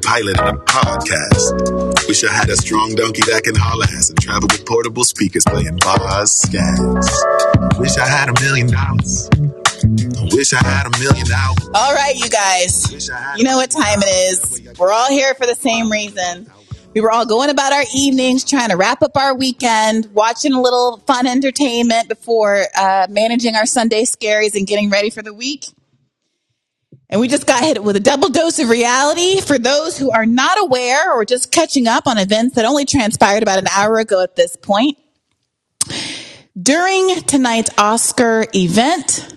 [0.00, 2.08] Wish I had a pilot and a podcast.
[2.08, 5.44] Wish I had a strong donkey that can haul ass and travel with portable speakers
[5.44, 7.10] playing bars, scans.
[7.78, 9.28] Wish I had a million dollars.
[10.32, 11.68] Wish I had a million dollars.
[11.74, 12.90] All right, you guys.
[13.36, 14.78] You know what time it is.
[14.78, 16.50] We're all here for the same reason.
[16.94, 20.60] We were all going about our evenings, trying to wrap up our weekend, watching a
[20.60, 25.66] little fun entertainment before uh, managing our Sunday scaries and getting ready for the week.
[27.10, 30.24] And we just got hit with a double dose of reality for those who are
[30.24, 34.22] not aware or just catching up on events that only transpired about an hour ago
[34.22, 34.96] at this point.
[36.60, 39.36] During tonight's Oscar event,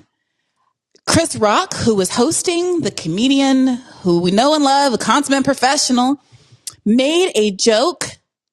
[1.08, 3.68] Chris Rock, who was hosting, the comedian
[4.02, 6.22] who we know and love, a consummate professional,
[6.86, 8.06] made a joke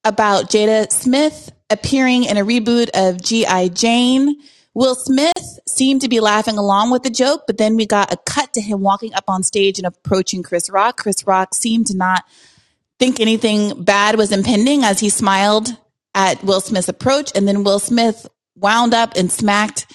[0.03, 3.67] about Jada Smith appearing in a reboot of G.I.
[3.69, 4.35] Jane.
[4.73, 8.17] Will Smith seemed to be laughing along with the joke, but then we got a
[8.17, 10.97] cut to him walking up on stage and approaching Chris Rock.
[10.97, 12.23] Chris Rock seemed to not
[12.97, 15.75] think anything bad was impending as he smiled
[16.13, 17.31] at Will Smith's approach.
[17.35, 19.87] And then Will Smith wound up and smacked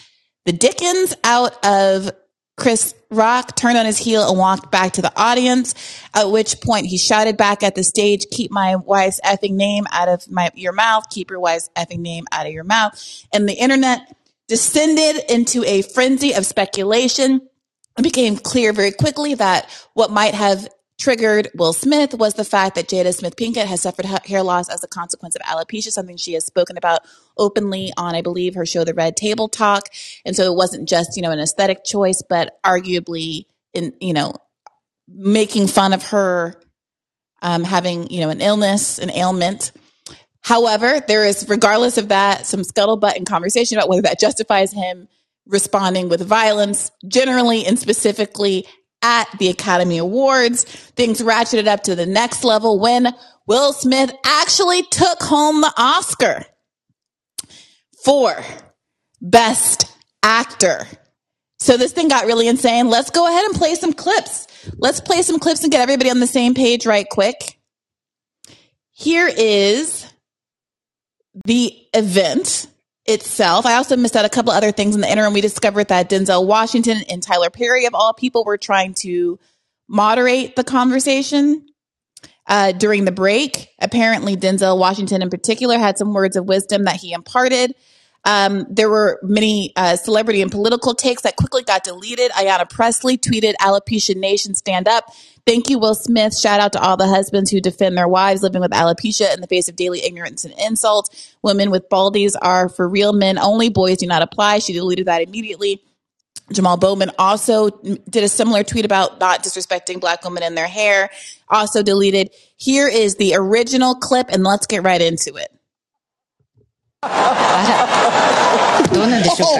[0.44, 2.10] the Dickens out of
[2.56, 5.74] Chris Rock turned on his heel and walked back to the audience,
[6.14, 10.08] at which point he shouted back at the stage, keep my wife's effing name out
[10.08, 13.24] of my, your mouth, keep your wife's effing name out of your mouth.
[13.32, 14.15] And the internet
[14.48, 17.48] descended into a frenzy of speculation.
[17.98, 22.74] It became clear very quickly that what might have triggered Will Smith was the fact
[22.76, 26.32] that Jada Smith Pinkett has suffered hair loss as a consequence of alopecia, something she
[26.32, 27.00] has spoken about
[27.36, 29.88] openly on, I believe, her show, The Red Table Talk.
[30.24, 34.34] And so it wasn't just, you know, an aesthetic choice, but arguably in, you know,
[35.08, 36.54] making fun of her
[37.42, 39.72] um, having, you know, an illness, an ailment.
[40.46, 45.08] However, there is, regardless of that, some scuttlebutt and conversation about whether that justifies him
[45.44, 48.64] responding with violence generally and specifically
[49.02, 50.62] at the Academy Awards.
[50.62, 53.12] Things ratcheted up to the next level when
[53.48, 56.44] Will Smith actually took home the Oscar
[58.04, 58.40] for
[59.20, 59.92] Best
[60.22, 60.86] Actor.
[61.58, 62.88] So this thing got really insane.
[62.88, 64.46] Let's go ahead and play some clips.
[64.78, 67.58] Let's play some clips and get everybody on the same page right quick.
[68.92, 70.05] Here is
[71.44, 72.66] the event
[73.04, 73.66] itself.
[73.66, 75.32] I also missed out a couple other things in the interim.
[75.32, 79.38] We discovered that Denzel Washington and Tyler Perry, of all people, were trying to
[79.88, 81.66] moderate the conversation
[82.46, 83.68] uh, during the break.
[83.80, 87.74] Apparently, Denzel Washington, in particular, had some words of wisdom that he imparted.
[88.26, 92.32] Um, there were many uh, celebrity and political takes that quickly got deleted.
[92.32, 95.12] Ayanna Pressley tweeted, Alopecia Nation, stand up.
[95.46, 96.36] Thank you, Will Smith.
[96.36, 99.46] Shout out to all the husbands who defend their wives living with alopecia in the
[99.46, 101.08] face of daily ignorance and insult.
[101.40, 103.68] Women with baldies are for real men only.
[103.68, 104.58] Boys do not apply.
[104.58, 105.80] She deleted that immediately.
[106.52, 111.10] Jamal Bowman also did a similar tweet about not disrespecting black women in their hair.
[111.48, 112.30] Also deleted.
[112.56, 115.55] Here is the original clip and let's get right into it.
[118.93, 119.53] どうなんでしょうか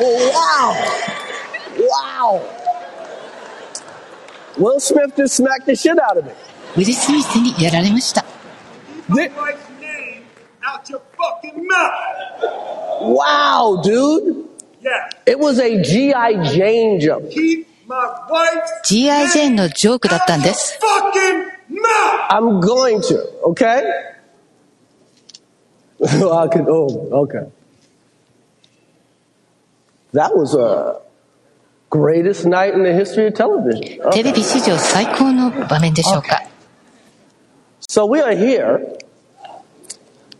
[1.79, 2.39] Oh, wow.
[2.39, 2.41] Wow.
[4.57, 6.31] Will Smith just smacked the shit out of me.
[6.75, 8.23] ウィル・スミスにやられました。
[9.09, 10.23] Thi- wife's name
[10.61, 13.15] out your fucking mouth.
[13.17, 14.45] Wow, dude.
[14.81, 15.09] Yeah.
[15.25, 16.43] It was a G.I.
[16.49, 17.29] Jane joke.
[17.29, 17.95] Keep my
[18.29, 19.27] wife's G.I.
[19.29, 20.79] ジェーンの name ジョークだったん out で your す。
[20.79, 22.29] fucking mouth.
[22.29, 23.83] I'm going to, okay?
[26.03, 27.51] I could, oh, okay.
[30.13, 30.99] That was a
[31.89, 33.99] greatest night in the history of television.
[34.11, 34.35] テレ Okay.
[34.35, 36.43] ビ史上最高の場面でしょうか。
[37.87, 38.97] So we are here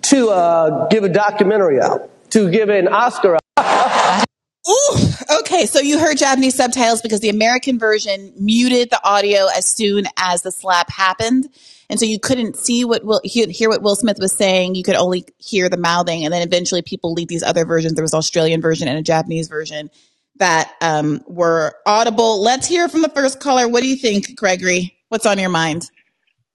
[0.04, 4.26] to uh, give a documentary out, to give an Oscar out.
[4.68, 4.98] Ooh,
[5.40, 5.66] okay.
[5.66, 10.44] So you heard Japanese subtitles because the American version muted the audio as soon as
[10.44, 11.50] the slap happened.
[11.89, 14.75] And so you couldn't see what Will, hear, what Will Smith was saying.
[14.75, 16.25] You could only hear the mouthing.
[16.25, 17.95] And then eventually people leaked these other versions.
[17.95, 19.91] There was Australian version and a Japanese version
[20.37, 22.43] that um, were audible.
[22.43, 23.69] Let's hear from the first caller.
[23.69, 24.97] What do you think, Gregory?
[25.09, 25.91] What's on your mind?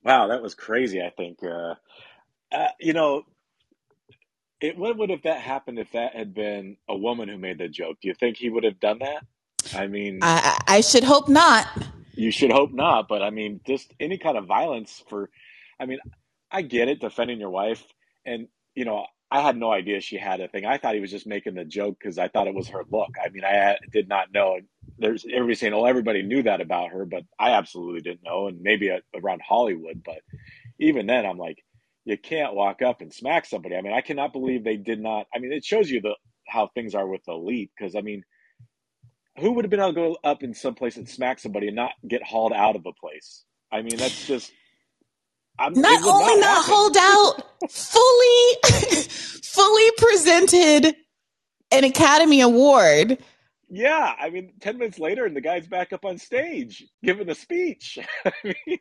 [0.04, 1.02] Wow, that was crazy.
[1.02, 1.76] I think, uh,
[2.52, 3.24] uh, you know,
[4.60, 7.68] it, what would have that happened if that had been a woman who made the
[7.68, 7.98] joke?
[8.02, 9.26] Do you think he would have done that?
[9.76, 11.68] I mean, I I should hope not.
[12.14, 15.30] You should hope not, but I mean, just any kind of violence for,
[15.80, 16.00] I mean,
[16.52, 17.84] I get it, defending your wife,
[18.26, 20.66] and you know, I had no idea she had a thing.
[20.66, 23.12] I thought he was just making the joke because I thought it was her look.
[23.24, 24.60] I mean, I did not know.
[24.98, 28.62] There's everybody saying, "Oh, everybody knew that about her," but I absolutely didn't know, and
[28.62, 30.20] maybe a, around Hollywood, but
[30.80, 31.64] even then, I'm like,
[32.06, 33.76] you can't walk up and smack somebody.
[33.76, 35.28] I mean, I cannot believe they did not.
[35.34, 36.16] I mean, it shows you the
[36.48, 38.24] how things are with the elite because I mean,
[39.40, 41.76] who would have been able to go up in some place and smack somebody and
[41.76, 43.44] not get hauled out of a place?
[43.72, 44.52] I mean, that's just.
[45.60, 46.64] I'm, not only not, happen.
[46.74, 48.56] hold out, fully,
[49.44, 50.96] fully presented
[51.72, 53.18] an Academy Award.
[53.70, 57.36] Yeah, I mean, ten minutes later, and the guy's back up on stage giving a
[57.36, 58.00] speech.
[58.26, 58.80] I mean,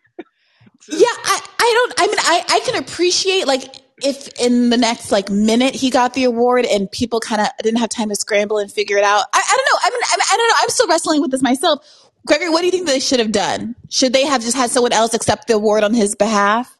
[0.82, 1.94] just- Yeah, I, I don't.
[2.00, 3.62] I mean, I, I can appreciate like
[4.02, 7.78] if in the next like minute he got the award and people kind of didn't
[7.80, 9.24] have time to scramble and figure it out.
[9.32, 9.78] I, I don't know.
[9.82, 10.54] I mean, I, I don't know.
[10.58, 12.10] I'm still wrestling with this myself.
[12.26, 13.74] Gregory, what do you think they should have done?
[13.88, 16.76] Should they have just had someone else accept the award on his behalf?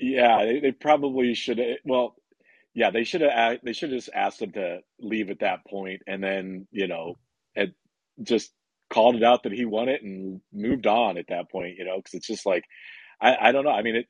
[0.00, 1.60] Yeah, they, they probably should.
[1.84, 2.14] Well,
[2.74, 3.58] yeah, they should have.
[3.62, 7.16] They should have just asked him to leave at that point, and then you know,
[7.54, 7.74] had
[8.22, 8.52] just
[8.90, 11.76] called it out that he won it and moved on at that point.
[11.76, 12.64] You know, because it's just like,
[13.20, 13.72] I, I don't know.
[13.72, 14.06] I mean, it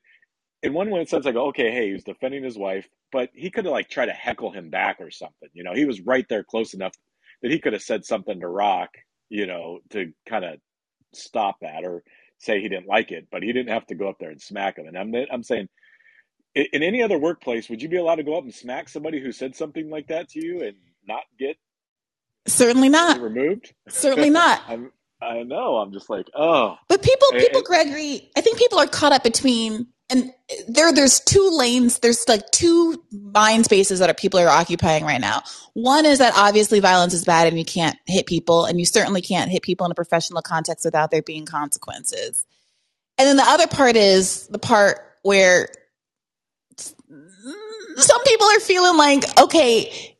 [0.63, 3.49] in one way, it sounds like okay, hey, he was defending his wife, but he
[3.49, 5.49] could have like tried to heckle him back or something.
[5.53, 6.93] You know, he was right there close enough
[7.41, 8.89] that he could have said something to Rock,
[9.29, 10.59] you know, to kind of
[11.13, 12.03] stop that or
[12.37, 14.77] say he didn't like it, but he didn't have to go up there and smack
[14.77, 14.87] him.
[14.87, 15.69] And I'm I'm saying
[16.55, 19.21] in, in any other workplace, would you be allowed to go up and smack somebody
[19.21, 20.75] who said something like that to you and
[21.07, 21.57] not get
[22.47, 23.19] Certainly not.
[23.21, 23.73] removed?
[23.87, 24.61] Certainly not.
[24.67, 24.91] I'm,
[25.21, 25.77] I know.
[25.77, 29.11] I'm just like, oh, But people, And- people, and- Gregory, I think people are caught
[29.11, 30.33] up between, and
[30.67, 31.99] there, there's two lanes.
[31.99, 35.43] There's like two mind spaces that are people are occupying right now.
[35.73, 39.21] One is that obviously violence is bad, and you can't hit people, and you certainly
[39.21, 42.45] can't hit people in a professional context without there being consequences.
[43.17, 45.69] And then the other part is the part where
[47.97, 50.15] some people are feeling like, okay,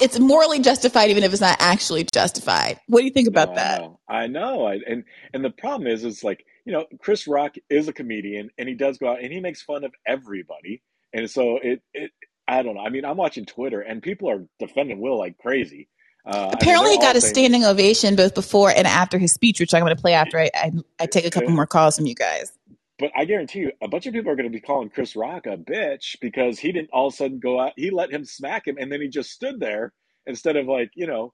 [0.00, 2.78] it's morally justified, even if it's not actually justified.
[2.86, 3.82] What do you think about No, that?
[4.08, 4.66] I know.
[4.66, 5.04] I and
[5.34, 8.74] and the problem is, is like you know, Chris Rock is a comedian, and he
[8.74, 10.82] does go out and he makes fun of everybody,
[11.12, 12.10] and so it it
[12.48, 12.80] I don't know.
[12.82, 15.88] I mean, I'm watching Twitter, and people are defending Will like crazy.
[16.24, 19.32] Uh, I mean, Apparently, he got a saying- standing ovation both before and after his
[19.32, 21.96] speech, which I'm going to play after I, I, I take a couple more calls
[21.96, 22.52] from you guys.
[22.98, 25.46] But I guarantee you, a bunch of people are going to be calling Chris Rock
[25.46, 27.72] a bitch because he didn't all of a sudden go out.
[27.76, 29.92] He let him smack him, and then he just stood there
[30.26, 31.32] instead of like, you know,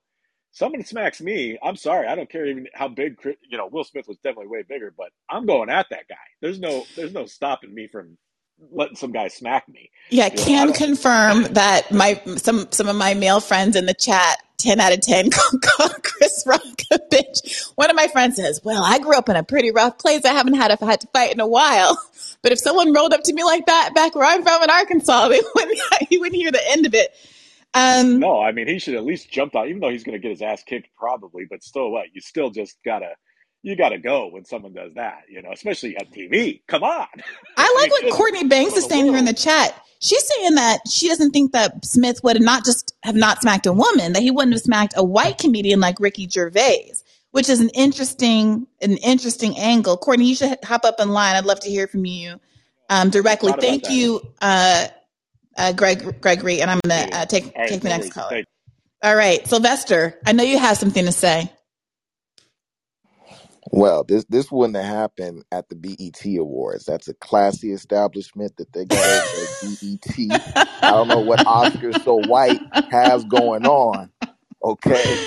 [0.51, 1.57] someone smacks me.
[1.63, 3.17] I'm sorry, I don't care even how big.
[3.17, 6.15] Chris- You know, Will Smith was definitely way bigger, but I'm going at that guy.
[6.41, 8.17] There's no, there's no stopping me from
[8.71, 9.89] letting some guy smack me.
[10.09, 13.93] Yeah, Yeah, I can confirm that my some some of my male friends in the
[13.93, 16.61] chat, ten out of ten, call, call Chris Rock
[16.91, 17.71] a bitch.
[17.75, 20.25] One of my friends says, "Well, I grew up in a pretty rough place.
[20.25, 21.97] I haven't had a, had to fight in a while,
[22.41, 25.27] but if someone rolled up to me like that back where I'm from in Arkansas,
[25.29, 25.79] they wouldn't
[26.09, 27.11] you wouldn't hear the end of it."
[27.73, 30.21] Um, No, I mean he should at least jump out, even though he's going to
[30.21, 31.45] get his ass kicked probably.
[31.49, 33.15] But still, what you still just gotta
[33.61, 36.61] you gotta go when someone does that, you know, especially on TV.
[36.67, 37.07] Come on.
[37.57, 39.73] I like what Courtney Banks is saying here in the chat.
[40.01, 43.73] She's saying that she doesn't think that Smith would not just have not smacked a
[43.73, 46.93] woman, that he wouldn't have smacked a white comedian like Ricky Gervais,
[47.31, 49.97] which is an interesting, an interesting angle.
[49.97, 51.35] Courtney, you should hop up in line.
[51.35, 52.39] I'd love to hear from you
[52.89, 53.51] um, directly.
[53.59, 54.87] Thank you, uh,
[55.57, 58.13] uh, Greg, Gregory, and I'm gonna uh, take All right, take the next worries.
[58.13, 58.29] caller.
[58.29, 58.47] Thank-
[59.03, 61.51] All right, Sylvester, I know you have something to say.
[63.71, 66.85] Well, this this wouldn't have happened at the BET Awards.
[66.85, 70.43] That's a classy establishment that they got over at BET.
[70.83, 74.11] I don't know what Oscar So White has going on.
[74.63, 75.21] Okay,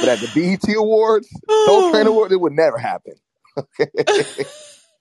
[0.00, 1.28] but at the BET Awards,
[1.60, 3.14] Soul Train Awards, it would never happen.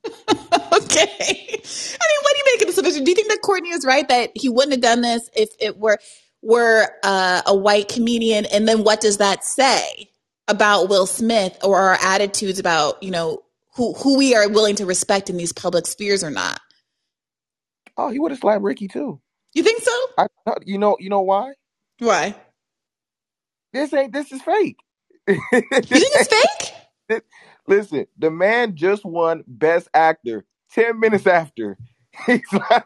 [0.73, 1.07] Okay.
[1.11, 3.03] I mean, what do you make of this submission?
[3.03, 5.77] Do you think that Courtney is right that he wouldn't have done this if it
[5.77, 5.97] were
[6.41, 8.45] were uh, a white comedian?
[8.45, 10.09] And then what does that say
[10.47, 13.43] about Will Smith or our attitudes about you know
[13.75, 16.59] who who we are willing to respect in these public spheres or not?
[17.97, 19.21] Oh, he would have slapped Ricky too.
[19.53, 19.91] You think so?
[20.17, 20.27] I,
[20.65, 21.53] you know, you know why?
[21.99, 22.35] Why?
[23.73, 24.13] This ain't.
[24.13, 24.77] This is fake.
[25.91, 26.27] You think it's
[27.09, 27.23] fake?
[27.69, 31.77] Listen, the man just won Best Actor ten minutes after.
[32.27, 32.85] He's like,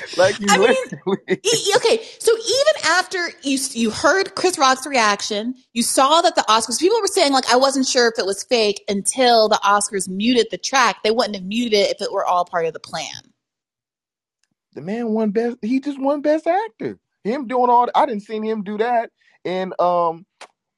[0.16, 0.76] like he I mean.
[1.44, 6.42] E- okay, so even after you you heard Chris Rock's reaction, you saw that the
[6.42, 10.08] Oscars people were saying like I wasn't sure if it was fake until the Oscars
[10.08, 10.98] muted the track.
[11.04, 13.12] They wouldn't have muted it if it were all part of the plan.
[14.74, 15.58] the man won best.
[15.62, 16.98] He just won Best Actor.
[17.24, 17.88] Him doing all.
[17.94, 19.10] I didn't see him do that
[19.44, 20.26] in um,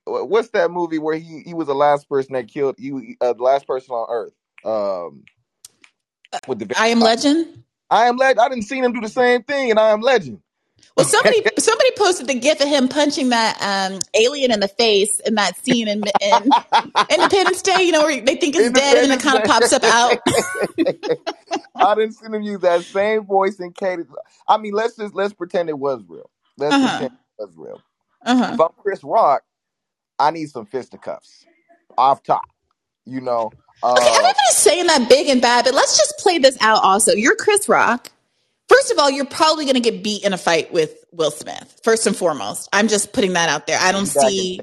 [0.06, 3.42] what's that movie where he he was the last person that killed you, uh, the
[3.42, 4.34] last person on Earth.
[4.64, 5.24] Um,
[6.46, 7.64] with the I am Legend.
[7.90, 8.40] I am Legend.
[8.40, 10.40] I didn't see him do the same thing in I am Legend.
[10.96, 15.20] Well, somebody somebody posted the gif of him punching that um, alien in the face
[15.20, 16.54] in that scene in, in
[17.10, 17.82] Independence Day.
[17.82, 20.20] You know where they think it's dead and it kind of pops up out.
[21.80, 24.04] I didn't see him use that same voice in Katie.
[24.48, 26.30] I mean, let's just let's pretend it was real.
[26.58, 26.98] Let's Uh-huh.
[26.98, 27.82] pretend it was real.
[28.24, 28.54] Uh-huh.
[28.54, 29.42] If I'm Chris Rock,
[30.18, 31.46] I need some fisticuffs
[31.98, 32.42] off top.
[33.06, 33.50] You know,
[33.82, 37.12] Okay, uh, everybody's saying that big and bad, but let's just play this out also.
[37.12, 38.10] You're Chris Rock.
[38.68, 41.80] First of all, you're probably going to get beat in a fight with Will Smith.
[41.84, 43.78] First and foremost, I'm just putting that out there.
[43.80, 44.60] I don't back in see.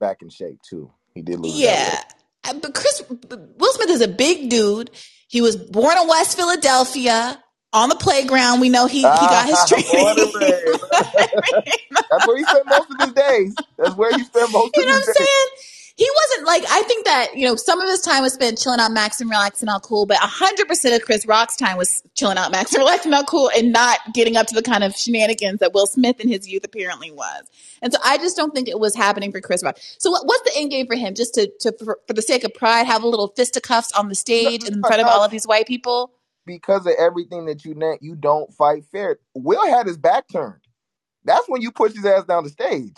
[0.00, 0.92] back in shape too.
[1.14, 2.00] He did lose Yeah.
[2.44, 4.90] Uh, but Chris Will Smith is a big dude.
[5.28, 7.42] He was born in West Philadelphia
[7.72, 8.60] on the playground.
[8.60, 10.08] We know he he got his Ah, training.
[10.08, 10.80] and.
[12.10, 13.54] That's where he spent most of his days.
[13.78, 14.84] That's where he spent most You of his days.
[14.84, 15.66] You know what I'm saying?
[15.96, 18.80] He wasn't like I think that you know some of his time was spent chilling
[18.80, 20.06] out, maxing, relaxing, all cool.
[20.06, 23.70] But hundred percent of Chris Rock's time was chilling out, maxing, relaxing, all cool, and
[23.70, 27.10] not getting up to the kind of shenanigans that Will Smith in his youth apparently
[27.10, 27.42] was.
[27.82, 29.76] And so I just don't think it was happening for Chris Rock.
[29.98, 31.14] So what, what's the end game for him?
[31.14, 34.14] Just to, to for, for the sake of pride, have a little fisticuffs on the
[34.14, 36.12] stage in front of all of these white people?
[36.46, 39.18] Because of everything that you know, you don't fight fair.
[39.34, 40.60] Will had his back turned.
[41.24, 42.94] That's when you push his ass down the stage.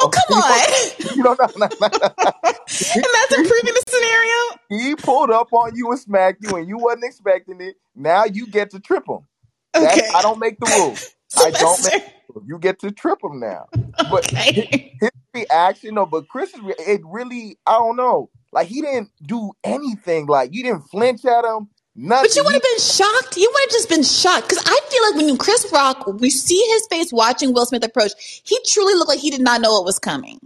[0.00, 1.16] Oh come on!
[1.16, 1.88] you know, no, no, no, no.
[1.90, 4.58] and that's improving the scenario.
[4.68, 7.74] he pulled up on you and smacked you, and you wasn't expecting it.
[7.96, 9.26] Now you get to trip him.
[9.72, 11.10] That's Okay, I don't make the rules.
[11.36, 11.98] I don't make Sylvester.
[12.28, 12.44] the rules.
[12.48, 13.66] You get to trip him now.
[14.08, 14.96] But his, Okay.
[15.00, 18.30] his reaction, no, but Chris's, re- it really, I don't know.
[18.52, 20.26] Like he didn't do anything.
[20.26, 21.68] Like you didn't flinch at him.
[21.96, 23.36] But you would have been shocked.
[23.36, 26.30] You would have just been shocked because I feel like when you Chris Rock, we
[26.30, 28.12] see his face watching Will Smith approach.
[28.44, 30.40] He truly looked like he did not know what was coming.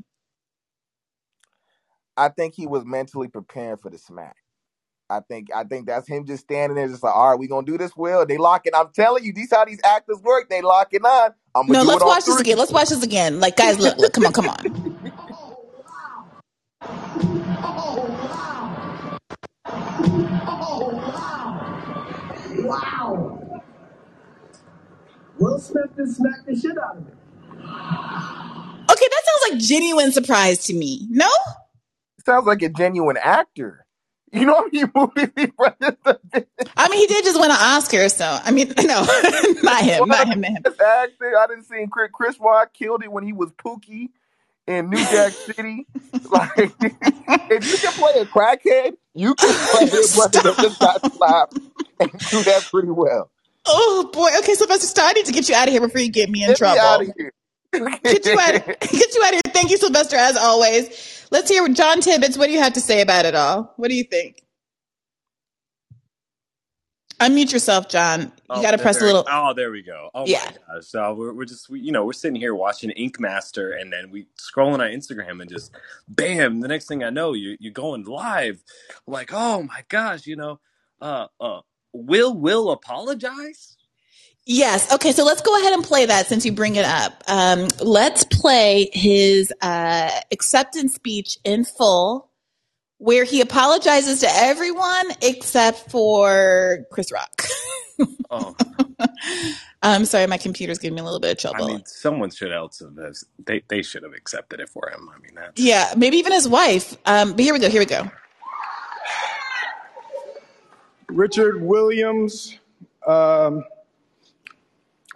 [2.17, 4.37] I think he was mentally preparing for the smack.
[5.11, 7.67] I think I think that's him just standing there, just like, all right, we gonna
[7.67, 7.97] do this.
[7.97, 8.73] Will they locking?
[8.75, 10.49] I'm telling you, these how these actors work.
[10.51, 11.33] They locking on.
[11.55, 12.59] I'm gonna No, do let's it watch this again.
[12.59, 13.41] Let's watch this again.
[13.41, 14.65] Like, guys, look, look, come on, come on.
[20.01, 22.65] Oh, wow.
[22.65, 23.63] Wow.
[25.39, 27.13] Will Smith just smacked the shit out of me.
[28.91, 31.07] Okay, that sounds like genuine surprise to me.
[31.11, 31.29] No?
[32.25, 33.85] Sounds like a genuine actor.
[34.33, 35.97] You know how many movies he running?
[36.77, 39.07] I mean, he did just win an Oscar, so I mean, no,
[39.63, 40.63] not him, One not him, not him.
[40.65, 44.09] the best actor I didn't see Chris, Chris Rock killed it when he was Pookie
[44.67, 45.87] in New Jack City.
[46.31, 51.13] Like, if you can play a crackhead, you can play a brother that just got
[51.13, 51.59] slapped
[52.01, 53.31] and do that pretty well.
[53.67, 54.29] Oh boy.
[54.39, 56.43] Okay, Sylvester Stallone, I need to get you out of here before you get me
[56.43, 57.11] in Get me out trouble.
[57.11, 57.33] of here.
[58.03, 58.53] Get you out.
[58.81, 59.53] Get you out of here.
[59.53, 61.27] Thank you, Sylvester, as always.
[61.31, 62.39] Let's hear John Tibbetts.
[62.39, 63.75] What do you have to say about it all?
[63.77, 64.43] What do you think?
[67.21, 68.23] Unmute yourself, John.
[68.23, 69.25] You Oh, got to press a little.
[69.31, 70.11] oh, there we go.
[70.15, 70.41] Oh Yeah.
[70.69, 70.87] my gosh!
[70.87, 74.11] So we're, we're just, we, you know, we're sitting here watching Ink Master, and then
[74.11, 75.73] we scrolling on Instagram, and just,
[76.09, 76.61] bam!
[76.61, 78.63] The next thing I know, you you're going live.
[79.07, 80.61] I'm like, oh my gosh, you know,
[81.01, 81.61] uh, uh,
[81.93, 83.77] will will apologize?
[84.47, 84.91] Yes.
[84.93, 85.13] Okay.
[85.13, 87.23] So let's go ahead and play that since you bring it up.
[87.29, 92.28] Um, let's play his uh, acceptance speech in full,
[92.99, 97.43] where he apologizes to everyone except for Chris Rock.
[98.31, 98.55] Oh,
[99.83, 101.57] I'm sorry, my computer's giving me a little bit of trouble.
[101.57, 101.75] I trouble.
[101.75, 102.95] mean, someone should else have
[103.45, 105.09] they they should have accepted it for him.
[105.15, 106.97] I mean, that's yeah, maybe even his wife.
[107.07, 107.69] Um, but here we go.
[107.69, 108.11] Here we go.
[111.09, 112.59] Richard Williams
[113.07, 113.65] um,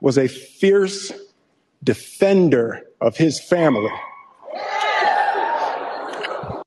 [0.01, 1.13] was a fierce
[1.85, 3.91] defender of his family.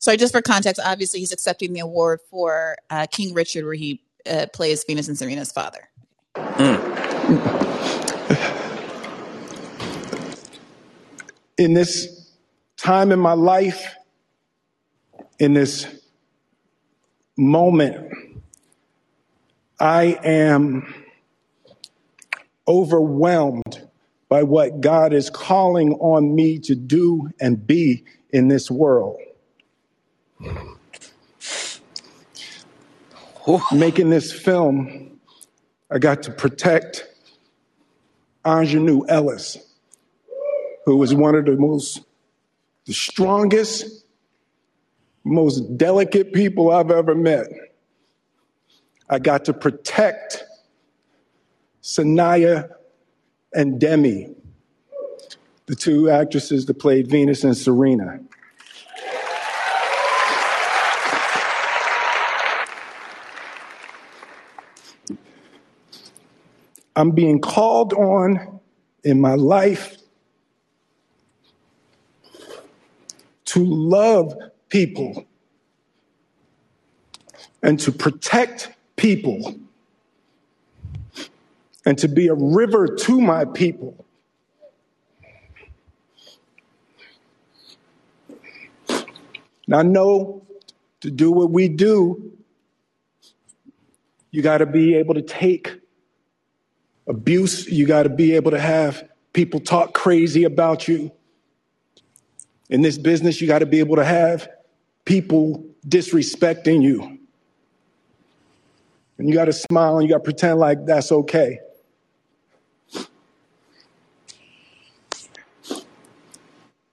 [0.05, 4.03] So, just for context, obviously he's accepting the award for uh, King Richard, where he
[4.29, 5.89] uh, plays Venus and Serena's father.
[11.57, 12.35] In this
[12.77, 13.95] time in my life,
[15.39, 15.88] in this
[17.35, 18.07] moment,
[19.79, 20.93] I am
[22.67, 23.89] overwhelmed
[24.29, 29.17] by what God is calling on me to do and be in this world.
[33.72, 35.20] Making this film,
[35.92, 37.08] I got to protect
[38.44, 39.58] Aunjanue Ellis,
[40.86, 42.01] who was one of the most,
[42.86, 44.04] the strongest,
[45.24, 47.48] most delicate people I've ever met.
[49.10, 50.44] I got to protect
[51.84, 52.72] Saniyya
[53.54, 54.36] and Demi,
[55.68, 58.20] the two actresses that played Venus and Serena.
[66.96, 68.60] I'm being called on
[69.04, 69.98] in my life
[73.46, 74.34] to love
[74.70, 75.25] people
[77.62, 79.56] and to protect people
[81.86, 84.06] and to be a river to my people.
[89.68, 90.46] And I know
[91.02, 92.32] to do what we do,
[94.32, 95.80] you got to be able to take
[97.07, 97.67] abuse.
[97.67, 101.12] You got to be able to have people talk crazy about you.
[102.69, 104.47] In this business, you got to be able to have
[105.05, 107.19] people disrespecting you.
[109.17, 111.59] And you got to smile and you got to pretend like that's okay.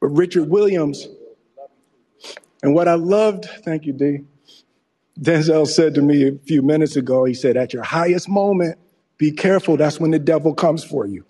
[0.00, 1.06] But Richard Williams,
[2.62, 4.24] and what I loved, thank you, D.
[5.20, 8.78] Denzel said to me a few minutes ago, he said, at your highest moment,
[9.22, 9.76] be careful.
[9.76, 11.24] That's when the devil comes for you.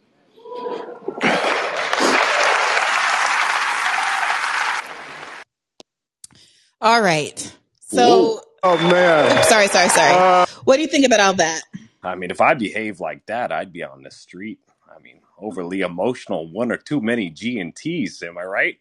[6.81, 7.55] All right.
[7.81, 9.45] So, Oh, man.
[9.45, 10.15] sorry, sorry, sorry.
[10.15, 11.63] Uh, what do you think about all that?
[12.03, 14.59] I mean, if I behaved like that, I'd be on the street.
[14.89, 18.23] I mean, overly emotional, one or too many G and T's.
[18.23, 18.79] Am I right?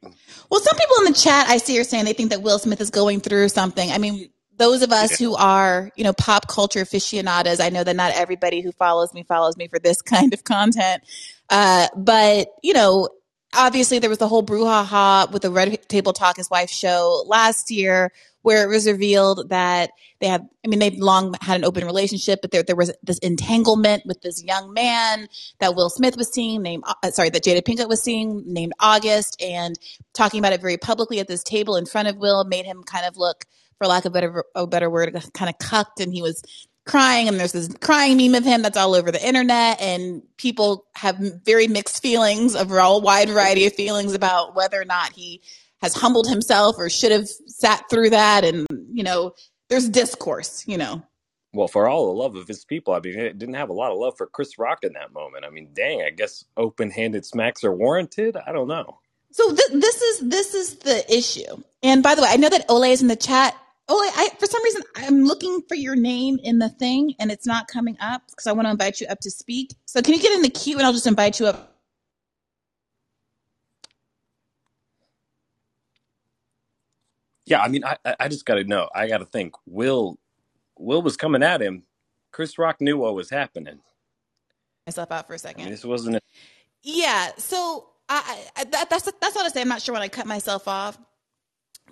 [0.50, 2.80] Well, some people in the chat I see are saying they think that Will Smith
[2.82, 3.91] is going through something.
[3.91, 4.30] I mean,
[4.62, 5.27] those of us Yeah.
[5.27, 9.24] who are, you know, pop culture aficionados, I know that not everybody who follows me
[9.24, 11.03] follows me for this kind of content.
[11.50, 13.10] Uh, but, you know,
[13.56, 17.72] obviously there was the whole brouhaha with the Red Table Talk, his wife's show last
[17.72, 18.12] year,
[18.44, 22.39] where it was revealed that they have, I mean, they've long had an open relationship,
[22.41, 25.27] but there, there was this entanglement with this young man
[25.60, 29.41] that Will Smith was seeing, named, uh, sorry, that Jada Pinkett was seeing, named August,
[29.41, 29.75] and
[30.13, 33.06] talking about it very publicly at this table in front of Will made him kind
[33.06, 33.46] of look,
[33.82, 36.44] for lack of better, a better word, kind of cucked, and he was
[36.86, 40.86] crying and there's this crying meme of him that's all over the internet and people
[40.96, 45.42] have very mixed feelings of a wide variety of feelings about whether or not he
[45.79, 49.32] has humbled himself or should have sat through that and you know
[49.70, 51.03] there's discourse you know
[51.53, 53.92] Well, for all the love of his people, I mean, he didn't have a lot
[53.92, 55.46] of love for Chris Rock in that moment.
[55.46, 58.38] I mean, dang, I guess open-handed smacks are warranted.
[58.48, 59.00] I don't know.
[59.32, 62.66] so th- this is this is the issue and by the way i know that
[62.70, 63.55] ole is in the chat
[63.94, 67.32] Oh, ole I, for some reason i'm looking for your name in the thing and
[67.32, 70.14] it's not coming up because i want to invite you up to speak so can
[70.14, 71.68] you get in the queue and i'll just invite you up
[77.46, 78.90] Yeah, I mean, I I- I just got to know.
[78.96, 79.56] I got to think.
[79.66, 80.18] Will
[80.77, 81.84] Will was coming at him.
[82.32, 83.82] Chris Rock knew what was happening.
[84.88, 86.16] myself out for a second mean, this wasn't.
[86.18, 86.22] A,
[86.84, 89.62] Yeah, so I, I that, that's that's all I say.
[89.62, 90.98] I'm not sure when I cut myself off,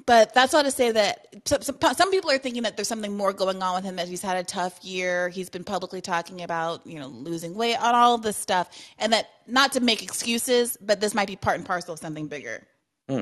[0.05, 3.15] but that's all to say that some, some, some people are thinking that there's something
[3.15, 3.95] more going on with him.
[3.97, 5.29] That he's had a tough year.
[5.29, 9.13] He's been publicly talking about you know losing weight on all of this stuff, and
[9.13, 12.67] that not to make excuses, but this might be part and parcel of something bigger.
[13.09, 13.21] Hmm.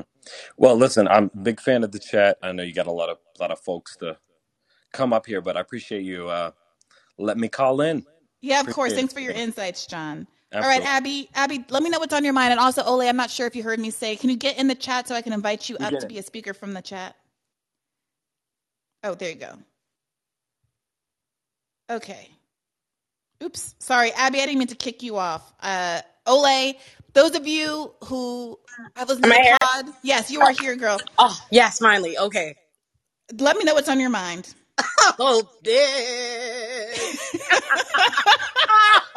[0.56, 2.38] Well, listen, I'm a big fan of the chat.
[2.42, 4.18] I know you got a lot of lot of folks to
[4.92, 6.50] come up here, but I appreciate you uh,
[7.18, 8.04] let me call in.
[8.40, 8.94] Yeah, of course.
[8.94, 10.26] Thanks for your insights, John.
[10.60, 10.82] All right.
[10.84, 11.30] Abby.
[11.34, 12.52] Abby, let me know what's on your mind.
[12.52, 14.68] And also, Ole, I'm not sure if you heard me say, can you get in
[14.68, 16.08] the chat so I can invite you You up to it.
[16.08, 17.16] be a speaker from the chat?
[19.04, 19.58] Oh, there you go.
[21.90, 22.28] Okay.
[23.42, 23.74] Oops.
[23.80, 25.52] Sorry, Abby, I didn't mean to kick you off.
[25.60, 26.74] Uh, Ole,
[27.14, 28.58] those of you who
[28.96, 31.02] have listened Am to the pod, yes, you are here, girl.
[31.18, 32.18] Oh, yes, finally.
[32.18, 32.56] Okay.
[33.38, 34.54] Let me know what's on your mind.
[35.18, 37.18] Oh, bitch.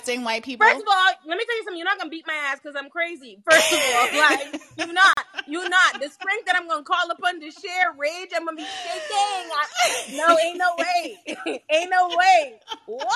[0.00, 0.66] of those exact same white people?
[0.66, 1.78] First of all, let me tell you something.
[1.78, 3.38] You're not gonna beat my ass because I'm crazy.
[3.48, 5.94] First of all, like you're not, you're not.
[6.00, 9.50] The strength that I'm gonna call upon to share rage, I'm gonna be shaking.
[9.52, 12.60] I, no, ain't no way, ain't no way.
[12.86, 13.08] What?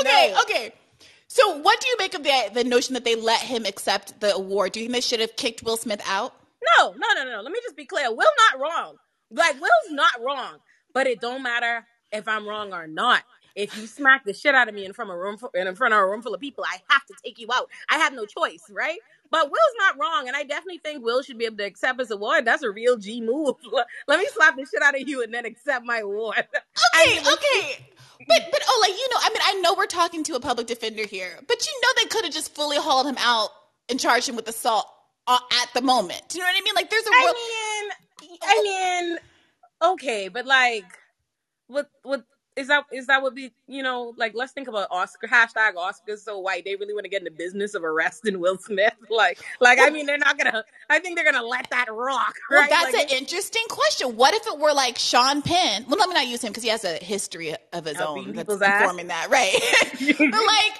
[0.00, 0.40] Okay, No.
[0.42, 0.72] okay.
[1.28, 4.34] So, what do you make of the the notion that they let him accept the
[4.34, 4.72] award?
[4.72, 6.34] Do you think they should have kicked Will Smith out?
[6.78, 7.42] No, no, no, no.
[7.42, 8.08] Let me just be clear.
[8.10, 8.96] Will's not wrong.
[9.30, 10.58] Like Will's not wrong,
[10.94, 13.22] but it don't matter if I'm wrong or not.
[13.54, 15.74] If you smack the shit out of me in front of a room fu- in
[15.74, 17.68] front of a room full of people, I have to take you out.
[17.88, 18.98] I have no choice, right?
[19.30, 22.10] But Will's not wrong, and I definitely think Will should be able to accept his
[22.10, 22.44] award.
[22.44, 23.56] That's a real G move.
[24.08, 26.46] Let me slap the shit out of you and then accept my award.
[27.00, 27.86] Okay, okay.
[28.26, 30.66] But but oh, like you know, I mean, I know we're talking to a public
[30.66, 33.50] defender here, but you know they could have just fully hauled him out
[33.88, 34.86] and charged him with assault
[35.28, 36.22] uh, at the moment.
[36.28, 36.74] Do you know what I mean?
[36.74, 37.34] Like there's a real.
[37.34, 39.18] I mean, I mean,
[39.92, 40.84] okay, but like,
[41.68, 42.24] with what
[42.58, 42.84] is that?
[42.92, 44.12] Is that what we you know?
[44.16, 46.64] Like, let's think about Oscar hashtag Oscars so white.
[46.64, 48.94] They really want to get in the business of arresting Will Smith.
[49.10, 50.64] Like, like I mean, they're not gonna.
[50.90, 52.34] I think they're gonna let that rock.
[52.50, 54.16] Well, that's Like, an interesting question.
[54.16, 55.84] What if it were like Sean Penn?
[55.88, 58.38] Well, let me not use him because he has a history of his own that's
[58.38, 58.82] people's ass?
[58.82, 59.54] informing that, right?
[59.92, 60.72] but like,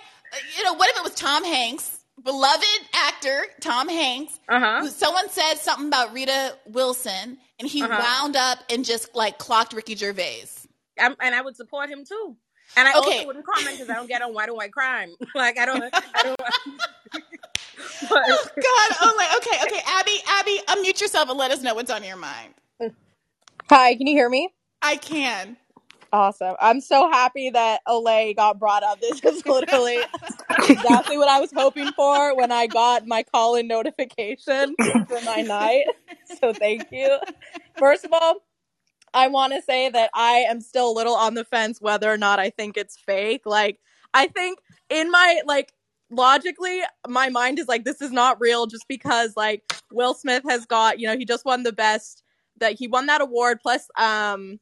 [0.58, 4.38] you know, what if it was Tom Hanks, beloved actor Tom Hanks?
[4.48, 4.80] Uh-huh.
[4.80, 7.98] who- Someone said something about Rita Wilson, and he Uh-huh.
[8.22, 10.44] wound up and just like clocked Ricky Gervais.
[11.00, 12.36] I'm, and I would support him too.
[12.76, 13.00] And I Okay.
[13.00, 15.10] also wouldn't comment because I don't get on white on white crime.
[15.34, 15.84] like I don't.
[16.14, 16.40] I don't.
[18.26, 21.74] Oh, but, God, oh my, okay, okay, Abby, Abby, unmute yourself and let us know
[21.74, 22.54] what's on your mind.
[23.70, 24.50] Hi, can you hear me?
[24.82, 25.56] I can.
[26.12, 26.56] Awesome.
[26.60, 29.00] I'm so happy that Ole got brought up.
[29.02, 30.06] This is literally
[30.62, 34.76] exactly what I was hoping for when I got my call in notification
[35.08, 35.86] for my night.
[36.26, 37.18] So thank you.
[37.78, 38.36] First of all,
[39.14, 42.16] I want to say that I am still a little on the fence whether or
[42.18, 43.42] not I think it's fake.
[43.44, 43.78] Like,
[44.14, 44.58] I think
[44.90, 45.72] in my, like,
[46.10, 50.66] logically, my mind is like, this is not real just because, like, Will Smith has
[50.66, 52.22] got, you know, he just won the best,
[52.58, 54.58] that he won that award, plus, um,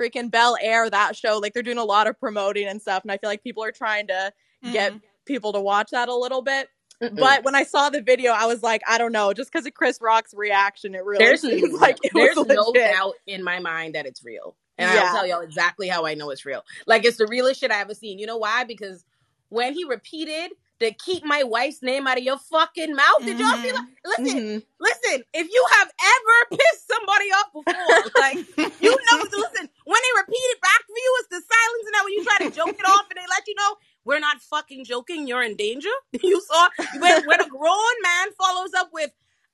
[0.00, 1.38] freaking Bel Air, that show.
[1.38, 3.02] Like, they're doing a lot of promoting and stuff.
[3.02, 4.32] And I feel like people are trying to
[4.72, 5.02] get Mhm.
[5.26, 6.68] people to watch that a little bit.
[7.00, 9.74] But when I saw the video, I was like, I don't know, just because of
[9.74, 13.94] Chris Rock's reaction, it really there's seems like it there's no doubt in my mind
[13.94, 15.04] that it's real, and Yeah.
[15.04, 16.62] I'll tell y'all exactly how I know it's real.
[16.86, 18.18] Like it's the realest shit I ever seen.
[18.18, 18.64] You know why?
[18.64, 19.04] Because
[19.48, 23.56] when he repeated to keep my wife's name out of your fucking mouth, did y'all
[23.62, 23.72] see?
[23.72, 24.62] Like, listen, Mhm.
[24.80, 25.24] listen.
[25.32, 28.40] If you have ever pissed somebody off before, like
[28.80, 29.68] you know, listen.
[29.84, 32.38] When they repeat it back for you, it's the silence, and that when you try
[32.46, 33.76] to joke it off, and they let you know
[34.06, 35.26] we're not fucking joking.
[35.28, 35.90] You're in danger.
[36.22, 36.68] You saw
[37.00, 39.10] when when a grown man follows up with.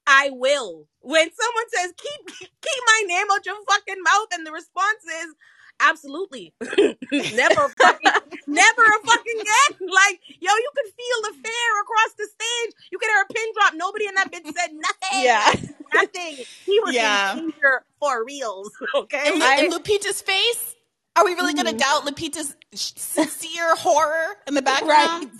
[0.07, 0.88] I will.
[1.01, 5.35] When someone says keep keep my name out your fucking mouth, and the response is
[5.81, 8.11] absolutely, never fucking,
[8.49, 9.79] never a fucking again.
[9.93, 12.75] Like yo, you could feel the fear across the stage.
[12.91, 13.75] You could hear a pin drop.
[13.77, 15.23] Nobody in that bitch said nothing.
[15.23, 15.53] Yeah.
[15.95, 16.45] nothing.
[16.67, 17.33] He was Yeah.
[17.37, 18.71] in danger for reals.
[18.97, 20.75] Okay, And, Lu- and Lupita's face?
[21.16, 25.31] Are we really going to doubt Lupita's sincere horror in the background?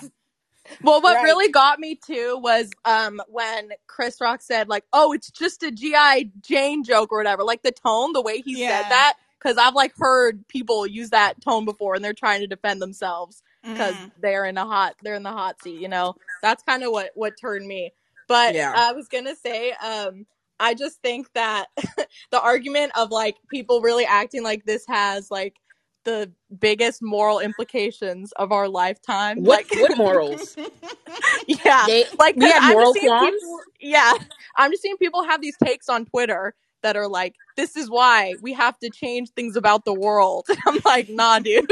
[0.83, 1.23] Well, what Right.
[1.23, 5.71] really got me too was um when Chris Rock said like, "Oh, it's just a
[5.73, 8.69] GI Jane joke or whatever." Like the tone, the way he Yeah.
[8.69, 12.47] said that, because I've like heard people use that tone before, and they're trying to
[12.47, 13.43] defend themselves
[13.75, 14.13] because Mhm.
[14.19, 15.81] they're in a hot, they're in the hot seat.
[15.81, 17.93] You know, that's kind of what what turned me.
[18.29, 18.73] But Yeah.
[18.75, 20.27] I was gonna say, um,
[20.61, 21.67] I just think that
[22.31, 25.57] the argument of like people really acting like this has like
[26.05, 29.45] the biggest moral implications of our lifetime.
[29.45, 30.57] what Like, what morals?
[31.49, 34.15] yeah, They, like we had moral just people, yeah,
[34.57, 38.35] I'm just seeing people have these takes on Twitter that are like, "This is why
[38.43, 41.71] we have to change things about the world." I'm like, "Nah, dude.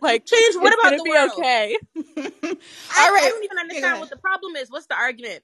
[0.00, 1.30] like, Change what it's about gonna the be world?
[1.32, 3.24] okay." I, All right.
[3.24, 4.70] I don't even understand what the problem is.
[4.70, 5.42] What's the argument?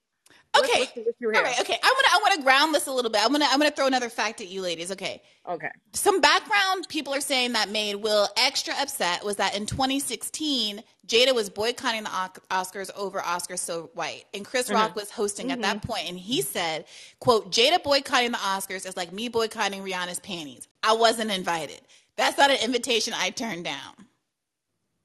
[0.59, 0.87] Okay.
[0.95, 1.61] the issue All right.
[1.61, 1.79] Okay.
[1.83, 2.13] I want to.
[2.15, 3.23] I want to ground this a little bit.
[3.25, 3.47] I'm gonna.
[3.51, 4.93] I'm gonna throw another fact at you, ladies.
[4.93, 5.23] Okay.
[5.49, 5.71] Okay.
[5.93, 11.35] Some background people are saying that made Will extra upset was that in 2016, Jada
[11.35, 12.11] was boycotting the
[12.51, 16.43] Oscars over Oscar So White, and Chris Rock was hosting at that point, and he
[16.43, 16.87] said,
[17.21, 20.69] "quote Jada boycotting the Oscars is like me boycotting Rihanna's panties.
[20.83, 21.81] I wasn't invited.
[22.17, 24.06] That's not an invitation I turned down."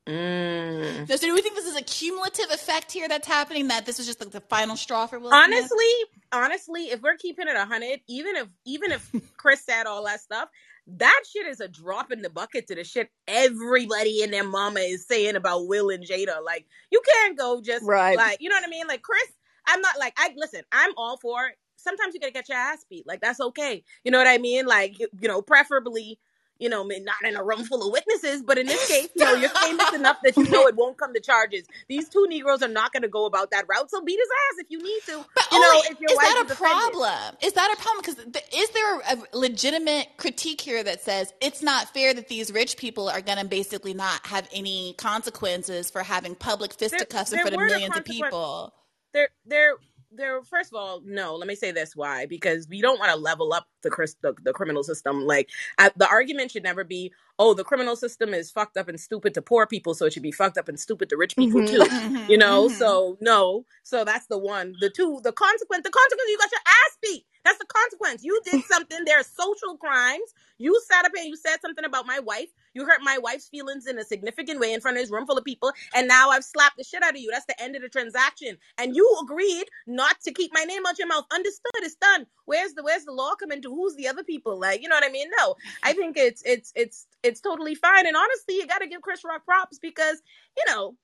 [0.10, 1.08] Mm.
[1.08, 3.68] So, so do we think this is a cumulative effect here that's happening?
[3.70, 5.42] That this was just like the final straw for Will Smith?
[5.44, 5.94] honestly,
[6.32, 10.50] honestly, if we're keeping it hundred, even if even if Chris said all that stuff,
[10.88, 14.80] that shit is a drop in the bucket to the shit everybody and their mama
[14.82, 16.44] is saying about Will and Jada.
[16.44, 18.18] Like you can't go just Right.
[18.18, 18.88] like you know what I mean.
[18.88, 19.24] Like Chris,
[19.68, 20.62] I'm not like I listen.
[20.72, 21.48] I'm all for.
[21.48, 21.56] it.
[21.78, 23.08] Sometimes you gotta get your ass beat.
[23.08, 23.84] Like that's okay.
[24.04, 24.66] You know what I mean?
[24.66, 26.20] Like you know, preferably.
[26.62, 29.34] You know, not in a room full of witnesses, but in this case, you know,
[29.34, 31.66] you're famous enough that you know it won't come to charges.
[31.90, 34.64] These two Negroes are not going to go about that route, so beat his ass
[34.64, 35.26] if you need to.
[35.36, 37.36] But you know, Oli, if your is that a problem?
[37.42, 38.02] Is that a problem?
[38.02, 42.52] Because th- is there a legitimate critique here that says it's not fair that these
[42.52, 47.38] rich people are going to basically not have any consequences for having public fisticuffs in
[47.38, 48.74] there front of millions of people?
[49.14, 49.76] There, there,
[50.14, 52.26] there first of all no let me say this why?
[52.26, 53.90] Because we don't want to level up the,
[54.22, 55.50] the the criminal system like
[55.96, 59.42] the argument should never be oh the criminal system is fucked up and stupid to
[59.42, 61.68] poor people so it should be fucked up and stupid to rich people Mhm.
[61.68, 62.68] too Mhm, you know?
[62.68, 62.72] Mhm.
[62.78, 63.66] so no.
[63.84, 64.76] So that's the one.
[64.82, 68.24] The two the consequence the consequence you got your ass beat that's the consequence.
[68.24, 69.06] You did something.
[69.06, 70.34] There are social crimes.
[70.58, 72.50] You sat up and you said something about my wife.
[72.74, 75.38] You hurt my wife's feelings in a significant way in front of this room full
[75.38, 77.30] of people and now i've slapped the shit out of you.
[77.32, 78.58] That's the end of the transaction.
[78.78, 81.26] And you agreed not to keep my name out your mouth.
[81.34, 81.72] Understood.
[81.78, 82.26] It's done.
[82.46, 84.60] Where's the where's the law come into who's the other people?
[84.60, 85.30] Like you know what i mean?
[85.38, 85.56] No.
[85.84, 88.08] I think it's it's it's it's totally fine.
[88.08, 90.22] And honestly you got to give chris rock props because
[90.58, 90.96] you know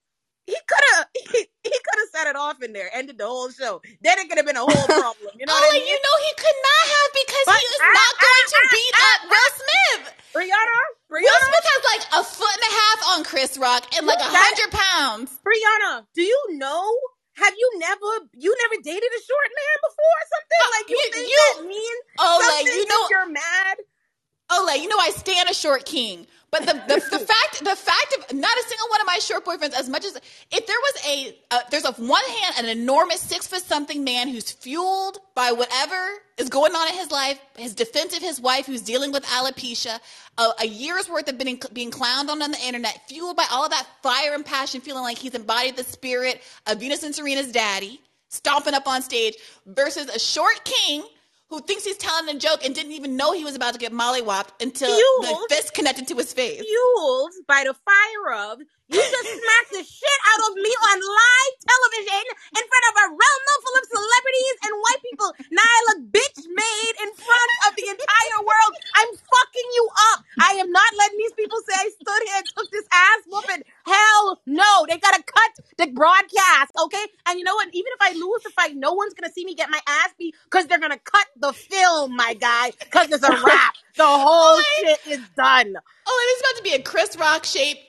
[0.48, 3.52] he could have he, he could have set it off in there, ended the whole
[3.52, 3.82] show.
[4.02, 5.36] Then it could have been a whole problem.
[5.38, 5.86] You know oh, what I mean?
[5.88, 8.70] you know he could not have because But he is I- not going to I-
[8.80, 10.04] beat I- up Will Smith.
[10.34, 10.82] Brianna,
[11.12, 14.30] Will Smith has like a foot and a half on Chris Rock and like a
[14.32, 15.36] hundred pounds.
[15.44, 16.88] Brianna, do you know?
[17.38, 20.60] Have you never you never dated a short man before or something?
[20.64, 23.78] Uh, like you, you- think you- that mean Oh, something like you know, you're mad?
[24.50, 26.26] Ole, you know I stand a short king.
[26.50, 29.46] But the, the, the fact the fact of not a single one of my short
[29.46, 30.16] boyfriends, as much as
[30.52, 34.30] if there was a uh, there's a one hand an enormous six foot something man
[34.30, 35.96] who's fueled by whatever
[36.38, 40.00] is going on in his life, his defense of his wife who's dealing with alopecia,
[40.38, 43.66] a, a year's worth of being being clowned on on the internet, fueled by all
[43.66, 47.52] of that fire and passion, feeling like he's embodied the spirit of Venus and Serena's
[47.52, 51.04] daddy, stomping up on stage, versus a short king
[51.50, 53.92] who thinks he's telling a joke and didn't even know he was about to get
[53.92, 56.62] mollywopped until the fist connected to his face.
[56.62, 61.54] Fueled by the fire of you just smacked the shit out of me on live
[61.60, 62.24] television
[62.56, 65.30] in front of a realm full of celebrities and white people.
[65.52, 68.74] Now I look bitch made in front of the entire world.
[68.96, 70.20] I'm fucking you up.
[70.40, 73.64] I am not letting these people say I stood here and took this ass whooping.
[73.84, 74.88] Hell no.
[74.88, 77.06] They gotta cut the broadcast, okay?
[77.28, 77.68] And you know what?
[77.76, 80.36] Even if I lose the fight, no one's gonna see me get my ass beat
[80.48, 83.74] because they're gonna cut the film, my guy, because it's a wrap.
[83.96, 85.76] The whole shit is done.
[86.08, 87.80] Oh, it is about to be a Chris Rock shape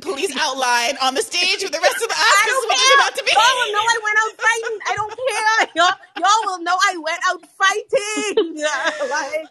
[0.00, 2.96] police outline on the stage with the rest of the I don't is what care.
[2.96, 3.32] about to be.
[3.32, 4.78] Y'all will know I went out fighting.
[4.88, 5.68] I don't care.
[5.76, 8.56] Y'all, y'all will know I went out fighting.
[9.10, 9.46] like,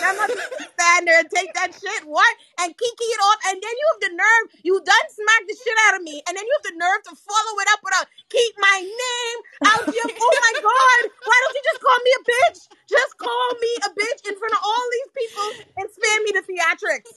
[0.00, 0.38] Not gonna
[0.74, 2.02] stand there and take that shit.
[2.06, 2.34] What?
[2.60, 3.38] And kiki it off.
[3.48, 4.44] And then you have the nerve.
[4.64, 6.22] You done smack the shit out of me.
[6.26, 9.38] And then you have the nerve to follow it up with a keep my name
[9.68, 10.08] out of your.
[10.08, 11.00] Oh my God.
[11.24, 12.60] Why don't you just call me a bitch?
[12.88, 16.44] Just call me a bitch in front of all these people and spare me the
[16.46, 17.12] theatrics.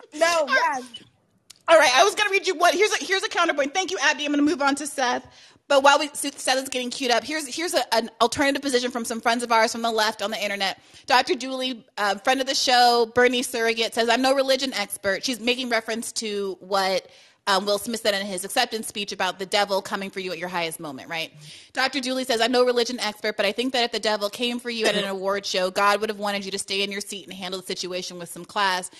[0.14, 0.84] no, yes.
[1.66, 3.72] All right, I was to read you what Here's a here's a counterpoint.
[3.74, 4.26] Thank you, Abby.
[4.26, 5.26] I'm to move on to Seth.
[5.66, 9.04] But while we Seth is getting queued up, here's here's a, an alternative position from
[9.04, 10.78] some friends of ours from the left on the internet.
[11.06, 11.34] Dr.
[11.34, 15.70] Julie, uh, friend of the show, Bernie Surrogate says, "I'm no religion expert." She's making
[15.70, 17.08] reference to what
[17.46, 20.38] um, Will Smith said in his acceptance speech about the devil coming for you at
[20.38, 21.30] your highest moment, right?
[21.72, 22.00] Dr.
[22.00, 24.70] Julie says, I'm no religion expert, but I think that if the devil came for
[24.70, 27.24] you at an award show, God would have wanted you to stay in your seat
[27.24, 28.90] and handle the situation with some class.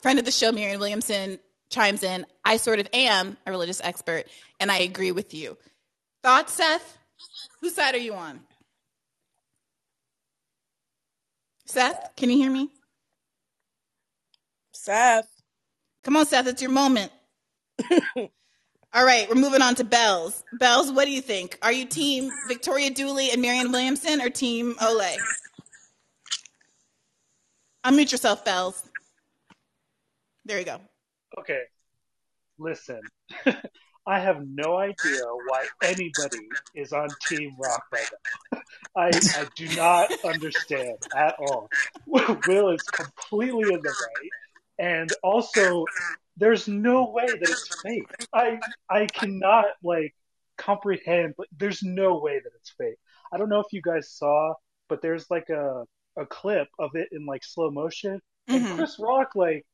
[0.00, 4.26] Friend of the show, Marianne Williamson, chimes in, I sort of am a religious expert,
[4.60, 5.56] and I agree with you.
[6.22, 6.98] Thoughts, Seth?
[7.60, 8.40] Whose side are you on?
[11.66, 12.68] Seth, can you hear me?
[14.72, 15.28] Seth.
[16.04, 17.10] Come on, Seth, it's your moment.
[18.94, 20.44] All right, we're moving on to Bells.
[20.58, 21.58] Bells, what do you think?
[21.62, 25.16] Are you team Victoria Dooley and Marianne Williamson or team Ole?
[27.84, 28.88] Unmute yourself, Bells.
[30.44, 30.80] There you go.
[31.38, 31.62] Okay,
[32.58, 33.00] listen.
[34.06, 38.06] I have no idea why anybody is on Team Rock right
[38.52, 38.58] now.
[38.96, 41.68] I, I do not understand at all.
[42.06, 44.32] Will is completely in the right,
[44.78, 45.86] and also
[46.36, 48.08] there's no way that it's fake.
[48.34, 48.58] I
[48.90, 50.14] I cannot like
[50.58, 51.34] comprehend.
[51.38, 52.98] But there's no way that it's fake.
[53.32, 54.54] I don't know if you guys saw,
[54.88, 55.84] but there's like a
[56.16, 58.76] a clip of it in like slow motion, and Mhm.
[58.76, 59.64] Chris Rock like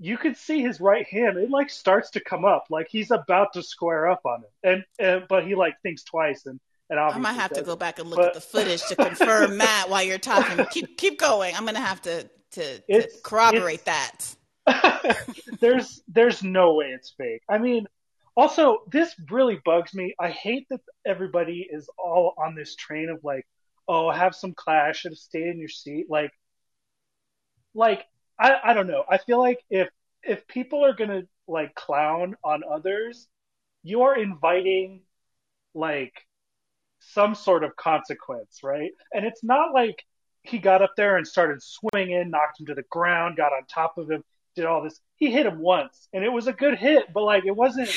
[0.00, 3.52] you could see his right hand it like starts to come up like he's about
[3.52, 7.02] to square up on it and, and but he like thinks twice and and I
[7.02, 9.86] obviously might have to go back and look But- at the footage to confirm that
[9.88, 10.64] while you're talking.
[10.70, 11.54] Keep keep going.
[11.54, 15.28] I'm gonna have to to, to corroborate it's- that.
[15.60, 17.42] there's there's no way it's fake.
[17.48, 17.86] I mean,
[18.36, 20.14] also this really bugs me.
[20.18, 23.46] I hate that everybody is all on this train of like,
[23.86, 26.06] oh, have some class, should have stayed in your seat.
[26.08, 26.32] Like,
[27.74, 28.04] like
[28.38, 29.04] I I don't know.
[29.08, 29.88] I feel like if
[30.22, 33.28] if people are gonna like clown on others,
[33.82, 35.02] you are inviting
[35.74, 36.14] like
[37.00, 38.92] some sort of consequence, right?
[39.12, 40.04] And it's not like
[40.44, 43.98] he got up there and started swinging, knocked him to the ground, got on top
[43.98, 44.24] of him,
[44.56, 45.00] did all this.
[45.16, 47.90] He hit him once, and it was a good hit, but like it wasn't,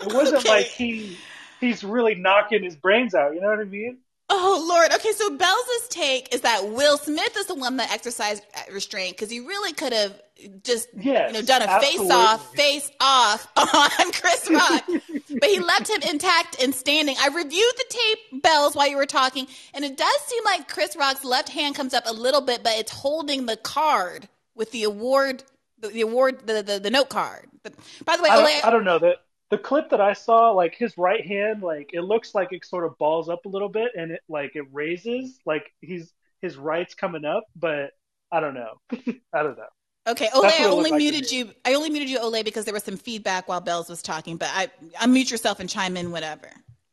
[0.00, 0.48] it wasn't Okay.
[0.48, 1.22] like he,
[1.60, 3.34] he's really knocking his brains out.
[3.34, 3.98] You know what I mean?
[4.38, 4.92] Oh Lord.
[4.92, 9.30] Okay, so Bells' take is that Will Smith is the one that exercised restraint because
[9.30, 10.20] he really could have
[10.62, 15.58] just Yes, you know done a face off, face off on Chris Rock, but he
[15.58, 17.16] left him intact and standing.
[17.18, 20.96] I reviewed the tape, Bells, while you were talking, and it does seem like Chris
[20.96, 24.84] Rock's left hand comes up a little bit, but it's holding the card with the
[24.84, 25.44] award,
[25.80, 27.46] the, award, the, the the note card.
[27.62, 29.16] But by the way, I don't, I don't know that
[29.50, 32.84] the clip that I saw, like his right hand, like it looks like it sort
[32.84, 36.94] of balls up a little bit, and it like it raises, like he's his right's
[36.94, 37.90] coming up, but
[38.30, 38.80] I don't know.
[39.32, 39.66] I don't know.
[40.08, 41.50] Okay, Ole, I only like muted you.
[41.64, 44.36] I only muted you, Ole, because there was some feedback while Bells was talking.
[44.36, 44.68] But I,
[45.00, 46.48] unmute yourself and chime in, whatever.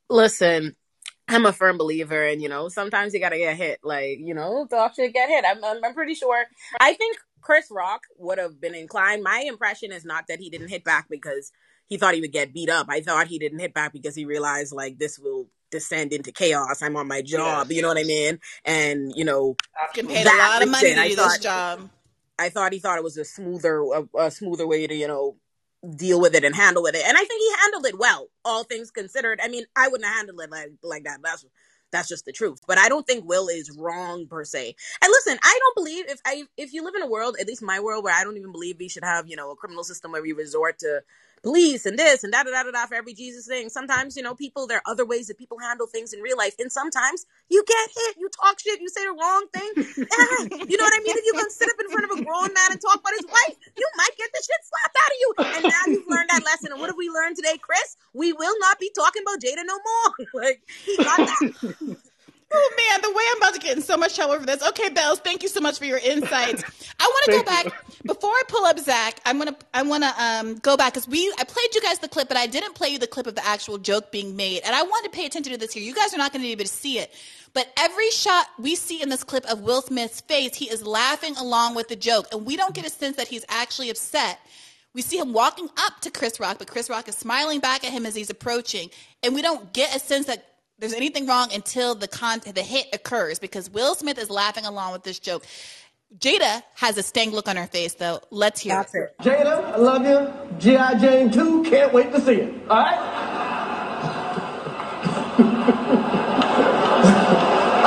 [0.10, 0.76] Listen,
[1.28, 3.80] I'm a firm believer, and you know, sometimes you gotta get hit.
[3.84, 5.46] Like, you know, dog should get hit.
[5.48, 6.46] I'm, I'm, I'm pretty sure.
[6.80, 9.24] I think Chris Rock would have been inclined.
[9.24, 11.52] My impression is not that he didn't hit back because
[11.94, 12.88] he thought he would get beat up.
[12.90, 16.82] I thought he didn't hit back because he realized like this will descend into chaos.
[16.82, 17.72] I'm on my job.
[17.72, 18.40] You know what I mean?
[18.66, 19.56] And you know,
[19.94, 21.90] Getting paid a lot of money reason, to I do this job.
[22.40, 25.36] I thought he thought it was a smoother, a, a smoother way to, you know,
[25.96, 27.04] deal with it and handle with it.
[27.06, 29.40] And I think he handled it well, all things considered.
[29.44, 31.20] I mean, I wouldn't have handled it like like that.
[31.24, 31.46] That's
[31.92, 32.60] that's just the truth.
[32.68, 34.76] But I don't think Will is wrong per se.
[35.00, 37.62] And listen, I don't believe if I if you live in a world, at least
[37.62, 40.12] my world, where I don't even believe we should have, you know, a criminal system
[40.12, 41.04] where we resort to
[41.44, 43.70] police and this and da da da da da for every Jesus thing.
[43.70, 46.56] Sometimes, you know, people there are other ways that people handle things in real life.
[46.58, 49.72] And sometimes you get hit, you talk shit, you say the wrong thing.
[50.74, 51.18] You know what I mean?
[51.18, 53.26] If you can sit up in front of a grown man and talk about his
[53.28, 55.30] wife, you might get the shit slapped out of you.
[55.58, 56.72] And now you've learned that lesson.
[56.72, 57.98] And what have we learned today, Chris?
[58.14, 60.28] We will not be talking about Jada no more.
[60.42, 61.98] like he got that.
[62.56, 64.62] Oh man, the way I'm about to get in so much trouble for this.
[64.70, 66.64] Okay, Bells, thank you so much for your insights.
[67.00, 67.72] I want to go Thank you.
[67.72, 69.20] back before I pull up Zach.
[69.26, 72.08] I'm gonna I want to um, go back because we I played you guys the
[72.08, 74.76] clip, but I didn't play you the clip of the actual joke being made, and
[74.76, 75.84] I want to pay attention to this here.
[75.84, 77.12] You guys are not going to be able to see it,
[77.54, 81.36] but every shot we see in this clip of Will Smith's face, he is laughing
[81.38, 84.40] along with the joke, and we don't get a sense that he's actually upset.
[84.94, 87.92] We see him walking up to Chris Rock, but Chris Rock is smiling back at
[87.92, 88.92] him as he's approaching,
[89.24, 92.88] and we don't get a sense that there's anything wrong until the con- the hit
[92.94, 95.46] occurs because Will Smith is laughing along with this joke.
[96.20, 98.20] Jada has a stank look on her face, though.
[98.30, 99.16] Let's hear That's it.
[99.20, 99.24] it.
[99.24, 100.32] Jada, I love you.
[100.60, 100.96] G.I.
[101.00, 102.54] Jane 2, can't wait to see it.
[102.70, 104.20] All right?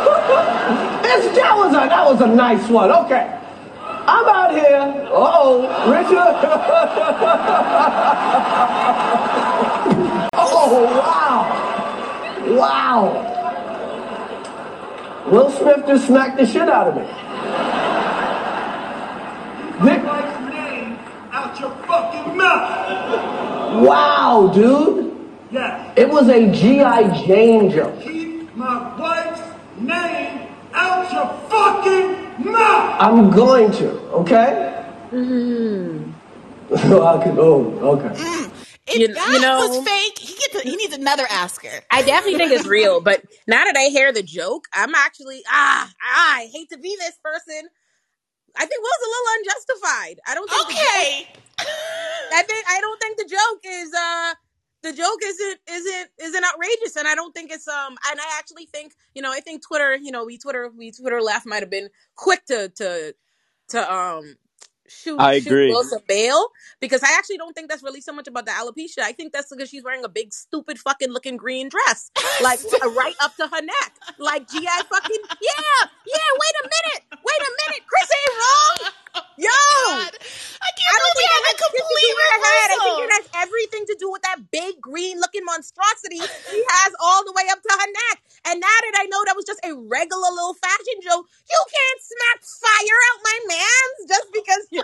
[0.00, 2.90] It's- that was a that was a nice one.
[2.90, 3.36] Okay.
[4.06, 5.08] I'm out here.
[5.12, 6.16] Uh-oh, Richard.
[10.34, 11.59] oh, wow.
[12.60, 13.24] Wow.
[15.30, 17.02] Will Smith just smacked the shit out of me.
[19.82, 20.02] Nick,
[20.52, 20.98] name
[21.32, 23.82] out your fucking mouth.
[23.86, 25.16] wow, dude.
[25.50, 25.94] Yes.
[25.96, 27.24] It was a G.I.
[27.24, 27.98] Jane joke.
[28.02, 29.40] Keep my wife's
[29.78, 32.96] name out your fucking mouth.
[33.00, 33.88] I'm going to,
[34.20, 34.84] okay?
[35.12, 36.12] Mm-hmm.
[36.74, 38.22] I could, oh, okay.
[38.22, 38.59] Mm.
[38.90, 41.82] If You- that you know- was fake, he gets a, he needs another Oscar.
[41.90, 45.90] I definitely think it's real, but now that I hear the joke, I'm actually ah,
[46.02, 47.68] I hate to be this person.
[48.56, 50.20] I think Will's a little unjustified.
[50.26, 51.28] I don't think Okay.
[51.32, 51.68] joke,
[52.34, 54.34] I think I don't think the joke is uh
[54.82, 58.66] the joke isn't isn't isn't outrageous and I don't think it's um and I actually
[58.66, 61.70] think, you know, I think Twitter, you know, we Twitter we Twitter left might have
[61.70, 63.14] been quick to to
[63.68, 64.36] to um
[64.90, 65.70] shoot I shoot agree.
[65.70, 66.48] Will some bail
[66.80, 69.02] because I actually don't think that's really so much about the alopecia.
[69.02, 72.10] I think that's because she's wearing a big stupid fucking looking green dress,
[72.42, 76.30] like uh, right up to her neck, like GI fucking yeah yeah.
[76.40, 78.92] Wait a minute, wait a minute, Chris ain't wrong.
[79.40, 79.48] Yo,
[79.88, 80.12] God.
[80.60, 82.68] I can't I don't believe think we it have a has shit to complete head.
[82.70, 86.90] I think it has everything to do with that big green looking monstrosity she has
[87.00, 88.16] all the way up to her neck.
[88.46, 92.00] And now that I know that was just a regular little fashion joke, you can't
[92.04, 94.82] smack fire out my man's just because you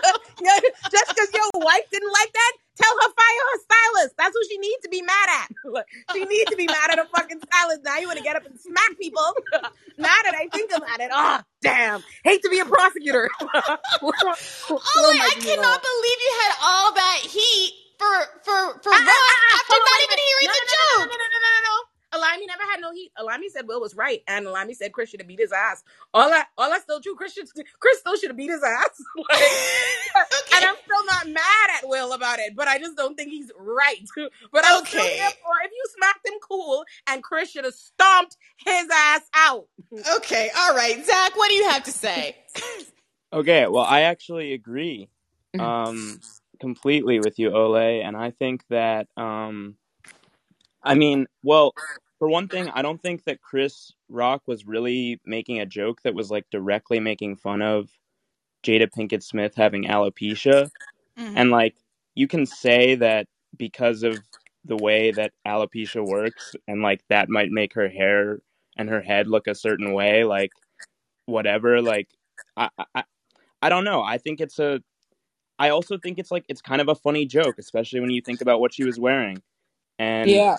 [0.89, 2.53] just because your wife didn't like that.
[2.77, 4.15] Tell her fire her stylist.
[4.17, 5.49] That's what she needs to be mad at.
[6.13, 7.81] she needs to be mad at her fucking stylist.
[7.83, 9.25] Now you want to get up and smack people.
[9.97, 13.29] now that I think about it, oh damn, hate to be a prosecutor.
[13.41, 18.13] Ole, I cannot believe you had all that heat for
[18.45, 21.09] for for Rock ah, ah, after not even hearing the joke.
[21.09, 21.86] no, no, no, no, no, no.
[22.13, 23.11] Alami never had no heat.
[23.19, 25.83] Alami said Will was right, and Alami said Chris should have beat his ass.
[26.13, 27.15] All that, all that's still true.
[27.15, 27.47] Chris, should,
[27.79, 28.89] Chris still should have beat his ass.
[29.29, 29.41] Like,
[30.55, 33.51] And I'm still not mad at Will about it, but I just don't think he's
[33.57, 33.97] right.
[34.51, 35.15] But I'm still Okay.
[35.17, 39.65] here for if you smacked him cool, and Chris should have stomped his ass out.
[40.17, 42.35] Okay, all right, Zach, what do you have to say?
[43.33, 45.09] Okay, well, I actually agree
[45.55, 45.63] Mm-hmm.
[45.63, 46.19] um,
[46.59, 49.75] completely with you, Ole, and I think that um,
[50.83, 51.73] I mean, well,
[52.19, 56.15] for one thing, I don't think that Chris Rock was really making a joke that
[56.15, 57.89] was like directly making fun of
[58.63, 60.69] Jada Pinkett Smith having alopecia.
[61.17, 61.37] Mm-hmm.
[61.37, 61.75] And like
[62.15, 64.19] you can say that because of
[64.65, 68.39] the way that alopecia works and like that might make her hair
[68.75, 70.51] and her head look a certain way, like
[71.25, 72.09] whatever, like
[72.55, 73.03] I I
[73.61, 74.01] I don't know.
[74.01, 74.81] I think it's a
[75.59, 78.41] I also think it's like it's kind of a funny joke, especially when you think
[78.41, 79.41] about what she was wearing.
[79.99, 80.57] And Yeah.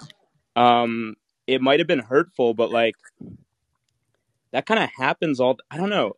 [0.56, 1.16] um
[1.46, 2.96] it might have been hurtful, but like
[4.52, 6.14] that kind of happens all I don't know.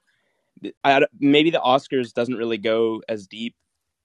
[0.84, 3.54] I, maybe the Oscars doesn't really go as deep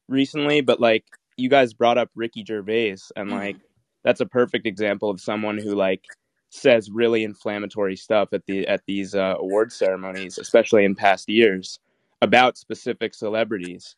[0.10, 1.06] recently, but like
[1.38, 3.58] you guys brought up Ricky Gervais, and like
[4.04, 6.04] that's a perfect example of someone who like
[6.52, 11.80] says really inflammatory stuff at the at these uh, award ceremonies, especially in past years,
[12.22, 13.98] about specific celebrities.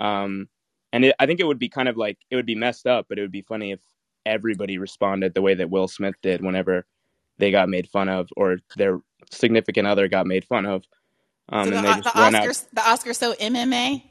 [0.00, 0.48] Um,
[0.92, 3.06] and it, I think it would be kind of like it would be messed up,
[3.08, 3.80] but it would be funny if
[4.26, 6.86] everybody responded the way that Will Smith did whenever
[7.38, 9.00] they got made fun of or their
[9.30, 10.84] significant other got made fun of.
[11.48, 12.52] Um, so the, and they the just run out.
[12.72, 14.02] The Oscars, so MMA.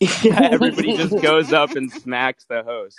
[0.22, 2.98] yeah, everybody just goes up and smacks the host.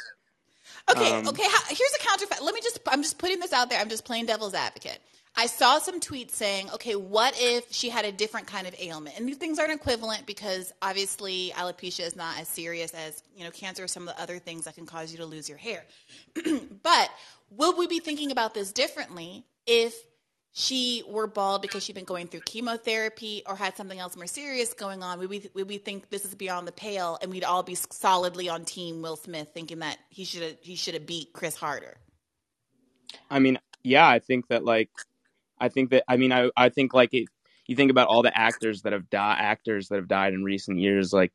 [0.90, 1.44] Okay, Um, okay.
[1.44, 2.26] How, here's a counter.
[2.44, 2.80] Let me just.
[2.88, 3.80] I'm just putting this out there.
[3.80, 5.00] I'm just playing devil's advocate.
[5.36, 9.18] I saw some tweets saying, okay, what if she had a different kind of ailment?
[9.18, 13.52] And these things aren't equivalent because obviously alopecia is not as serious as you know
[13.52, 15.86] cancer or some of the other things that can cause you to lose your hair.
[16.84, 17.10] but
[17.50, 19.94] will we be thinking about this differently if
[20.54, 24.74] she were bald because she'd been going through chemotherapy or had something else more serious
[24.74, 25.18] going on?
[25.20, 28.50] Would we, would we think this is beyond the pale and we'd all be solidly
[28.50, 31.96] on team Will Smith thinking that he should have he should have beat Chris harder?
[33.30, 34.90] I mean, yeah, I think that like,
[35.62, 37.28] I think that I mean, I I think like it,
[37.68, 40.80] you think about all the actors that have died, actors that have died in recent
[40.80, 41.32] years, like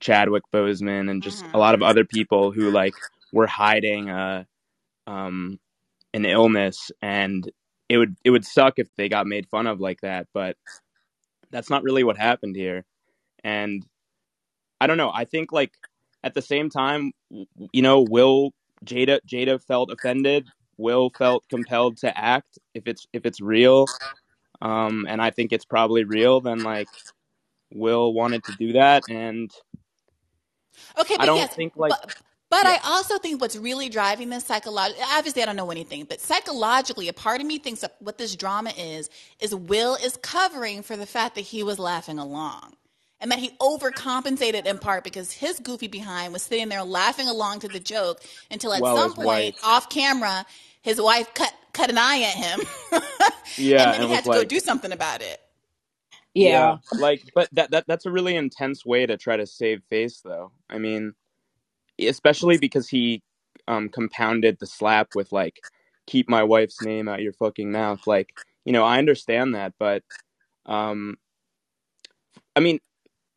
[0.00, 2.94] Chadwick Boseman and just a lot of other people who like
[3.32, 4.44] were hiding uh
[5.06, 5.58] um
[6.14, 7.50] an illness and
[7.88, 10.56] it would it would suck if they got made fun of like that but
[11.50, 12.84] that's not really what happened here.
[13.44, 13.84] And
[14.80, 15.72] i don't know i think like
[16.22, 17.12] at the same time
[17.72, 18.52] you know will
[18.84, 20.48] jada jada felt offended
[20.78, 23.86] will felt compelled to act if it's if it's real
[24.62, 26.88] um and i think it's probably real then like
[27.72, 29.50] will wanted to do that and
[30.98, 32.14] Okay, I don't yes, think, like- but,
[32.50, 36.20] but I also think what's really driving this psychologically, obviously I don't know anything, but
[36.20, 39.10] psychologically, a part of me thinks that what this drama is,
[39.40, 42.74] is Will is covering for the fact that he was laughing along.
[43.20, 47.60] And that he overcompensated in part because his goofy behind was sitting there laughing along
[47.60, 48.20] to the joke
[48.50, 50.46] until at Well, some point, wife- off camera,
[50.82, 52.60] his wife cut cut an eye at him.
[53.56, 55.40] yeah and then he had to go do something about it.
[56.34, 56.76] Yeah.
[56.92, 60.52] like but that, that that's a really intense way to try to save face though
[60.70, 61.14] i mean
[61.98, 63.22] especially because he
[63.66, 65.60] um compounded the slap with like
[66.06, 68.30] keep my wife's name out your fucking mouth like
[68.64, 70.02] you know i understand that but
[70.66, 71.16] um
[72.54, 72.78] i mean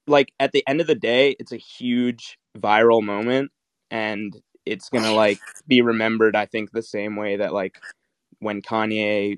[0.07, 3.51] like at the end of the day it's a huge viral moment
[3.89, 7.77] and it's gonna like be remembered i think the same way that like
[8.39, 9.37] when kanye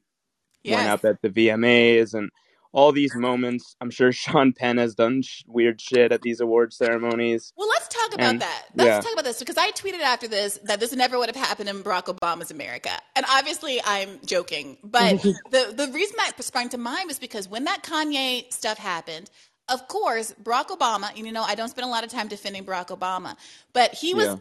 [0.65, 2.29] went up at the VMAs and
[2.71, 3.75] all these moments.
[3.79, 7.53] I'm sure Sean Penn has done sh- weird shit at these award ceremonies.
[7.55, 8.63] Well, let's talk about And- that.
[8.75, 8.99] Let's yeah.
[9.01, 11.83] talk about this because I tweeted after this that this never would have happened in
[11.83, 12.89] Barack Obama's America.
[13.15, 15.21] And obviously, I'm joking, but
[15.51, 19.29] the the reason that sprung to mind was because when that Kanye stuff happened,
[19.69, 21.09] of course, Barack Obama.
[21.15, 23.35] and You know, I don't spend a lot of time defending Barack Obama,
[23.73, 24.35] but he was Yeah.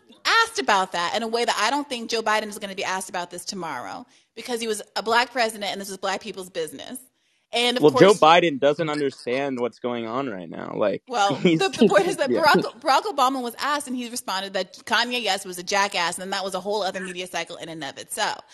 [0.44, 2.76] asked about that in a way that I don't think Joe Biden is going to
[2.76, 6.20] be asked about this tomorrow because he was a black president and this was black
[6.20, 6.98] people's business.
[7.52, 10.74] And of well, course, Joe Biden doesn't understand what's going on right now.
[10.74, 12.42] Like, well, the, the point is that Yeah.
[12.42, 16.32] Barack, Barack Obama was asked, and he responded that Kanye, yes, was a jackass, and
[16.32, 18.44] that was a whole other media cycle in and of itself.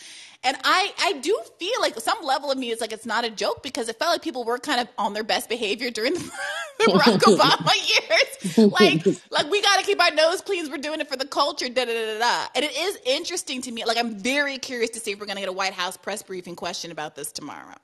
[0.45, 3.31] And I, I do feel like some level of me is like it's not a
[3.31, 6.21] joke because it felt like people were kind of on their best behavior during the,
[6.79, 8.73] the Barack Obama years.
[8.73, 10.71] Like, like we got to keep our nose clean.
[10.71, 11.69] We're doing it for the culture.
[11.69, 12.19] Da da da da.
[12.21, 12.47] da.
[12.55, 13.85] And it is interesting to me.
[13.85, 16.23] Like, I'm very curious to see if we're going to get a White House press
[16.23, 17.75] briefing question about this tomorrow.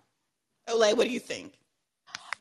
[0.68, 1.54] Ole, what do you think?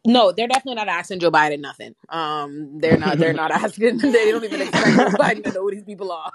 [0.06, 1.96] No, they're definitely not asking Joe Biden nothing.
[2.10, 3.20] Um, they're not.
[3.20, 4.00] They're not asking.
[4.02, 6.32] They don't even expect Joe Biden to know who these people are.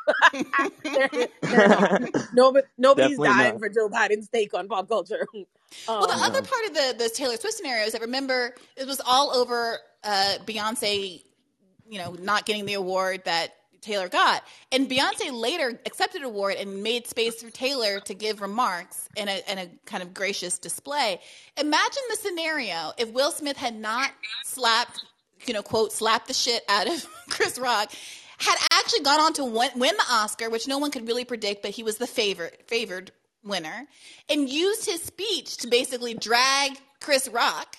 [0.94, 1.10] they're,
[1.50, 2.02] they're not.
[2.32, 3.58] Nobody, nobody's Definitely dying not.
[3.58, 5.26] for Joe Biden's take on pop culture.
[5.98, 8.86] Well, the Um, other part of the the Taylor Swift scenario is that remember it
[8.86, 11.22] was all over uh, Beyonce,
[11.88, 16.56] you know, not getting the award that Taylor got, and Beyonce later accepted an award
[16.56, 20.58] and made space for Taylor to give remarks in a in a kind of gracious
[20.58, 21.20] display.
[21.56, 24.10] Imagine the scenario if Will Smith had not
[24.44, 25.04] slapped,
[25.46, 27.92] you know, quote slapped the shit out of Chris Rock.
[28.40, 31.60] Had actually gone on to win, win the Oscar, which no one could really predict,
[31.60, 33.10] but he was the favorite, favored
[33.44, 33.86] winner
[34.28, 37.76] and used his speech to basically drag Chris Rock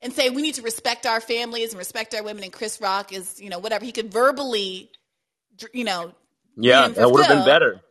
[0.00, 3.12] and say we need to respect our families and respect our women and Chris Rock
[3.12, 3.84] is, you know, whatever.
[3.84, 4.90] He could verbally
[5.72, 6.14] you know,
[6.56, 7.82] Yeah, that would have been better.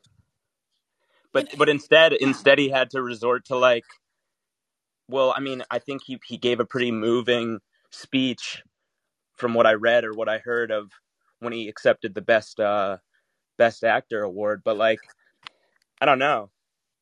[1.33, 3.85] But but instead instead he had to resort to like
[5.09, 7.59] well, I mean, I think he he gave a pretty moving
[7.91, 8.63] speech
[9.37, 10.91] from what I read or what I heard of
[11.39, 12.97] when he accepted the best uh
[13.57, 15.01] best actor award, but like
[16.01, 16.51] I don't know.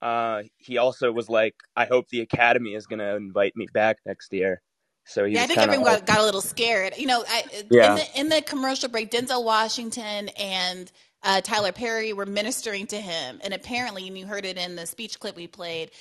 [0.01, 3.99] Uh he also was like I hope the academy is going to invite me back
[4.05, 4.61] next year.
[5.05, 6.95] So he Yeah, I think everyone got, got a little scared.
[6.97, 7.87] You know, I, Yeah.
[7.87, 10.91] in the in the commercial break, Denzel Washington and
[11.23, 14.87] uh, Tyler Perry were ministering to him, and apparently, and you heard it in the
[14.87, 15.91] speech clip we played.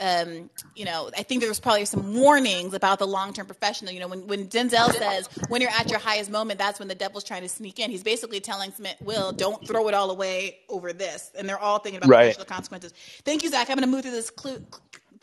[0.00, 3.92] Um, you know, I think there was probably some warnings about the long term professional.
[3.92, 6.96] You know, when when Denzel says when you're at your highest moment, that's when the
[6.96, 7.90] devil's trying to sneak in.
[7.90, 11.78] He's basically telling Smith, "Will, don't throw it all away over this." And they're all
[11.80, 12.12] thinking about Right.
[12.12, 12.94] professional consequences.
[13.24, 13.70] Thank you, Zach.
[13.70, 14.58] I'm going to move through this clue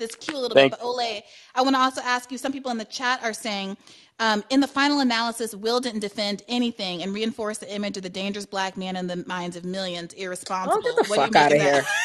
[0.01, 0.79] this cue a little Thank- bit.
[0.79, 1.23] But Ole,
[1.55, 2.37] I want to also ask you.
[2.37, 3.77] Some people in the chat are saying,
[4.19, 8.09] um, in the final analysis, Will didn't defend anything and reinforce the image of the
[8.09, 10.13] dangerous black man in the minds of millions.
[10.13, 10.77] Irresponsible.
[10.77, 11.73] Oh, get the What fuck out of that?
[11.73, 11.85] here.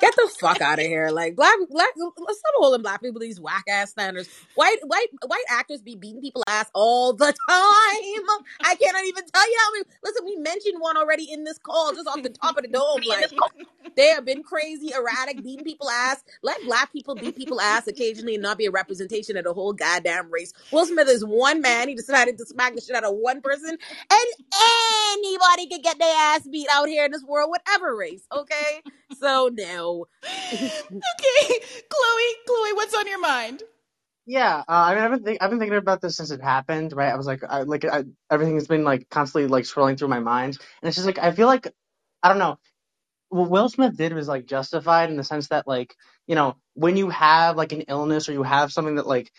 [0.00, 1.10] Get the fuck out of here.
[1.10, 4.28] Like black black let's stop holding black people these whack ass standards.
[4.54, 7.34] White white white actors be beating people ass all the time.
[7.48, 11.92] I cannot even tell you how many listen, we mentioned one already in this call,
[11.92, 13.00] just off the top of the dome.
[13.10, 13.30] Like
[13.96, 16.22] they have been crazy, erratic, beating people ass.
[16.42, 19.72] Let black people beat people ass occasionally and not be a representation of the whole
[19.72, 20.52] goddamn race.
[20.70, 21.88] Will Smith is one man.
[21.88, 24.28] He decided to smack the shit out of one person, and
[25.12, 28.22] anybody could get their ass beat out here in this world, whatever race.
[28.32, 28.80] Okay,
[29.18, 29.89] so no.
[30.24, 31.60] okay,
[31.90, 33.62] Chloe, Chloe, what's on your mind?
[34.26, 36.92] Yeah, uh, I mean, I've been think- I've been thinking about this since it happened,
[36.92, 37.12] right?
[37.12, 40.20] I was like, I like I, everything has been like constantly like swirling through my
[40.20, 41.68] mind, and it's just like I feel like
[42.22, 42.58] I don't know.
[43.30, 45.94] What Will Smith did was like justified in the sense that like
[46.28, 49.30] you know when you have like an illness or you have something that like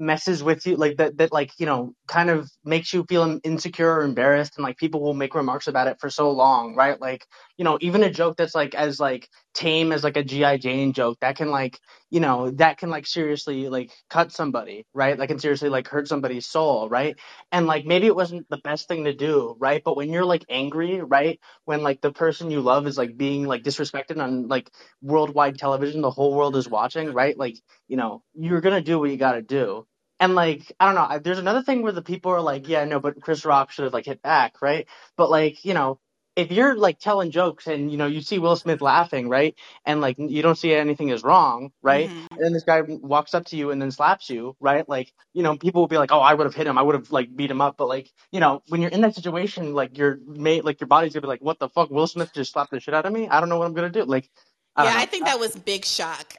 [0.00, 3.90] messes with you like that that like you know kind of makes you feel insecure
[3.96, 7.00] or embarrassed and like people will make remarks about it for so long right?
[7.00, 10.58] Like you know even a joke that's like as like tame as like a gi
[10.58, 11.78] jane joke that can like
[12.10, 15.16] you know that can like seriously like cut somebody right?
[15.18, 17.16] That can seriously like hurt somebody's soul right?
[17.52, 19.82] And like maybe it wasn't the best thing to do right?
[19.84, 21.38] But when you're like angry right?
[21.64, 24.70] When like the person you love is like being like disrespected on like
[25.02, 27.36] worldwide television the whole world is watching right?
[27.38, 27.56] Like
[27.88, 29.86] you know you're gonna do what you gotta do
[30.20, 32.84] and like I don't know, I, there's another thing where the people are like, yeah,
[32.86, 34.88] no, but Chris Rock should have like hit back, right?
[35.18, 36.00] But like you know,
[36.36, 39.56] if you're like telling jokes and you know you see Will Smith laughing, right,
[39.86, 42.28] and like you don't see anything is wrong, right, Mhm.
[42.32, 45.42] and then this guy walks up to you and then slaps you, right, like you
[45.42, 47.34] know people will be like, oh, I would have hit him, I would have like
[47.36, 50.64] beat him up, but like you know when you're in that situation, like your mate,
[50.64, 52.94] like your body's gonna be like, what the fuck, Will Smith just slapped the shit
[52.94, 54.30] out of me, I don't know what I'm gonna do, like
[54.76, 54.94] I Yeah.
[54.96, 56.34] I think that was big shock.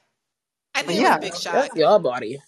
[0.76, 1.54] I think Yeah, it was big shock.
[1.56, 2.40] That's your body.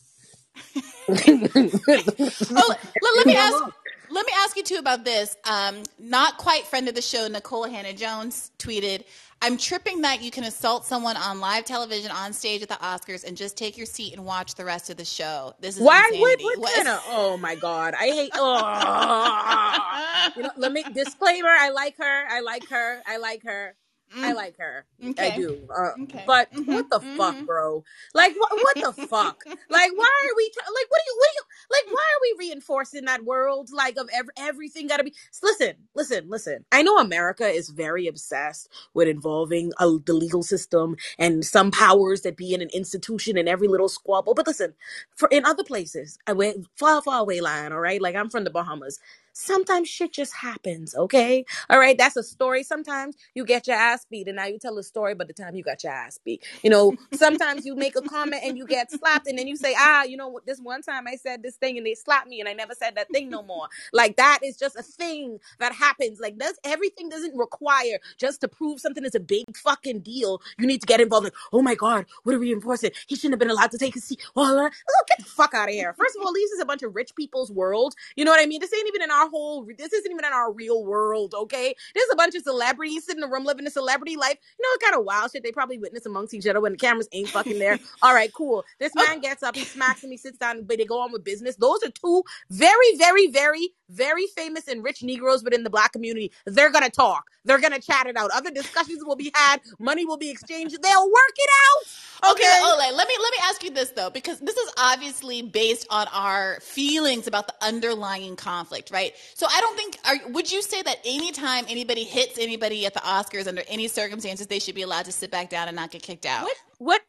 [2.55, 3.63] Oh, let, let me ask.
[4.09, 5.35] Let me ask you too about this.
[5.49, 9.03] Um, not quite friend of the show, Nikole Hannah-Jones tweeted,
[9.41, 13.23] "I'm tripping that you can assault someone on live television on stage at the Oscars
[13.25, 15.53] and just take your seat and watch the rest of the show.
[15.59, 16.11] This is Why?
[16.13, 16.39] What?
[16.39, 17.03] insanity." What What- kind of?
[17.07, 17.95] Oh my god!
[17.95, 18.31] I hate.
[18.35, 20.31] Oh.
[20.37, 21.49] you know, let me disclaimer.
[21.49, 22.25] I like her.
[22.29, 23.01] I like her.
[23.07, 23.75] I like her.
[24.21, 24.85] I like her.
[25.17, 25.67] I do.
[25.75, 26.23] Uh, Okay.
[26.25, 27.45] But Mhm, what the fuck, mhm.
[27.45, 27.83] bro?
[28.13, 28.51] Like what?
[28.61, 29.43] What the fuck?
[29.69, 30.49] Like why are we?
[30.49, 31.17] T- like what do you?
[31.19, 31.45] What do you?
[31.71, 33.69] Like why are we reinforcing that world?
[33.73, 35.13] Like of ev- everything got to be.
[35.43, 36.65] Listen, listen, listen.
[36.71, 42.21] I know America is very obsessed with involving uh, the legal system and some powers
[42.21, 44.35] that be in an institution in every little squabble.
[44.35, 44.73] But listen,
[45.15, 48.01] for in other places, I went far, far away line, all right?
[48.01, 48.99] Like I'm from the Bahamas.
[49.33, 51.45] Sometimes shit just happens, okay?
[51.69, 52.63] All right, that's a story.
[52.63, 55.55] Sometimes you get your ass beat, and now you tell a story by the time
[55.55, 56.43] you got your ass beat.
[56.63, 59.75] You know, sometimes you make a comment and you get slapped, and then you say,
[59.77, 62.39] ah, you know what, this one time I said this thing and they slapped me
[62.39, 63.67] and I never said that thing no more.
[63.91, 66.19] Like that is just a thing that happens.
[66.19, 70.41] Like does everything doesn't require just to prove something is a big fucking deal.
[70.57, 71.25] You need to get involved.
[71.25, 72.91] Like, oh my god, what are we enforcing?
[73.07, 74.21] He shouldn't have been allowed to take a seat.
[74.35, 75.93] Oh, oh, get the fuck out of here.
[75.93, 77.95] First of all, this is a bunch of rich people's world.
[78.15, 78.59] You know what I mean?
[78.59, 79.65] This ain't even in our whole.
[79.77, 81.33] This isn't even in our real world.
[81.35, 84.37] Okay, there's a bunch of celebrities sitting in a room living a celebrity life.
[84.59, 86.77] You know what kind of wild shit they probably witness amongst each other when the
[86.77, 87.79] cameras ain't fucking there.
[88.03, 88.65] All right, cool.
[88.79, 91.23] This man gets up, he smacks him, he sits down, but they go on with
[91.23, 91.55] business.
[91.57, 96.31] Those are two very, very, very, very famous and rich Negroes within the black community.
[96.45, 97.25] They're gonna talk.
[97.45, 98.31] They're gonna chat it out.
[98.33, 99.61] Other discussions will be had.
[99.79, 100.77] Money will be exchanged.
[100.81, 102.31] They'll work it out.
[102.33, 102.59] Okay, Okay.
[102.63, 106.07] Ole, let me let me ask you this though, because this is obviously based on
[106.13, 109.12] our feelings about the underlying conflict, right?
[109.13, 109.31] Right.
[109.35, 109.97] So I don't think.
[110.05, 114.47] Are, would you say that anytime anybody hits anybody at the Oscars under any circumstances,
[114.47, 116.43] they should be allowed to sit back down and not get kicked out?
[116.43, 116.57] What?
[116.79, 117.01] What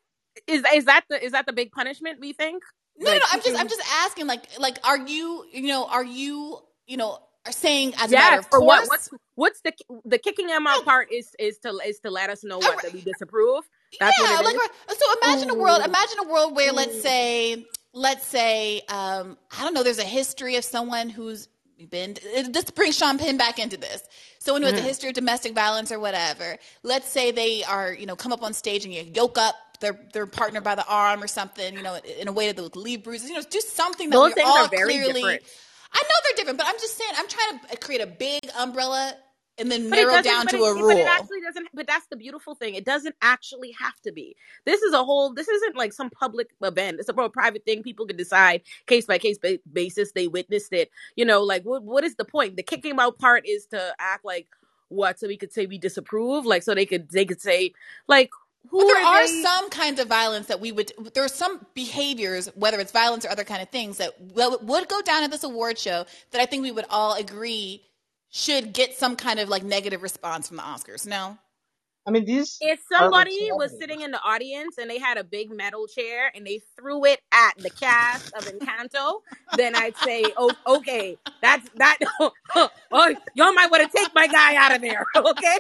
[0.47, 2.21] is is that the is that the big punishment?
[2.21, 2.63] We think.
[2.99, 3.27] No, Like, no, no.
[3.33, 4.27] I'm just, I'm just asking.
[4.27, 8.37] Like, like, are you, you know, are you, you know, are saying as a matter
[8.37, 8.65] Yeah, of course?
[8.67, 8.89] what?
[8.89, 9.73] What's what's the
[10.05, 12.93] the kicking them out part is is to is to let us know what that
[12.93, 13.65] we disapprove.
[14.01, 14.99] That's yeah, like is?
[14.99, 19.75] so imagine a world imagine a world where let's say let's say um I don't
[19.75, 21.49] know there's a history of someone who's
[21.91, 22.17] been
[22.51, 24.03] this brings Sean Penn back into this.
[24.39, 24.85] Someone has a Mhm.
[24.85, 26.59] history of domestic violence or whatever.
[26.83, 29.99] Let's say they are, you know, come up on stage and you yoke up their
[30.13, 33.03] their partner by the arm or something, you know, in a way that would leave
[33.03, 33.29] bruises.
[33.29, 35.43] You know, do something that Those we're all are very clearly different.
[35.93, 39.17] I know they're different, but I'm just saying I'm trying to create a big umbrella
[39.59, 41.69] and then But narrow down to it- a But it actually doesn't.
[41.75, 42.75] But that's the beautiful thing.
[42.75, 44.37] It doesn't actually have to be.
[44.65, 45.33] This is a whole.
[45.33, 46.99] This isn't like some public event.
[47.01, 47.83] It's a private thing.
[47.83, 49.39] People can decide case by case
[49.73, 50.13] basis.
[50.13, 50.91] They witnessed it.
[51.17, 51.83] You know, like what?
[51.83, 52.57] What is the point?
[52.57, 54.49] The kicking out part is to act like
[54.89, 55.19] what?
[55.21, 56.47] So we could say we disapprove.
[56.47, 57.73] Like so they could they could say
[58.09, 58.31] like
[58.71, 60.91] who But there are are some kinds of violence that we would.
[61.15, 65.03] There are some behaviors, whether it's violence or other kind of things, that would go
[65.03, 67.83] down at this award show that I think we would all agree
[68.35, 71.07] should get some kind of like negative response from the Oscars.
[71.07, 71.39] No,
[72.05, 72.59] I mean, these.
[72.61, 76.45] If somebody was sitting in the audience and they had a big metal chair and
[76.45, 79.21] they threw it at the cast of Encanto,
[79.57, 81.99] then I'd say, oh, okay, that's that.
[82.97, 85.59] Oh, y'all might want to take my guy out of there, okay?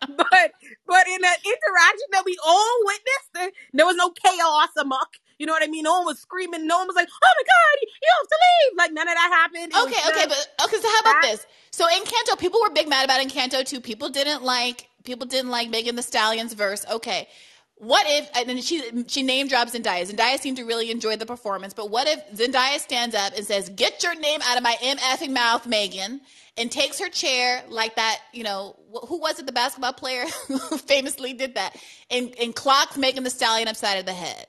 [0.00, 0.52] But
[0.86, 5.08] but in that interaction that we all witnessed, there, there was no chaos amok.
[5.38, 5.84] You know what I mean?
[5.84, 6.66] No one was screaming.
[6.66, 9.30] No one was like, "Oh my god, you have to leave!" Like none of that
[9.32, 9.72] happened.
[9.72, 10.76] It okay, okay, just- but okay.
[10.80, 11.46] So how about this?
[11.70, 13.80] So Encanto, people were big mad about Encanto too.
[13.80, 16.84] People didn't like people didn't like Megan Thee Stallion's verse.
[16.90, 17.28] Okay.
[17.76, 20.04] What if and then she she name drops Zendaya.
[20.04, 23.68] Zendaya seemed to really enjoy the performance, but what if Zendaya stands up and says,
[23.68, 26.20] "Get your name out of my mfing mouth, Megan,"
[26.56, 28.18] and takes her chair like that?
[28.32, 28.74] You know,
[29.06, 29.46] who was it?
[29.46, 31.76] The basketball player who famously did that,
[32.10, 34.48] and and clocks Megan Thee Stallion upside of the head.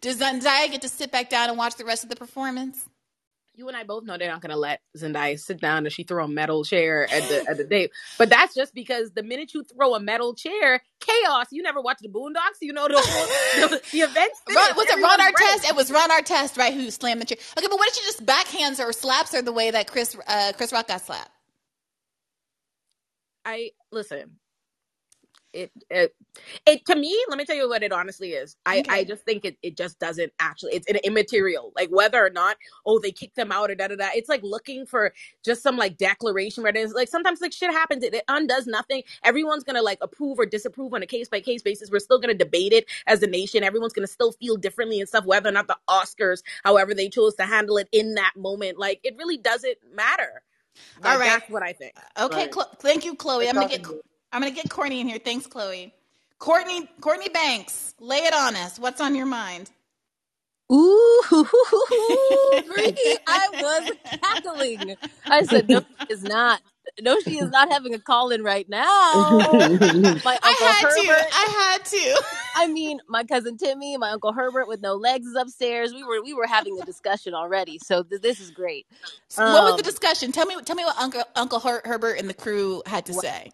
[0.00, 2.88] Does Zendaya get to sit back down and watch the rest of the performance?
[3.58, 6.04] you and I both know they're not going to let Zendaya sit down and she
[6.04, 7.90] throw a metal chair at the at the date.
[8.16, 11.46] But that's just because the minute you throw a metal chair, chaos.
[11.50, 12.58] You never watch the Boondocks.
[12.62, 14.40] You know the the, the events.
[14.54, 15.18] Ron, was it Ron.
[15.18, 15.68] Artest?
[15.68, 16.72] It was Ron Artest, right?
[16.72, 17.38] Who slammed the chair?
[17.58, 20.16] Okay, but what if she just backhands her or slaps her the way that Chris
[20.28, 21.30] uh, Chris Rock got slapped?
[23.44, 24.36] I listen.
[25.52, 26.14] It, it
[26.66, 28.56] it to me let me tell you what it honestly is.
[28.66, 31.72] I i just think it, it just doesn't actually it's an immaterial.
[31.76, 34.42] Like whether or not oh they kicked them out or da da da it's like
[34.44, 35.12] looking for
[35.44, 39.02] just some like declaration where it's like sometimes like shit happens it, it undoes nothing.
[39.24, 41.90] Everyone's gonna like approve or disapprove on a case by case basis.
[41.90, 43.64] We're still gonna debate it as a nation.
[43.64, 47.34] Everyone's gonna still feel differently and stuff whether or not the oscars however they chose
[47.36, 48.78] to handle it in that moment.
[48.78, 50.42] Like it really doesn't matter.
[51.02, 51.40] Like, All right.
[51.40, 51.94] that's what i think.
[52.20, 52.50] Okay, Right.
[52.50, 53.46] Chlo- thank you, Chloe.
[53.46, 53.82] We're I'm gonna get
[54.32, 55.18] I'm gonna get Courtney in here.
[55.24, 55.94] Thanks, Chloe.
[56.38, 58.78] Courtney Courtney Banks, lay it on us.
[58.78, 59.70] What's on your mind?
[60.72, 61.22] Ooh,
[62.66, 64.96] Brittany, I was cackling.
[65.28, 66.60] I said, no, she is not.
[67.00, 68.82] No, she is not having a call in right now.
[70.24, 71.16] My I uncle had to.
[71.16, 71.28] Herbert.
[71.32, 72.22] I had to.
[72.54, 75.94] I mean, my cousin Timmy, my uncle Herbert with no legs is upstairs.
[75.94, 78.86] We were we were having a discussion already, so th- this is great.
[79.28, 80.32] So what was the Um, discussion?
[80.32, 80.56] Tell me.
[80.64, 83.52] Tell me what Uncle Uncle Her- Herbert and the crew had to say.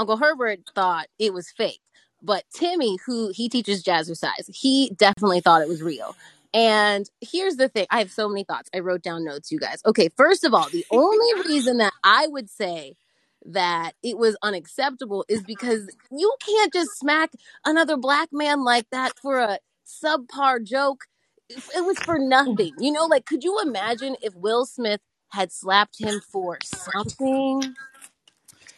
[0.00, 1.82] Uncle Herbert thought it was fake,
[2.22, 6.16] but Timmy, who he teaches jazzercise, he definitely thought it was real.
[6.54, 8.70] And here's the thing I have so many thoughts.
[8.74, 9.82] I wrote down notes, you guys.
[9.84, 12.96] Okay, first of all, the only reason that I would say
[13.44, 17.32] that it was unacceptable is because you can't just smack
[17.66, 21.04] another black man like that for a subpar joke.
[21.50, 22.72] It it was for nothing.
[22.78, 27.74] You know, like, could you imagine if Will Smith had slapped him for something?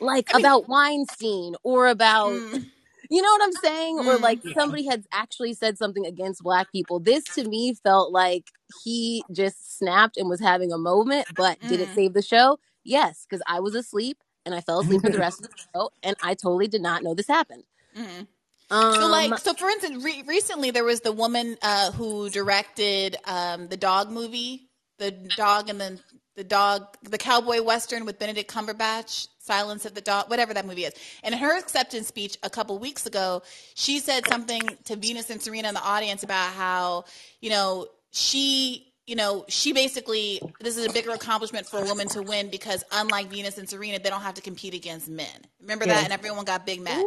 [0.02, 2.66] Like about Weinstein or about Mm.
[3.10, 3.98] you know what I'm saying?
[4.00, 6.98] Or like somebody had actually said something against black people.
[6.98, 8.44] This to me felt like
[8.84, 11.94] he just snapped and was having a moment, but did it Mm.
[11.94, 12.58] save the show?
[12.84, 15.90] Yes, because I was asleep and I fell asleep for the rest of the show
[16.02, 17.64] and I totally did not know this happened.
[17.96, 18.26] Mm.
[18.70, 23.16] Um, so like so for instance re- recently there was the woman uh, who directed
[23.26, 26.00] um, the dog movie the dog and then
[26.36, 30.84] the dog the cowboy western with benedict cumberbatch silence of the dog whatever that movie
[30.84, 30.94] is.
[31.22, 33.42] And in her acceptance speech a couple weeks ago
[33.74, 37.04] she said something to venus and serena in the audience about how
[37.40, 42.08] you know she you know she basically this is a bigger accomplishment for a woman
[42.08, 45.26] to win because unlike venus and serena they don't have to compete against men
[45.60, 47.04] remember that and everyone got big mad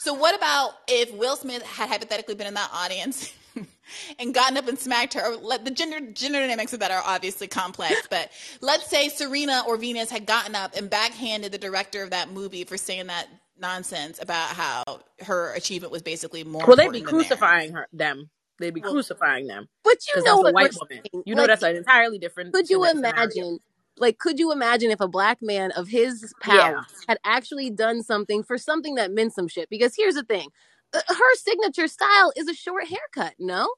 [0.00, 3.32] so what about if Will Smith had hypothetically been in that audience
[4.18, 5.32] and gotten up and smacked her.
[5.32, 8.30] Or let, the gender gender dynamics of that are obviously complex, but
[8.60, 12.64] let's say Serena or Venus had gotten up and backhanded the director of that movie
[12.64, 13.28] for saying that
[13.58, 14.82] nonsense about how
[15.24, 16.66] her achievement was basically more.
[16.66, 17.40] Well, they'd be important than theirs.
[17.40, 18.30] crucifying her them.
[18.58, 19.68] They'd be crucifying them.
[19.84, 21.02] But you 'Cause know that's a what white woman.
[21.12, 21.22] saying.
[21.26, 22.54] You know Like, that's an entirely different.
[22.54, 22.98] Could you scenario.
[23.20, 23.58] imagine?
[23.98, 28.42] Like, could you imagine if a black man of his power had actually done something
[28.42, 29.68] for something that meant some shit?
[29.70, 30.48] Because here's the thing,
[30.92, 33.34] uh, her signature style is a short haircut.
[33.38, 33.68] No,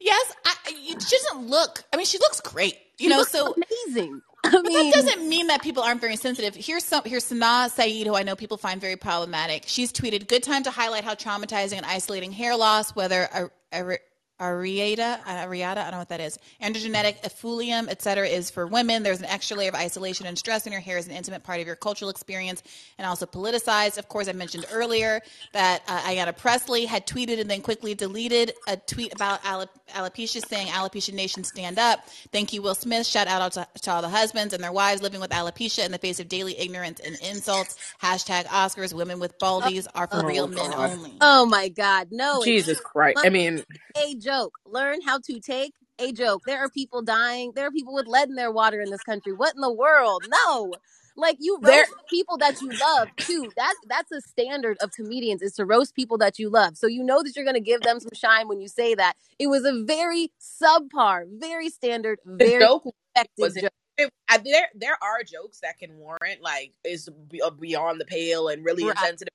[0.00, 1.84] Yes, I, it she doesn't look.
[1.92, 2.74] I mean, she looks great.
[2.98, 3.54] You She know, looks so
[3.86, 4.20] amazing.
[4.52, 6.54] But mean- that doesn't mean that people aren't very sensitive.
[6.54, 7.02] Here's some.
[7.04, 9.64] Here's Sana Saeed, who I know people find very problematic.
[9.66, 13.98] She's tweeted, "Good time to highlight how traumatizing and isolating hair loss, whether a, a,
[14.40, 19.02] areata, areata, I don't know what that is, androgenetic effluvium, et cetera, is for women.
[19.02, 21.60] There's an extra layer of isolation and stress in your hair is an intimate part
[21.60, 22.62] of your cultural experience
[22.98, 23.98] and also politicized.
[23.98, 25.20] Of course, I mentioned earlier
[25.52, 30.46] that uh, Ayanna Pressley had tweeted and then quickly deleted a tweet about alop- alopecia
[30.46, 32.00] saying, Alopecia Nation stand up.
[32.32, 33.06] Thank you, Will Smith.
[33.06, 35.98] Shout out to, to all the husbands and their wives living with alopecia in the
[35.98, 37.76] face of daily ignorance and insults.
[38.02, 41.18] Hashtag Oscars, women with baldies are for Oh, real men only.
[41.20, 42.42] Oh my God, no!
[42.44, 43.18] Jesus Christ.
[43.24, 43.64] I mean,
[43.96, 44.54] a joke.
[44.66, 46.42] Learn how to take a joke.
[46.46, 47.52] There are people dying.
[47.54, 49.32] There are people with lead in their water in this country.
[49.32, 50.26] What in the world?
[50.28, 50.72] No.
[51.18, 53.50] Like you roast There- people that you love too.
[53.56, 56.76] That's that's a standard of comedians is to roast people that you love.
[56.76, 59.14] So you know that you're going to give them some shine when you say that.
[59.38, 63.70] It was a very subpar, very standard, the very joke effective was joke.
[63.96, 68.48] it, I, there there are jokes that can warrant like is uh, beyond the pale
[68.48, 68.92] and really Right.
[68.98, 69.32] insensitive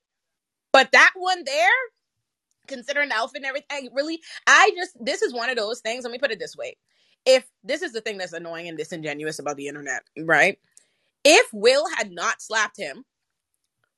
[0.71, 1.79] but that one there
[2.71, 6.11] considering the outfit and everything really i just this is one of those things let
[6.11, 6.75] me put it this way
[7.25, 10.57] if this is the thing that's annoying and disingenuous about the internet right
[11.23, 13.05] if will had not slapped him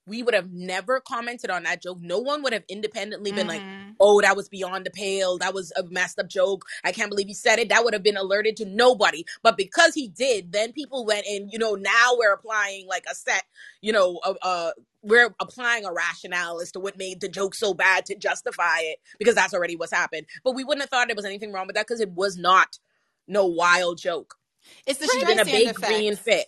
[0.05, 1.99] we would have never commented on that joke.
[2.01, 3.61] No one would have independently been like,
[3.99, 5.37] oh, that was beyond the pale.
[5.37, 6.65] That was a messed up joke.
[6.83, 7.69] I can't believe he said it.
[7.69, 9.25] That would have been alerted to nobody.
[9.41, 13.15] But because he did, then people went and, you know, now we're applying like a
[13.15, 13.43] set,
[13.81, 14.71] you know, uh
[15.03, 18.99] we're applying a rationale as to what made the joke so bad to justify it
[19.19, 20.27] because that's already what's happened.
[20.43, 22.79] But we wouldn't have thought there was anything wrong with that because it was not
[23.27, 24.35] no wild joke.
[24.87, 25.87] It's the Even a big effect.
[25.87, 26.47] green fit.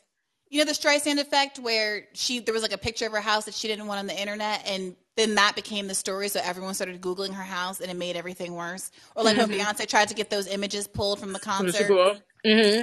[0.49, 3.45] You know the Streisand effect, where she there was like a picture of her house
[3.45, 6.29] that she didn't want on the internet, and then that became the story.
[6.29, 8.91] So everyone started googling her house, and it made everything worse.
[9.15, 9.59] Or like when Mhm.
[9.59, 11.97] Beyonce tried to get those images pulled from the concert.
[12.45, 12.81] Mm-hmm.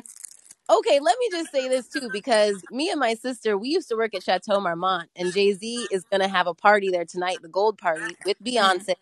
[0.73, 3.97] Okay, let me just say this too, because me and my sister, we used to
[3.97, 7.39] work at Chateau Marmont, and Jay Z is going to have a party there tonight,
[7.43, 8.95] the Gold Party, with Beyonce.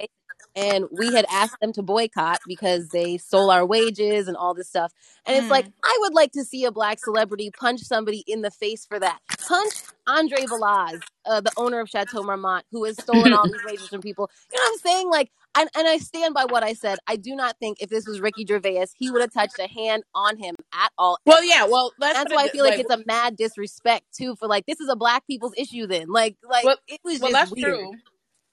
[0.56, 4.68] And we had asked them to boycott because they stole our wages and all this
[4.68, 4.92] stuff.
[5.24, 8.50] And it's like, I would like to see a black celebrity punch somebody in the
[8.50, 9.20] face for that.
[9.46, 9.74] Punch
[10.08, 14.00] Andre Balazs, uh, the owner of Chateau Marmont, who has stolen all these wages from
[14.00, 14.28] people.
[14.52, 15.10] You know what I'm saying?
[15.10, 16.98] Like, and, and I stand by what I said.
[17.06, 20.04] I do not think if this was Ricky Gervais, he would have touched a hand
[20.14, 21.18] on him at all.
[21.26, 24.48] Well, yeah, well, that's why I feel like, like- it's a mad disrespect too for
[24.48, 25.86] like this is a black people's issue.
[25.86, 27.74] Then, like, like well, it was well, that's weird.
[27.74, 27.92] true,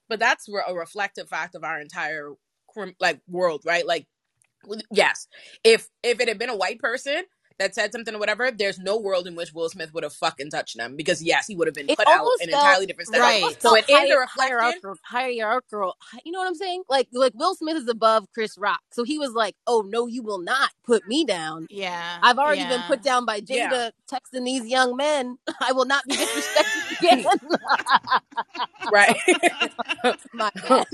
[0.09, 2.33] but that's a reflective fact of our entire
[2.99, 3.85] like world, right?
[3.85, 4.07] Like,
[4.91, 5.27] yes,
[5.63, 7.23] if if it had been a white person
[7.59, 10.49] that said something or whatever, there's no world in which Will Smith would have fucking
[10.51, 12.85] touched them because yes, he would have been It put out almost in felt entirely
[12.85, 13.21] different steps.
[13.21, 13.61] Right.
[13.61, 14.57] So it is a Hier- reflection.
[14.57, 15.93] hierarchical, hierarchical.
[16.23, 16.83] You know what I'm saying?
[16.89, 20.21] Like, like Will Smith is above Chris Rock, so he was like, "Oh no, you
[20.23, 23.89] will not put me down." Yeah, I've already been put down by Jada Yeah.
[24.11, 25.37] texting these young men.
[25.61, 27.25] I will not be disrespected again.
[28.91, 29.17] right.
[30.33, 30.85] My bad.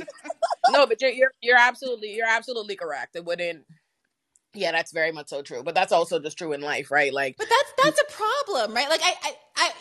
[0.72, 3.16] no, but you're, you're you're absolutely you're absolutely correct.
[3.16, 3.66] It wouldn't.
[4.56, 5.64] Yeah, that's very much so true.
[5.64, 7.12] But that's also just true in life, right?
[7.12, 8.88] Like, But that's that's a problem, right?
[8.88, 9.72] Like I, I, I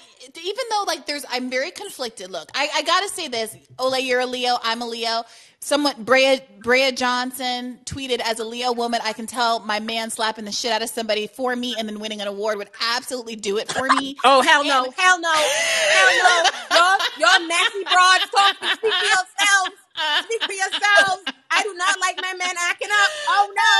[0.42, 2.30] even though like there's I'm very conflicted.
[2.30, 3.54] Look, I, I gotta say this.
[3.78, 5.24] Ole, you're a Leo, I'm a Leo.
[5.60, 10.44] Someone Brea Brea Johnson tweeted as a Leo woman, I can tell my man slapping
[10.44, 13.58] the shit out of somebody for me and then winning an award would absolutely do
[13.58, 14.16] it for me.
[14.24, 16.12] oh hell no, hell no, hell
[16.70, 18.68] no, y'all y'all nasty broads talking.
[18.68, 19.76] Speak for yourselves.
[20.24, 21.22] Speak for yourselves.
[21.52, 23.10] I do not like my man acting up.
[23.28, 23.74] Oh no,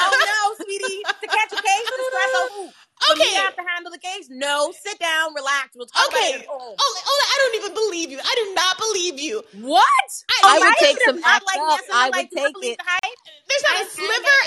[0.00, 1.02] oh no, sweetie.
[1.04, 2.72] To catch a case, to stress over.
[3.12, 3.32] Okay.
[3.34, 4.28] to have to handle the case?
[4.30, 5.72] No, sit down, relax.
[5.74, 6.76] We'll talk Okay, about it at home.
[6.76, 8.20] Ole, Ole, I don't even believe you.
[8.20, 9.42] I do not believe you.
[9.64, 10.08] What?
[10.44, 11.80] I would take some not act like up.
[11.80, 12.78] yes and I no, like, would take it.
[12.78, 12.84] the.
[13.48, 14.38] There's not a I stand sliver.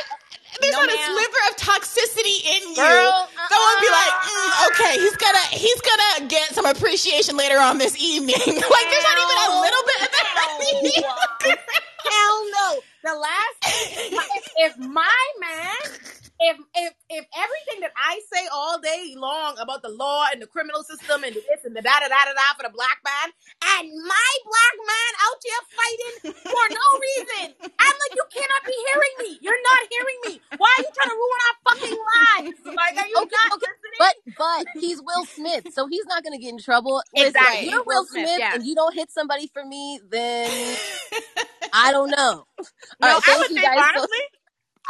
[0.62, 2.76] There's No, not a sliver of toxicity in you.
[2.76, 7.78] Girl, Someone be like, mm, okay, he's gonna he's gonna get some appreciation later on
[7.78, 8.36] this evening.
[8.48, 11.58] like there's not even a little bit of that.
[12.04, 12.80] Hell no.
[13.04, 16.00] The last if, if my man,
[16.44, 20.48] if if if everything that I say all day long about the law and the
[20.48, 23.28] criminal system and this and the da da da da da for the black man,
[23.80, 28.76] and my black man out here fighting for no reason, I'm like, you cannot be
[28.76, 29.32] hearing me.
[29.42, 30.34] You're not hearing me.
[30.60, 32.60] Why are you trying to ruin our fucking lives?
[32.76, 34.00] Like, are you Okay, not okay, listening?
[34.00, 37.02] but but he's Will Smith, so he's not gonna get in trouble.
[37.16, 37.66] Listen, Exactly.
[37.68, 38.56] if you're Will Will Smith, Smith yes.
[38.56, 40.78] and you don't hit somebody for me, then
[41.74, 42.46] I don't know.
[43.02, 43.78] No, right, I would think guys.
[43.80, 44.26] so- honestly,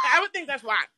[0.04, 0.88] I would think that's whack.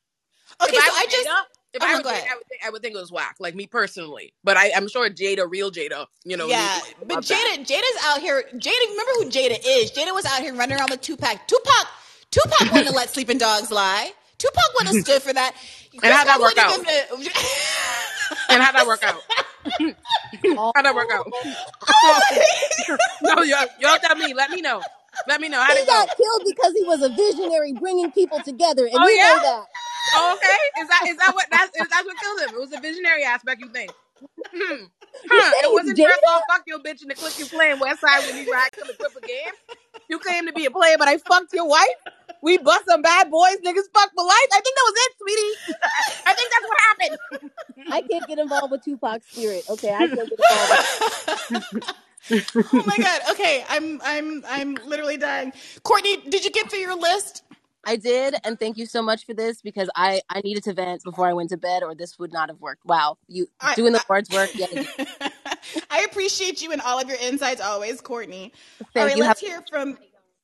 [0.63, 1.43] Okay, if so I, I just- Jada,
[1.75, 2.13] if Oh, I no, was Jada.
[2.31, 4.33] I would think I would think it was whack, like me personally.
[4.43, 6.47] But I, I'm sure Jada, real Jada, you know.
[6.47, 7.57] yeah, but about that.
[7.59, 8.43] Jada, Jada's out here.
[8.55, 9.91] Jada, remember who Jada is?
[9.93, 11.47] Jada was out here running around with Tupac.
[11.47, 11.87] Tupac,
[12.31, 14.11] Tupac wouldn't have let sleeping dogs lie.
[14.39, 15.55] Tupac wouldn't have stood for that.
[16.03, 16.79] And how'd that Chris work out?
[16.79, 17.43] wouldn't give him
[18.51, 19.21] And how'd that work out?
[20.75, 21.27] how'd that work out?
[23.23, 24.35] no, y'all, y'all tell me.
[24.35, 24.81] Let me know.
[25.29, 25.63] Let me know.
[25.63, 25.93] How'd He it go?
[25.93, 29.25] got killed because he was a visionary, bringing people together, and Oh, you yeah?
[29.37, 29.65] know that.
[30.15, 30.83] Oh, okay.
[30.83, 32.55] Is that is that what that's is that what killed him?
[32.55, 33.61] It was the visionary aspect.
[33.61, 33.91] You think?
[34.55, 34.85] Hmm.
[35.29, 35.53] Huh.
[35.53, 36.29] said It wasn't just Jada?
[36.29, 38.85] all fuck your bitch and the click you playing West Side when you ride to
[38.87, 39.53] the grip game.
[40.09, 41.87] You claim to be a player, but I fucked your wife.
[42.43, 44.51] We bust some bad boys, niggas fuck for life.
[44.53, 45.77] I think that was it, sweetie.
[46.27, 47.51] I think that's what happened.
[47.93, 49.65] I can't get involved with Tupac's spirit.
[49.71, 51.95] Okay, I can't get involved.
[52.31, 53.21] Oh my god.
[53.31, 55.53] Okay, I'm I'm I'm literally dying.
[55.85, 57.45] Courtney, did you get through your list?
[57.87, 61.05] I did, and thank you so much for this because I I needed to vent
[61.05, 62.85] before I went to bed, or this would not have worked.
[62.85, 64.51] Wow, you I- doing the Lord's work?
[64.55, 64.67] Yeah,
[65.91, 68.53] I appreciate you and all of your insights always, Courtney.
[68.81, 69.23] all Thank right, you.
[69.23, 69.99] let's Have- hear from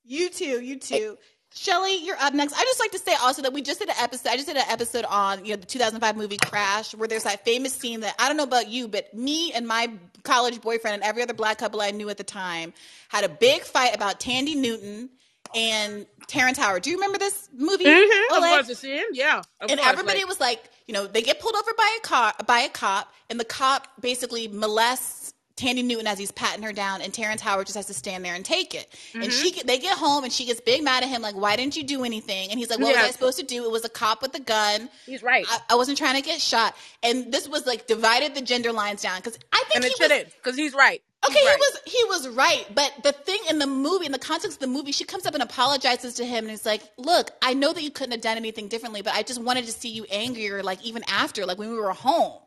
[0.05, 0.61] you too.
[0.61, 1.17] You two.
[1.55, 2.53] Shelly, you're up next.
[2.53, 4.29] I just like to say also that we just did an episode.
[4.29, 7.45] I just did an episode on you know the 2005 movie Crash, where there's that
[7.45, 9.91] famous scene that I don't know about you, but me and my
[10.23, 12.73] college boyfriend and every other black couple I knew at the time
[13.09, 15.09] had a big fight about Thandie Newton
[15.55, 16.83] and Terrence Howard.
[16.83, 17.85] Do you remember this movie?
[17.85, 18.33] Mm-hmm.
[18.35, 19.05] Of course, see him.
[19.13, 19.41] Yeah.
[19.61, 22.45] And course, everybody like- was like, you know, they get pulled over by a cop,
[22.45, 27.01] by a cop, and the cop basically molests Thandie Newton as he's patting her down,
[27.03, 28.89] and Terrence Howard just has to stand there and take it.
[29.13, 29.31] And Mm-hmm.
[29.31, 31.83] she, they get home, and she gets big mad at him, like, "Why didn't you
[31.83, 33.63] do anything?" And he's like, "What was I supposed to do?
[33.63, 34.89] It was a cop with a gun.
[35.05, 35.45] He's right.
[35.47, 39.03] I, I wasn't trying to get shot." And this was like divided the gender lines
[39.03, 41.03] down because I think and he it was because he's right.
[41.27, 41.55] He's Okay, right.
[41.55, 44.59] he was he was right, but the thing in the movie, in the context of
[44.59, 47.71] the movie, she comes up and apologizes to him, and it's like, "Look, I know
[47.73, 50.63] that you couldn't have done anything differently, but I just wanted to see you angrier,
[50.63, 52.39] like even after, like when we were home."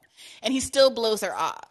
[0.42, 1.64] And he still blows her off,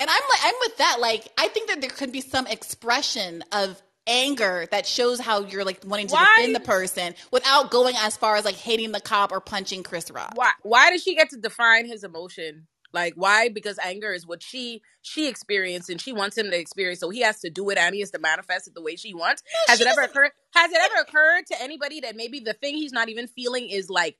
[0.00, 0.98] and I'm like, I'm with that.
[1.00, 5.64] Like, I think that there could be some expression of anger that shows how you're
[5.64, 9.00] like wanting to Why- defend the person without going as far as like hating the
[9.00, 10.32] cop or punching Chris Rock.
[10.34, 13.48] why why does she get to define his emotion like why?
[13.48, 17.20] Because anger is what she she experienced and she wants him to experience so he
[17.20, 19.42] has to do it and he has to manifest it the way she wants.
[19.66, 22.76] Has she it ever occurred has it ever occurred to anybody that maybe the thing
[22.76, 24.16] he's not even feeling is like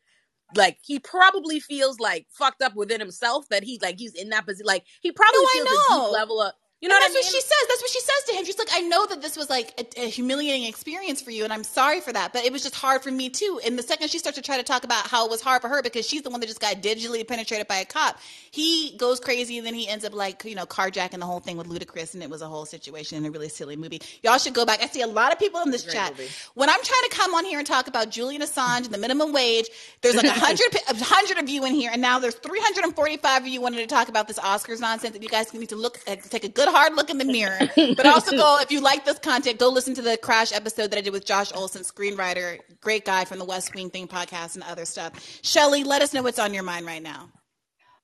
[0.57, 4.47] like he probably feels like fucked up within himself that he's like he's in that
[4.47, 6.53] position like he probably No, feels a deep level of
[6.85, 7.67] you know and what I that's mean what she says.
[7.69, 8.45] That's what she says to him.
[8.45, 11.53] She's like, I know that this was like a, a humiliating experience for you, and
[11.53, 12.35] I'm sorry for that.
[12.35, 13.59] But it was just hard for me too.
[13.65, 15.69] And the second she starts to try to talk about how it was hard for
[15.69, 18.19] her because she's the one that just got digitally penetrated by a cop,
[18.51, 21.57] he goes crazy, and then he ends up like you know carjacking the whole thing
[21.57, 24.03] with Ludacris, and it was a whole situation and a really silly movie.
[24.23, 24.83] Y'all should go back.
[24.83, 26.11] I see a lot of people in this Great chat.
[26.19, 26.29] movie.
[26.53, 29.33] When I'm trying to come on here and talk about Julian Assange and the minimum
[29.33, 29.71] wage,
[30.03, 33.49] there's like a hundred a hundred of you in here, and now there's 345 of
[33.49, 35.15] you wanting to talk about this Oscars nonsense.
[35.15, 37.59] That you guys need to look, take a good hard look in the mirror.
[37.77, 40.99] But also go if you like this content, go listen to the Crash episode that
[40.99, 44.65] I did with Josh Olson, screenwriter, great guy from the West Wing Thing podcast and
[44.65, 45.13] other stuff.
[45.43, 47.31] Shelly, let us know what's on your mind right now.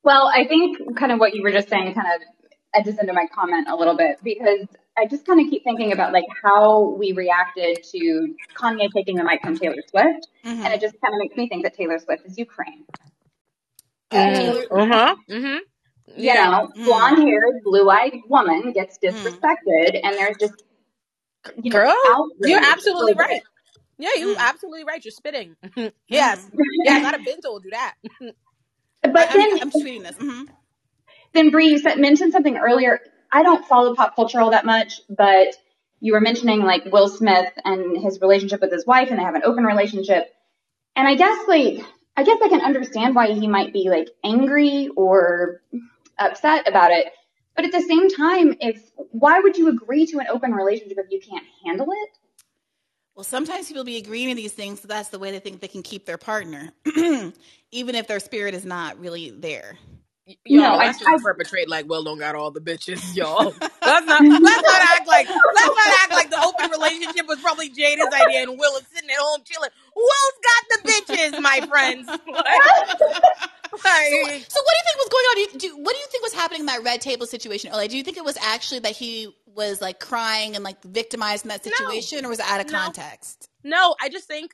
[0.03, 2.23] Well, I think kind of what you were just saying kind of
[2.75, 4.67] edges into my comment a little bit because
[4.97, 9.25] I just kind of keep thinking about like how we reacted to Kanye taking the
[9.25, 10.65] mic from Taylor Swift, Mhm.
[10.65, 12.85] and it just kind of makes me think that Taylor Swift is Ukraine.
[14.13, 15.59] uh-huh mm-hmm
[16.17, 16.85] You know, Mm.
[16.85, 20.55] blonde-haired, blue-eyed woman gets disrespected, and there's just
[21.63, 23.29] you Girl, outrage you're absolutely over it.
[23.31, 23.43] right.
[23.99, 24.39] Yeah, you're Mm.
[24.39, 25.05] absolutely right.
[25.05, 25.57] You're spitting.
[26.09, 26.49] yes.
[26.85, 27.95] Yes, I'd have been told you that.
[29.03, 30.17] But I, then, am I'm tweeting this.
[30.17, 30.43] hmm
[31.33, 33.01] then Bree, you said mentioned something earlier.
[33.33, 35.55] I don't follow pop culture all that much, but
[36.01, 39.37] you were mentioning like Will Smith and his relationship with his wife, and they have
[39.37, 40.27] an open relationship.
[40.97, 41.81] And I guess like
[42.17, 45.63] I guess I can understand why he might be like angry or
[46.21, 47.07] upset about it.
[47.57, 51.11] But at the same time, if why would you agree to an open relationship if
[51.11, 52.11] you can't handle it?
[53.17, 55.69] Well, sometimes people be agreeing to these things, so that's the way they think they
[55.69, 56.71] can keep their partner,
[57.73, 59.77] even if their spirit is not really there.
[60.47, 63.55] Y'all, No, I- let's just perpetrate like Will don't got all the bitches, y'all.
[63.85, 67.69] let's not let's not act like let's not act like the open relationship was probably
[67.71, 69.71] Jada's idea and Will is sitting at home chilling.
[69.97, 72.09] Will's got the bitches, my friends.
[72.33, 72.91] Like,
[73.73, 73.83] like,
[74.49, 75.35] So, what do you think was going on?
[75.35, 77.73] Do you, do, what do you think was happening in that red table situation?
[77.73, 81.45] Like, do you think it was actually that he was like crying and like victimized
[81.45, 82.79] in that situation, or was it out of No.
[82.79, 83.49] context?
[83.65, 84.53] No, I just think,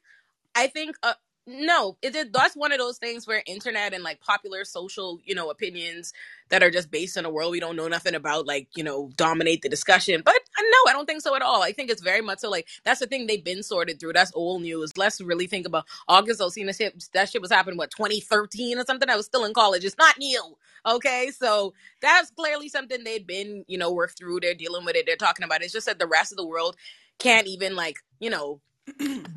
[0.54, 1.14] I think, uh,
[1.46, 5.34] no, it, it that's one of those things where internet and like popular social, you
[5.34, 6.12] know, opinions
[6.48, 9.10] that are just based in a world we don't know nothing about, like you know,
[9.16, 10.22] dominate the discussion.
[10.24, 11.62] But uh, no, I don't think so at all.
[11.62, 12.50] I think it's very much so.
[12.50, 14.14] Like that's the thing they've been sorted through.
[14.14, 14.96] That's old news.
[14.98, 17.04] Let's really think about August Alsina shit.
[17.14, 19.08] That shit was happening what 2013 or something.
[19.08, 19.84] I was still in college.
[19.84, 20.56] It's not new.
[20.84, 24.40] Okay, so that's clearly something they've been, you know, worked through.
[24.40, 25.04] They're dealing with it.
[25.06, 25.66] They're talking about it.
[25.66, 26.76] It's just that the rest of the world
[27.18, 28.60] can't even like, you know,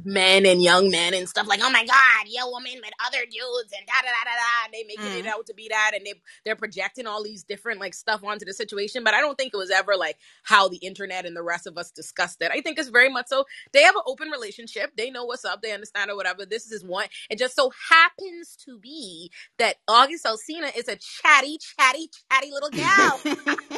[0.06, 3.74] men and young men and stuff like, oh my god, yo, woman with other dudes
[3.78, 4.66] and da da da da da.
[4.66, 5.28] And they making it Mm.
[5.28, 6.14] out to be that, and they
[6.46, 9.04] they're projecting all these different like stuff onto the situation.
[9.04, 11.78] But I don't think it was ever like how the internet and the rest of
[11.78, 12.52] us discussed it.
[12.54, 13.46] I think it's very much so.
[13.74, 14.92] They have an open relationship.
[14.98, 15.62] They know what's up.
[15.62, 16.46] They understand or whatever.
[16.46, 17.08] This is one.
[17.30, 22.72] It just so happens to be that August Alsina is a chatty, chatty, chatty little
[22.72, 23.22] gal.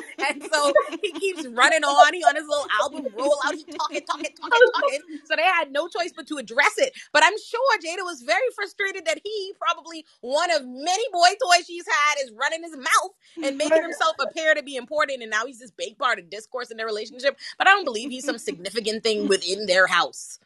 [0.30, 2.14] And so he keeps running on.
[2.14, 3.56] He on his little album rollout.
[3.56, 5.00] He talking, talking, talking, talking.
[5.26, 6.94] So they had no choice but to address it.
[7.14, 11.66] But I'm sure Jada was very frustrated that he probably one of many boy toys
[11.66, 13.12] she's had is running his mouth
[13.44, 15.22] and making himself appear to be important.
[15.22, 17.38] And now he's this big part of discourse in their relationship.
[17.58, 20.40] But I don't believe he's some significant thing within their house.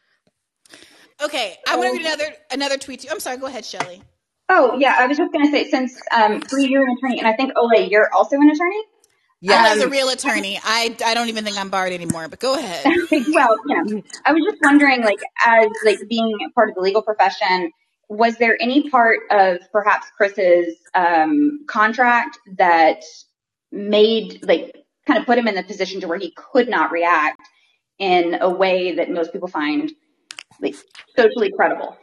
[1.22, 3.00] Okay, I'm gonna read another another tweet.
[3.00, 3.12] To you.
[3.12, 3.38] I'm sorry.
[3.38, 4.02] Go ahead, Shelly.
[4.48, 7.32] Oh yeah, I was just gonna say since um, Bree, you're an attorney, and I
[7.34, 8.82] think Ole, you're also an attorney.
[9.40, 12.28] Yeah, as a Um, real attorney, I I don't even think I'm barred anymore.
[12.28, 12.94] But go ahead.
[13.32, 17.02] well, you know, I was just wondering, like, as like being part of the legal
[17.02, 17.72] profession,
[18.08, 23.02] was there any part of perhaps Chris's um, contract that
[23.72, 24.76] made like
[25.06, 27.40] kind of put him in the position to where he could not react
[27.98, 29.92] in a way that most people find
[30.60, 30.76] like
[31.16, 31.96] socially credible?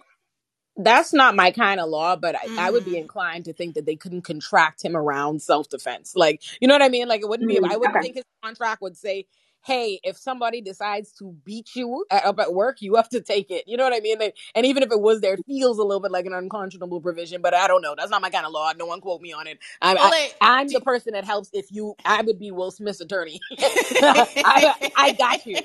[0.78, 3.02] That's not my kind of law, but I, I would be Mm.
[3.02, 6.16] inclined to think that they couldn't contract him around self defense.
[6.16, 7.08] Like, you know what I mean?
[7.08, 8.02] Like, it wouldn't be, Mm, I wouldn't okay.
[8.02, 9.28] think his contract would say,
[9.64, 13.64] hey, if somebody decides to beat you up at work, you have to take it.
[13.68, 14.20] You know what I mean?
[14.20, 17.02] Like, and even if it was there, it feels a little bit like an unconscionable
[17.02, 17.96] provision, but I don't know.
[17.98, 18.72] That's not my kind of law.
[18.78, 19.60] No one quote me on it.
[19.82, 23.02] I, I, Ole, I'm the person that helps if you, I would be Will Smith's
[23.02, 23.40] attorney.
[23.60, 25.58] I, I got you.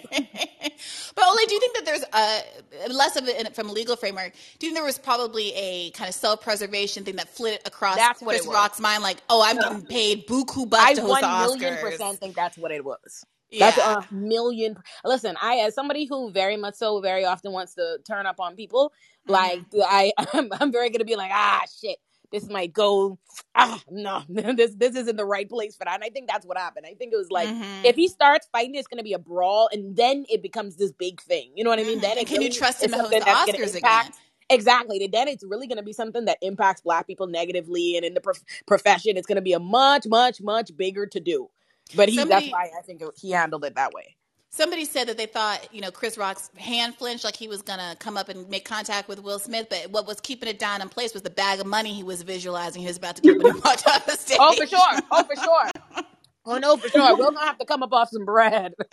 [1.15, 4.33] But Ole, do you think that there's a less of it from a legal framework?
[4.59, 8.23] Do you think there was probably a kind of self-preservation thing that flitted across That's
[8.23, 8.47] what Chris.
[8.47, 9.03] Rock's mind?
[9.03, 11.81] Like, oh, I'm getting paid buku bucks I to host one the million Oscars.
[11.81, 13.25] percent think that's what it was.
[13.53, 14.77] That's a million.
[15.05, 18.57] Listen, I as somebody who very much so very often wants to turn up on
[18.57, 18.93] people,
[19.27, 21.99] like I, I'm, I'm very gonna be like, ah, shit,
[22.33, 23.19] this might go.
[23.55, 25.95] Ah, no, this this isn't the right place for that.
[25.95, 26.87] And I think that's what happened.
[26.89, 27.85] I think it was like Mhm.
[27.85, 31.21] if he starts fighting, it's gonna be a brawl, and then it becomes this big
[31.23, 31.53] thing.
[31.55, 31.99] You know what I mean?
[31.99, 32.03] Mhm.
[32.03, 34.13] Then it can you trust him to host the Oscars again?
[34.51, 35.07] Exactly.
[35.07, 38.21] Then it's really going to be something that impacts Black people negatively, and in the
[38.21, 41.51] prof- profession, it's going to be a much, much, much bigger to do.
[41.95, 44.17] But he, Somebody- that's why I think it, he handled it that way.
[44.51, 47.97] Somebody said that they thought, you know, Chris Rock's hand flinched, like he was gonna
[48.01, 50.89] come up and make contact with Will Smith, but what was keeping it down in
[50.89, 52.83] place was the bag of money he was visualizing.
[52.83, 54.39] He was about to come and watch on the stage.
[54.41, 54.99] Oh, for sure.
[55.11, 55.71] Oh, for sure.
[56.47, 57.17] Oh no, for sure.
[57.17, 58.75] We're gonna have to come up off some bread.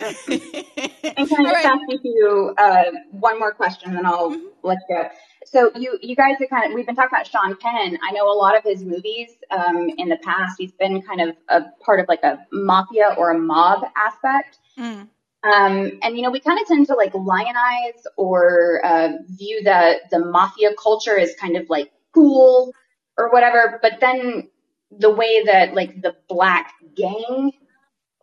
[1.18, 4.46] And can I just ask you uh, one more question, and then I'll Mm-hmm.
[4.62, 5.08] let you go.
[5.46, 7.98] So you you guys are kind of we've been talking about Sean Penn.
[8.02, 10.56] I know a lot of his movies um, in the past.
[10.58, 14.58] He's been kind of a part of like a mafia or a mob aspect.
[14.76, 15.08] Mm.
[15.44, 20.00] Um, and you know, we kind of tend to like lionize or uh, view the
[20.10, 22.72] the mafia culture as kind of like cool
[23.16, 23.78] or whatever.
[23.80, 24.48] But then
[24.90, 27.52] the way that like the black gang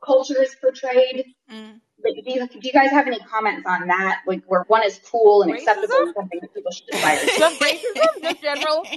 [0.03, 1.80] culture is portrayed, Mm.
[2.03, 4.21] Like, do you, do you guys have any comments on that?
[4.27, 7.25] Like, where one is cool and acceptable and something that people should aspire to?
[7.37, 8.83] Just racism, just general.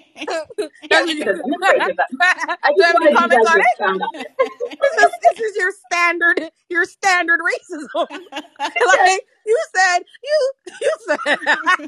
[0.90, 1.40] Yeah, racism.
[1.62, 1.96] Racism.
[2.20, 3.66] I Do you have any comments on it?
[3.80, 4.26] on it.
[4.38, 8.06] this is this is your standard your standard racism.
[8.60, 11.38] like you said, you you said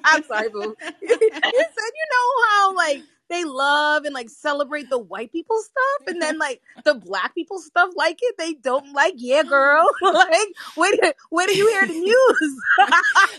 [0.04, 0.74] I'm sorry, boo.
[1.02, 5.60] You, you said you know how like they love and like celebrate the white people
[5.60, 6.40] stuff, and then mm-hmm.
[6.40, 9.14] like the black people stuff like it, they don't like.
[9.16, 9.86] Yeah, girl.
[10.02, 11.00] like wait,
[11.30, 12.60] wait till you hear the news.
[12.78, 12.90] That's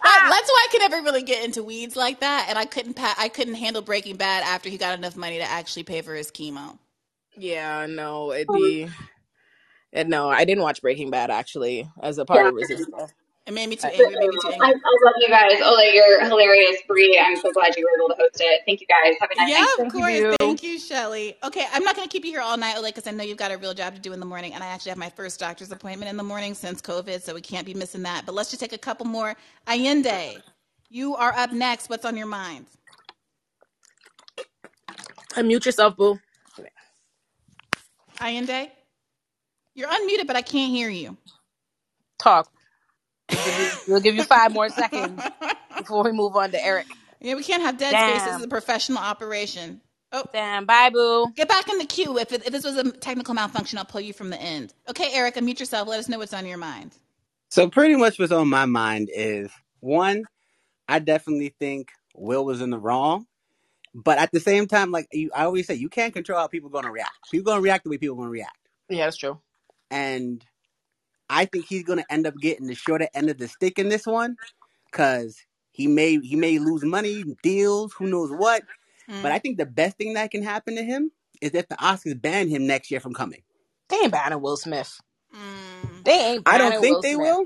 [0.01, 3.29] why I could never really get into weeds like that, and I couldn't pa- I
[3.29, 6.77] couldn't handle Breaking Bad after he got enough money to actually pay for his chemo.
[7.35, 8.87] Yeah, no, it'd mm-hmm.
[8.87, 8.89] be.
[9.91, 13.13] And no, I didn't watch Breaking Bad actually as a part of Resistance.
[13.49, 14.05] It made me too I- angry.
[14.13, 14.67] It made me too angry.
[14.85, 15.53] I love you guys.
[15.63, 16.77] Oh, Ole, you're hilarious.
[16.87, 18.61] Bree, I'm so glad you were able to host it.
[18.67, 19.15] Thank you guys.
[19.19, 19.53] Have a nice day.
[19.53, 19.69] Yeah, night.
[19.71, 20.13] of Thank course.
[20.13, 20.35] you.
[20.39, 21.35] Thank you, Shelly.
[21.43, 23.39] Okay, I'm not going to keep you here all night, like, because I know you've
[23.39, 25.39] got a real job to do in the morning, and I actually have my first
[25.39, 28.23] doctor's appointment in the morning since COVID, so we can't be missing that.
[28.27, 29.35] But let's just take a couple more.
[29.67, 30.37] Allende,
[30.91, 31.89] you are up next.
[31.89, 32.67] What's on your mind?
[35.33, 36.19] Unmute yourself, boo.
[38.21, 38.69] Allende,
[39.73, 41.17] you're unmuted, but I can't hear you.
[42.19, 42.51] Talk.
[43.31, 45.21] We'll give you, we'll give you five more seconds
[45.77, 46.87] before we move on to Eric.
[47.21, 48.23] Yeah, we can't have dead space.
[48.23, 48.39] This Damn.
[48.39, 49.81] is a professional operation.
[50.11, 50.65] Oh, damn!
[50.65, 51.27] Bye, boo.
[51.35, 52.17] Get back in the queue.
[52.17, 54.73] If, it, if this was a technical malfunction, I'll pull you from the end.
[54.89, 55.87] Okay, Eric, unmute yourself.
[55.87, 56.95] Let us know what's on your mind.
[57.49, 59.51] So pretty much what's on my mind is
[59.81, 60.25] one,
[60.87, 63.25] I definitely think Will was in the wrong.
[63.93, 66.69] But at the same time, like you, I always say, you can't control how people
[66.69, 67.31] are going to react.
[67.31, 68.57] People are going to react the way people are going to react.
[68.89, 69.39] Yeah, that's true.
[69.91, 70.43] And
[71.29, 73.89] I think he's going to end up getting the shorter end of the stick in
[73.89, 74.37] this one
[74.91, 75.37] because
[75.71, 78.63] he may he may lose money, deals, who knows what.
[79.09, 79.23] Mm.
[79.23, 81.11] But I think the best thing that can happen to him
[81.41, 83.41] is if the Oscars ban him next year from coming.
[83.89, 84.99] They ain't banning Will Smith.
[86.03, 86.45] They ain't.
[86.47, 87.21] I don't think Will they Smith.
[87.21, 87.45] will.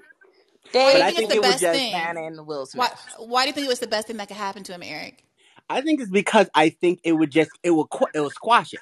[0.71, 1.91] They Why do you But I think think it's it the was best just thing?
[1.91, 2.89] banning Will Smith.
[3.17, 4.83] Why, why do you think it was the best thing that could happen to him,
[4.83, 5.25] Eric?
[5.69, 8.81] I think it's because I think it would just it will it will squash it.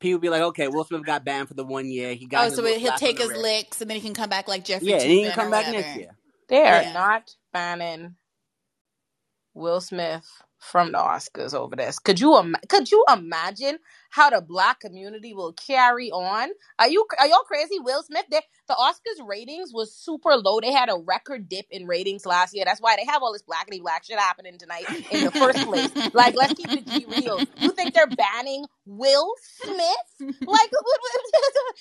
[0.00, 2.14] People be like, okay, Will Smith got banned for the one year.
[2.14, 3.36] He got Oh, his so little he'll take his wrist.
[3.36, 5.68] licks and then he can come back like Jeffrey Yeah, and he can come back
[5.68, 5.68] whatever.
[5.68, 6.16] next year.
[6.48, 6.92] They are Yeah.
[6.92, 8.16] not banning
[9.54, 10.26] Will Smith
[10.58, 11.98] from the Oscars over this.
[11.98, 13.78] Could you Im- could you imagine
[14.10, 16.50] how the black community will carry on?
[16.78, 17.80] Are you are y'all crazy?
[17.80, 20.60] Will Smith, they, the Oscars ratings was super low.
[20.60, 22.64] They had a record dip in ratings last year.
[22.66, 25.94] That's why they have all this blackity black shit happening tonight in the first place.
[26.14, 27.44] Like, let's keep it G real.
[27.58, 30.30] You think they're banning Will Smith?
[30.46, 30.70] Like,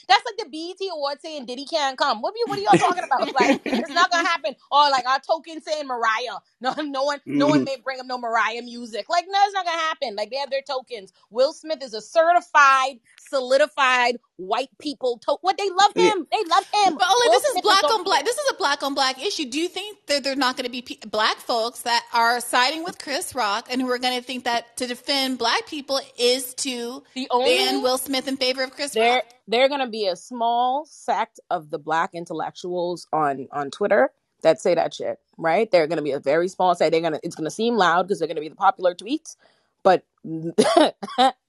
[0.08, 2.22] that's like the BET Award saying Diddy can't come.
[2.22, 2.46] What are you?
[2.48, 3.34] What are y'all talking about?
[3.34, 4.56] Like, it's not gonna happen.
[4.72, 6.40] Or like our token saying Mariah.
[6.62, 7.66] No, no one, no one Mhm.
[7.66, 9.10] may bring up no Mariah music.
[9.10, 10.16] Like, no, it's not gonna happen.
[10.16, 11.14] Like, they have their tokens.
[11.32, 13.00] Will Smith is a certified,
[13.30, 15.20] solidified white people.
[15.20, 16.12] To- what they love Yeah.
[16.12, 16.28] him.
[16.32, 16.96] They love him.
[16.98, 18.26] But only this is black on black.
[18.26, 19.46] This is a black on black issue.
[19.50, 22.84] Do you think that there's not going to be pe- black folks that are siding
[22.84, 26.54] with Chris Rock and who are going to think that to defend black people is
[26.56, 29.26] to The only ban Will Smith in favor of Chris there Rock?
[29.48, 34.12] they're gonna be a small sect of the black intellectuals on on Twitter
[34.42, 35.70] that say that shit, right?
[35.72, 36.92] They're gonna be a very small sect.
[36.92, 39.36] They're gonna it's gonna seem loud because they're gonna be the popular tweets,
[39.84, 40.04] but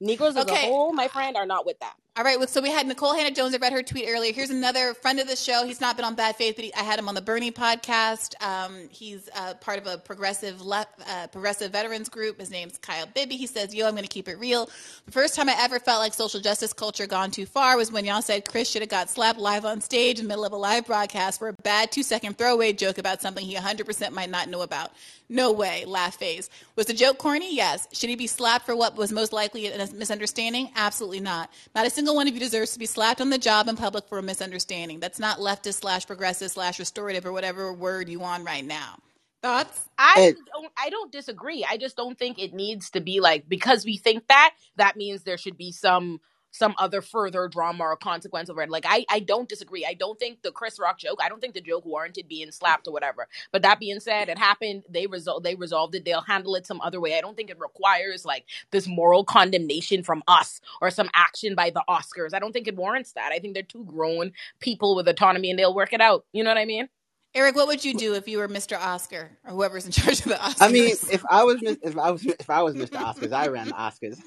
[0.00, 0.54] Negroes as Okay.
[0.54, 1.94] a whole, my friend, are not with that.
[2.16, 3.54] All right, so we had Nikole Hannah-Jones.
[3.54, 4.32] I read her tweet earlier.
[4.32, 5.64] Here's another friend of the show.
[5.64, 8.34] He's not been on Bad Faith, but he, I had him on the Bernie podcast.
[8.44, 12.40] Um, he's uh, part of a progressive uh, progressive veterans group.
[12.40, 13.36] His name's Kyle Bibby.
[13.36, 14.68] He says, "Yo, I'm going to keep it real.
[15.06, 18.04] The first time I ever felt like social justice culture gone too far was when
[18.04, 20.56] y'all said Chris should have got slapped live on stage in the middle of a
[20.56, 24.48] live broadcast for a bad two second throwaway joke about something he 100% might not
[24.48, 24.90] know about.
[25.32, 25.84] No way.
[25.84, 26.50] Laugh phase.
[26.74, 27.54] Was the joke corny?
[27.54, 27.86] Yes.
[27.92, 30.72] Should he be slapped for what was most likely a misunderstanding?
[30.74, 31.52] Absolutely not.
[31.72, 34.08] Not a single one of you deserves to be slapped on the job in public
[34.08, 35.00] for a misunderstanding.
[35.00, 38.96] That's not leftist slash progressive slash restorative or whatever word you want right now.
[39.42, 39.88] Thoughts?
[39.98, 41.66] I And don't I don't disagree.
[41.68, 45.22] I just don't think it needs to be like because we think that that means
[45.22, 46.20] there should be some
[46.52, 48.70] some other further drama or consequence over it.
[48.70, 49.86] Like I I don't disagree.
[49.86, 51.18] I don't think the Chris Rock joke.
[51.22, 53.28] I don't think the joke warranted being slapped or whatever.
[53.52, 54.84] But that being said, it happened.
[54.88, 56.04] They resol- they resolved it.
[56.04, 57.16] They'll handle it some other way.
[57.16, 61.70] I don't think it requires like this moral condemnation from us or some action by
[61.70, 62.34] the Oscars.
[62.34, 63.32] I don't think it warrants that.
[63.32, 66.24] I think they're two grown people with autonomy and they'll work it out.
[66.32, 66.88] You know what I mean?
[67.34, 68.76] Eric, what would you do if you were Mr.
[68.78, 70.56] Oscar or whoever's in charge of the Oscars?
[70.60, 72.98] I mean, if I was if I was if I was Mr.
[73.00, 74.18] Oscars, I ran the Oscars.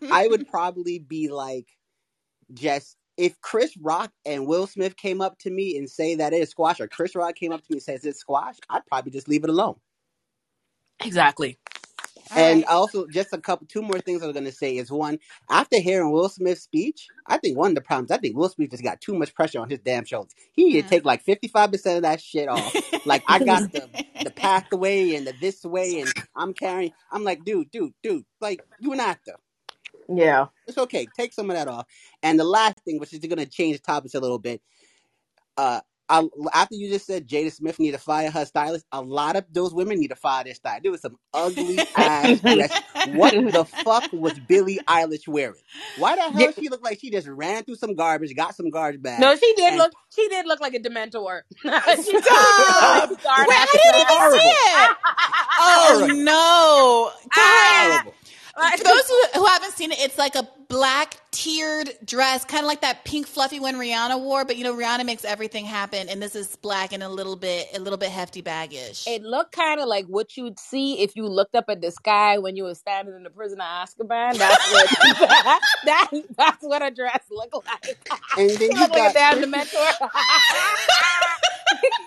[0.12, 1.66] I would probably be like,
[2.52, 6.50] just if Chris Rock and Will Smith came up to me and say that it's
[6.50, 9.28] squash, or Chris Rock came up to me and says it's squash, I'd probably just
[9.28, 9.76] leave it alone.
[11.02, 11.58] Exactly.
[12.30, 12.66] All And right.
[12.66, 15.18] also, just a couple, two more things I was going to say is one,
[15.50, 18.70] after hearing Will Smith's speech, I think one of the problems, I think Will Smith
[18.70, 20.34] just got too much pressure on his damn shoulders.
[20.52, 20.88] He need to Mm.
[20.88, 22.76] take like 55% of that shit off.
[23.04, 23.90] Like, I got the,
[24.22, 28.62] the pathway and the this way, and I'm carrying, I'm like, dude, dude, dude, like,
[28.78, 29.36] you an actor.
[30.08, 30.46] Yeah.
[30.66, 31.06] It's okay.
[31.06, 31.86] Take some of that off.
[32.22, 34.62] And the last thing, which is going to change the topics a little bit,
[35.58, 39.36] uh, I, after you just said Jada Smith need to fire her stylist, a lot
[39.36, 40.82] of those women need to fire their stylist.
[40.82, 42.82] There was some ugly ass dress.
[43.14, 45.54] What the fuck was Billie Eilish wearing?
[45.98, 49.02] Why the hell she looked like she just ran through some garbage, got some garbage
[49.02, 49.20] bags?
[49.20, 49.92] No, she did and look.
[50.14, 51.42] She did look like a Dementor.
[51.62, 53.10] she did Stop!
[53.10, 54.96] Wait, I didn't even horrible, see it.
[55.60, 57.92] Oh no, guys!
[57.92, 58.14] horrible.
[58.56, 58.72] Ah.
[58.76, 62.68] For those who, who haven't seen it, it's like a black tiered dress, kind of
[62.68, 64.44] like that pink fluffy one Rihanna wore.
[64.44, 67.68] But you know, Rihanna makes everything happen, and this is black and a little bit,
[67.74, 69.06] a little bit hefty baggish.
[69.06, 72.38] It looked kind of like what you'd see if you looked up at the sky
[72.38, 74.38] when you were standing in the prison of Azkaban.
[74.38, 74.88] That's what
[75.84, 77.98] that, that's what a dress looked like.
[78.36, 80.10] And then She you looked like a got damn Christian, Dementor.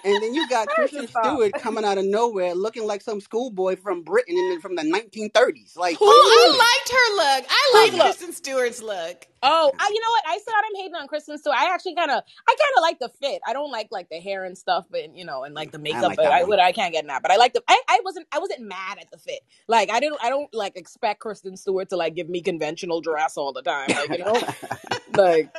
[0.04, 4.04] And then you got Kristen Stewart coming out of nowhere looking like some schoolboy from
[4.04, 5.78] Britain in from the 1930s.
[5.78, 7.46] Like, Who what are you I liked her look.
[7.50, 8.02] I Whose like look?
[8.18, 9.28] Kristen Stewart's look.
[9.44, 10.24] Oh, I, you know what?
[10.28, 11.56] I said I'm hating on Kristen Stewart.
[11.58, 13.42] I actually kind of, I kind of like the fit.
[13.48, 16.02] I don't like like the hair and stuff, but you know, and like the I
[16.02, 16.04] makeup.
[16.04, 16.50] like But I one.
[16.50, 17.22] would, I can't get that.
[17.22, 17.62] But I like the.
[17.68, 19.42] I, I wasn't, I wasn't mad at the fit.
[19.68, 23.38] Like I didn't, I don't like expect Kristen Stewart to like give me conventional dress
[23.38, 23.90] all the time.
[23.90, 24.34] Like you know,
[25.18, 25.52] like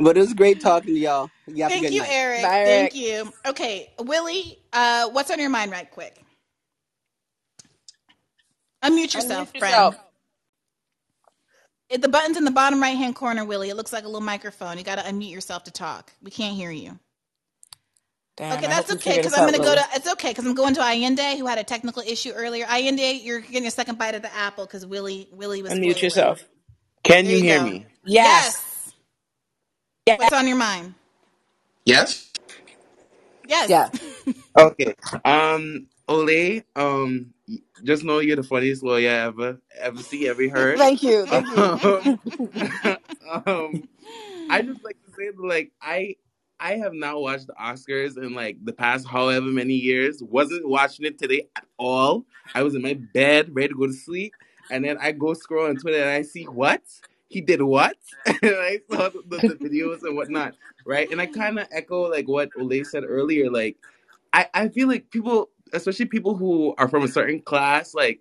[0.00, 1.30] but it was great talking to y'all.
[1.46, 2.08] You have a Thank good you, night.
[2.08, 2.40] Eric.
[2.42, 3.32] Bye, Thank you.
[3.46, 6.22] Okay, Willie, uh, what's on your mind, right quick?
[8.84, 9.66] Unmute yourself, Unmute friend.
[9.66, 9.96] yourself.
[11.90, 13.70] It, the button's in the bottom right hand corner, Willie.
[13.70, 14.78] It looks like a little microphone.
[14.78, 16.12] You got to unmute yourself to talk.
[16.22, 16.98] We can't hear you.
[18.36, 19.82] Damn, okay, I that's okay because I'm going to go to.
[19.94, 22.66] It's okay because I'm going to Allende who had a technical issue earlier.
[22.66, 26.02] Allende, you're getting a second bite of the apple because Willie Willie was Unmute spoiling.
[26.02, 26.44] yourself.
[27.04, 27.62] Can you you hear go.
[27.62, 27.86] me?
[28.04, 28.46] Yes.
[28.46, 28.65] Yes.
[30.06, 30.94] What's on your mind?
[31.84, 32.30] Yes.
[33.48, 33.70] Yes.
[33.70, 33.90] Yeah.
[34.58, 34.94] Okay.
[35.24, 37.34] Um, Ole, um,
[37.84, 40.78] just know you're the funniest lawyer I ever ever see, ever heard.
[40.78, 41.26] Thank you.
[41.26, 41.70] Thank you.
[41.82, 42.18] Um,
[43.46, 43.88] um,
[44.50, 46.16] I just like to say that, like, I
[46.60, 50.22] I have not watched the Oscars in like the past however many years.
[50.22, 52.26] Wasn't watching it today at all.
[52.54, 54.34] I was in my bed, ready to go to sleep,
[54.70, 56.82] and then I go scroll on Twitter and I see what
[57.28, 57.96] he did what,
[58.26, 60.54] and I saw the, the, the videos and whatnot,
[60.84, 61.10] right?
[61.10, 63.50] And I kind of echo like what Ole said earlier.
[63.50, 63.78] Like,
[64.32, 68.20] I I feel like people, especially people who are from a certain class, like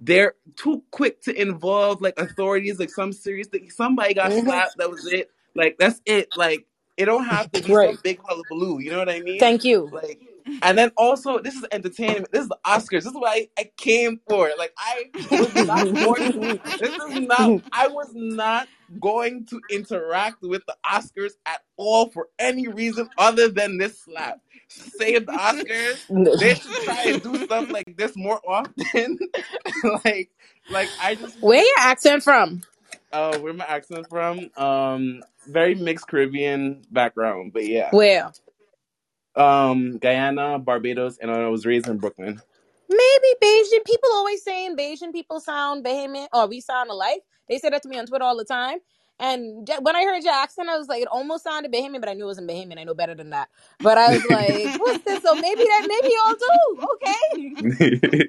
[0.00, 3.70] they're too quick to involve like authorities, like some serious thing.
[3.70, 4.44] Somebody got Mhm.
[4.44, 5.30] slapped, that was it.
[5.54, 6.30] Like that's it.
[6.36, 6.66] Like
[6.96, 7.90] it don't have to be Right.
[7.90, 8.80] some big hullabaloo.
[8.80, 9.38] You know what I mean?
[9.40, 9.90] Thank you.
[9.92, 10.20] Like,
[10.62, 12.30] and then also this is entertainment.
[12.32, 13.04] This is the Oscars.
[13.04, 14.50] This is what I, I came for.
[14.58, 16.78] Like I was not going to.
[16.78, 17.62] This is not.
[17.72, 18.68] I was not
[19.00, 24.40] going to interact with the Oscars at all for any reason other than this slap.
[24.68, 26.38] Save the Oscars.
[26.40, 29.18] They should try and do stuff like this more often.
[30.04, 30.30] like,
[30.70, 32.62] like I just Where your accent from?
[33.12, 34.50] uh, where my accent from?
[34.56, 37.88] Um, very mixed Caribbean background, but yeah.
[37.90, 38.32] Where?
[39.36, 42.40] Um, Guyana, Barbados, and I was raised in Brooklyn.
[42.88, 47.22] Maybe Bajan people always saying Bajan people sound Bahamian or we sound alike.
[47.48, 48.78] They say that to me on Twitter all the time.
[49.18, 52.14] And when I heard your accent, I was like, it almost sounded Bahamian, but I
[52.14, 52.78] knew it wasn't Bahamian.
[52.78, 53.48] I know better than that.
[53.80, 55.22] But I was like, what's this?
[55.22, 56.88] So maybe that, maybe y'all do.
[56.94, 58.28] Okay.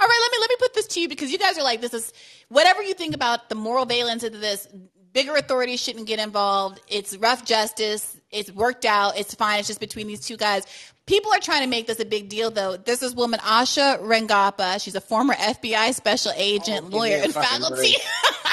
[0.00, 1.80] All right, let me let me put this to you because you guys are like
[1.80, 2.12] this is
[2.48, 4.68] whatever you think about the moral valence of this.
[5.12, 6.80] Bigger authorities shouldn't get involved.
[6.88, 8.16] It's rough justice.
[8.30, 9.18] It's worked out.
[9.18, 9.58] It's fine.
[9.58, 10.64] It's just between these two guys.
[11.06, 12.76] People are trying to make this a big deal, though.
[12.76, 14.82] This is woman, Asha Rangappa.
[14.82, 17.94] She's a former FBI special agent, lawyer, and faculty.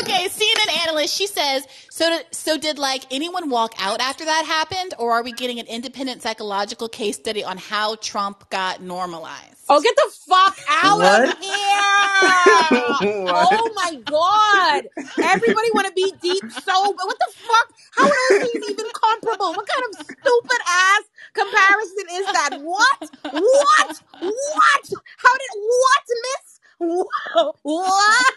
[0.00, 1.14] okay, CNN analyst.
[1.16, 5.32] She says, so, so did like anyone walk out after that happened, or are we
[5.32, 9.56] getting an independent psychological case study on how Trump got normalized?
[9.68, 11.22] Oh, get the fuck out What?
[11.22, 13.02] of here!
[13.32, 14.84] Oh my god!
[15.22, 17.02] Everybody want to be deep sober.
[17.04, 17.68] What the fuck?
[17.96, 19.54] How are those things even comparable?
[19.54, 21.02] What kind of stupid ass
[21.34, 22.50] comparison is that?
[22.62, 23.10] What?
[23.32, 24.02] What?
[24.20, 24.84] What?
[25.18, 26.49] How did what, miss?
[26.80, 27.56] What?
[27.64, 28.34] What?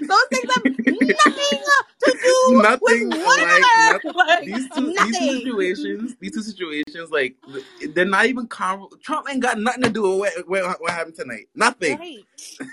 [0.00, 1.60] Those things have nothing
[2.04, 4.00] to do with nothing one like another.
[4.04, 4.12] nothing.
[4.14, 5.12] Like These two, these two nothing.
[5.38, 7.34] situations, these two situations, like
[7.94, 8.96] they're not even comparable.
[9.02, 11.48] Trump ain't got nothing to do with what, what, what happened tonight.
[11.54, 11.98] Nothing.
[11.98, 12.24] Right.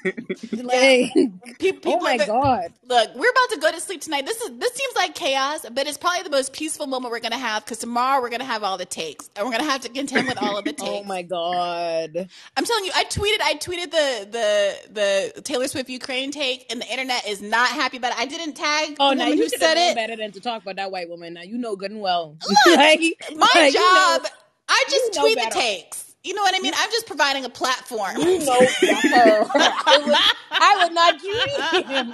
[0.03, 0.11] Yeah.
[0.63, 2.73] Like, oh People, oh my the- god.
[2.87, 4.25] Look, we're about to go to sleep tonight.
[4.25, 7.37] This is this seems like chaos, but it's probably the most peaceful moment we're gonna
[7.37, 10.27] have because tomorrow we're gonna have all the takes, and we're gonna have to contend
[10.27, 10.79] with all of the takes.
[10.89, 12.29] Oh my god.
[12.57, 16.81] I'm telling you, I tweeted, I tweeted the the the Taylor Swift Ukraine take, and
[16.81, 18.19] the internet is not happy about it.
[18.19, 19.95] I didn't tag Oh, the now woman who said it.
[19.95, 21.33] better than to talk about that white woman.
[21.35, 22.37] Now you know good and well.
[22.65, 22.99] Look, like,
[23.35, 24.27] My like, you know- job,
[24.67, 26.08] I just tweet the takes.
[26.21, 26.73] You know what I mean?
[26.75, 28.17] I'm just providing a platform.
[28.17, 28.59] You know.
[28.59, 30.17] I would,
[30.51, 32.11] I would not dream.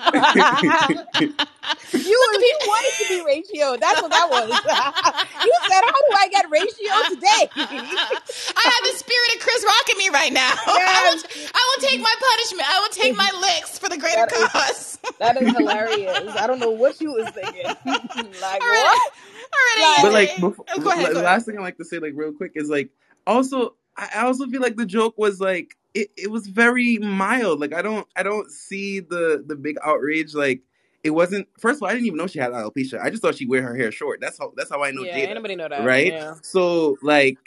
[1.26, 3.78] you, you wanted to be ratio.
[3.78, 4.50] That's what that was.
[4.50, 9.90] you said, "How do I get ratio today?" I have the spirit of Chris Rock
[9.92, 10.52] in me right now.
[10.68, 11.22] I, will,
[11.56, 12.70] I will take my punishment.
[12.70, 15.00] I will take my licks for the greater That is- cause.
[15.20, 16.36] that is hilarious.
[16.36, 17.64] I don't know what you was thinking.
[17.86, 18.62] like All what?
[18.62, 19.10] right.
[19.54, 21.24] All right, But like, before, Oh, go ahead, like, go the ahead.
[21.26, 22.90] last thing I like to say, like real quick, is like
[23.26, 27.60] also I I also feel like the joke was like it, it was very mild.
[27.60, 30.34] Like I don't I don't see the the big outrage.
[30.34, 30.62] Like
[31.04, 31.48] it wasn't.
[31.60, 33.00] First of all, I didn't even know she had alopecia.
[33.02, 34.20] I just thought she wear her hair short.
[34.22, 35.30] That's how that's how I know Yeah, Jada.
[35.30, 36.12] anybody know that, right?
[36.12, 36.36] yeah.
[36.42, 37.38] So like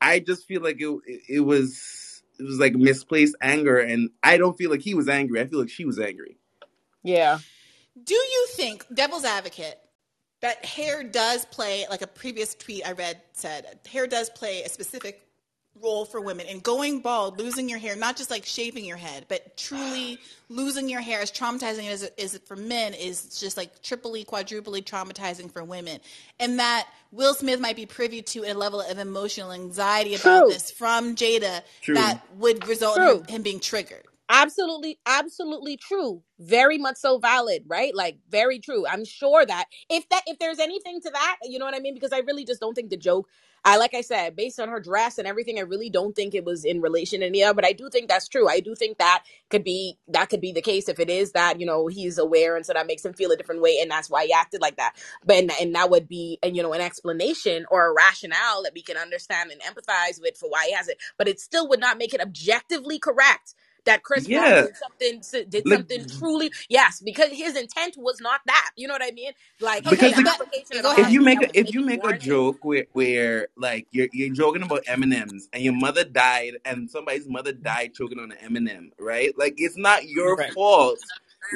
[0.00, 4.38] I just feel like it, it it was it was like misplaced anger, and I
[4.38, 5.40] don't feel like he was angry.
[5.40, 6.36] I feel like she was angry.
[7.02, 7.38] Yeah.
[8.02, 9.78] Do you think, devil's advocate,
[10.40, 14.68] that hair does play like a previous tweet I read said hair does play a
[14.68, 15.26] specific
[15.80, 16.46] role for women.
[16.48, 20.18] And going bald losing your hair not just like shaving your head but truly
[20.48, 24.82] losing your hair as traumatizing as it is for men is just like triply quadruply
[24.82, 26.00] traumatizing for women.
[26.38, 30.48] And that will smith might be privy to a level of emotional anxiety about True.
[30.50, 31.94] this from jada True.
[31.94, 33.18] that would result in True.
[33.20, 34.04] him, him being triggered.
[34.32, 36.22] Absolutely absolutely true.
[36.38, 37.94] Very much so valid right?
[37.94, 38.86] Like very true.
[38.86, 41.94] I'm sure that if that if there's anything to that you know what i mean?
[41.94, 43.28] Because i really just don't think the joke
[43.64, 46.44] i like i said based on her dress and everything i really don't think it
[46.44, 48.48] was in relation to Nia, but i do think that's true.
[48.48, 51.60] I do think that could be that could be the case if it is that
[51.60, 54.10] you know he's aware and so that makes him feel a different way and that's
[54.10, 54.94] why he acted like that.
[55.24, 58.74] But and, and that would be and you know an explanation or a rationale that
[58.74, 60.98] we can understand and empathize with for why he has it.
[61.18, 63.54] But it still would not make it objectively correct
[63.84, 68.40] that Chris Rock did something did Like- something truly yes because his intent was not
[68.46, 71.42] that you know what I mean like Because an the- application of if you make
[71.42, 75.02] a, if you maybe make a joke where, where like you're you're joking about M
[75.02, 78.68] and M's and your mother died and somebody's mother died choking on an M and
[78.68, 79.36] M, right?
[79.38, 80.52] Like it's not your Right.
[80.52, 80.98] fault.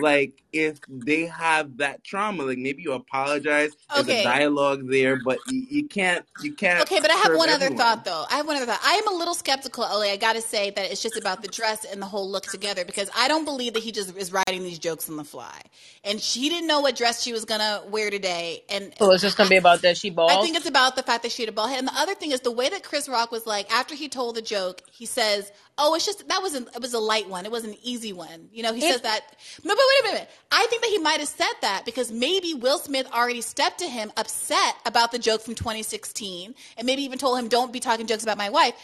[0.01, 3.73] Like if they have that trauma, like maybe you apologize.
[3.91, 4.03] okay.
[4.03, 6.81] There's a dialogue there, but you, you can't you can't.
[6.83, 8.25] Okay, but I have serve one other thought though.
[8.31, 8.81] I have one other thought.
[8.85, 10.03] I am a little skeptical, Ole.
[10.03, 12.85] I got to say that it's just about the dress and the whole look together
[12.85, 15.61] because I don't believe that he just is writing these jokes on the fly.
[16.05, 18.63] And she didn't know what dress she was gonna wear today.
[18.69, 21.03] And so it's just gonna be about that she balls I think it's about the
[21.03, 21.79] fact that she had a bald head.
[21.79, 24.37] And the other thing is the way that Chris Rock was like after he told
[24.37, 27.45] the joke, he says, "Oh, it's just that was an, it was a light one.
[27.45, 29.23] It was an easy one." You know, he It- says that.
[29.65, 30.31] No, but wait a minute.
[30.51, 33.89] I think that he might have said that because maybe Will Smith already stepped to
[33.89, 38.07] him upset about the joke from 2016, and maybe even told him, "Don't be talking
[38.07, 38.75] jokes about my wife."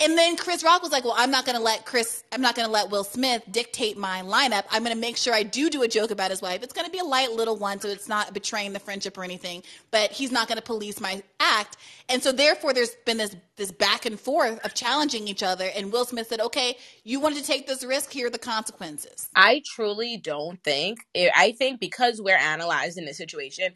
[0.00, 2.24] And then Chris Rock was like, "Well, I'm not going to let Chris.
[2.32, 4.64] I'm not going to let Will Smith dictate my lineup.
[4.70, 6.62] I'm going to make sure I do do a joke about his wife.
[6.62, 9.24] It's going to be a light little one, so it's not betraying the friendship or
[9.24, 9.62] anything.
[9.90, 11.78] But he's not going to police my act.
[12.08, 15.70] And so therefore, there's been this this back and forth of challenging each other.
[15.74, 18.12] And Will Smith said, "Okay, you wanted to take this risk.
[18.12, 20.98] Here are the consequences." I truly don't think.
[21.16, 23.72] I think because we're analyzing the situation,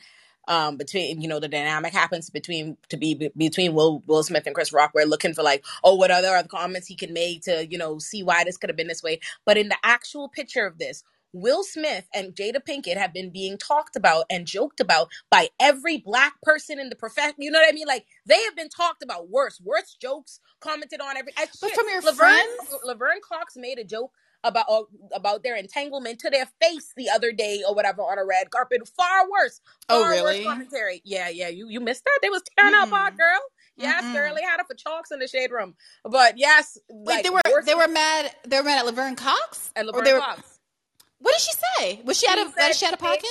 [0.49, 4.47] um, between you know the dynamic happens between to be be- between Will Will Smith
[4.47, 4.93] and Chris Rock.
[4.95, 7.99] We're looking for like, oh, what other other comments he can make to you know
[7.99, 9.21] see why this could have been this way.
[9.45, 11.05] But in the actual picture of this.
[11.35, 15.99] Will Smith and Jada Pinkett have been being talked about and joked about by every
[15.99, 17.35] black person in the profession.
[17.37, 17.87] You know what I mean?
[17.87, 21.33] Like they have been talked about worse, worse jokes commented on every.
[21.37, 22.75] But from your Laverne, friends?
[22.83, 24.13] Laverne Cox made a joke
[24.45, 24.83] about uh,
[25.15, 28.89] about their entanglement to their face the other day or whatever on a red carpet.
[28.97, 29.61] Far worse.
[29.89, 30.39] Oh, Far really?
[30.39, 31.03] worse commentary.
[31.05, 31.49] Yeah, yeah.
[31.49, 32.19] You you missed that.
[32.23, 33.41] They was tearing up hot girl.
[33.77, 34.03] Yes.
[34.03, 35.75] They had her for chalks in the shade room.
[36.05, 38.35] But yes, Wait, like, they were worse they were mad.
[38.47, 39.71] They were mad at Laverne Cox.
[39.77, 40.59] At Laverne they were- Cox.
[41.21, 42.03] What did she say?
[42.05, 43.27] Was she out of was she out of pocket?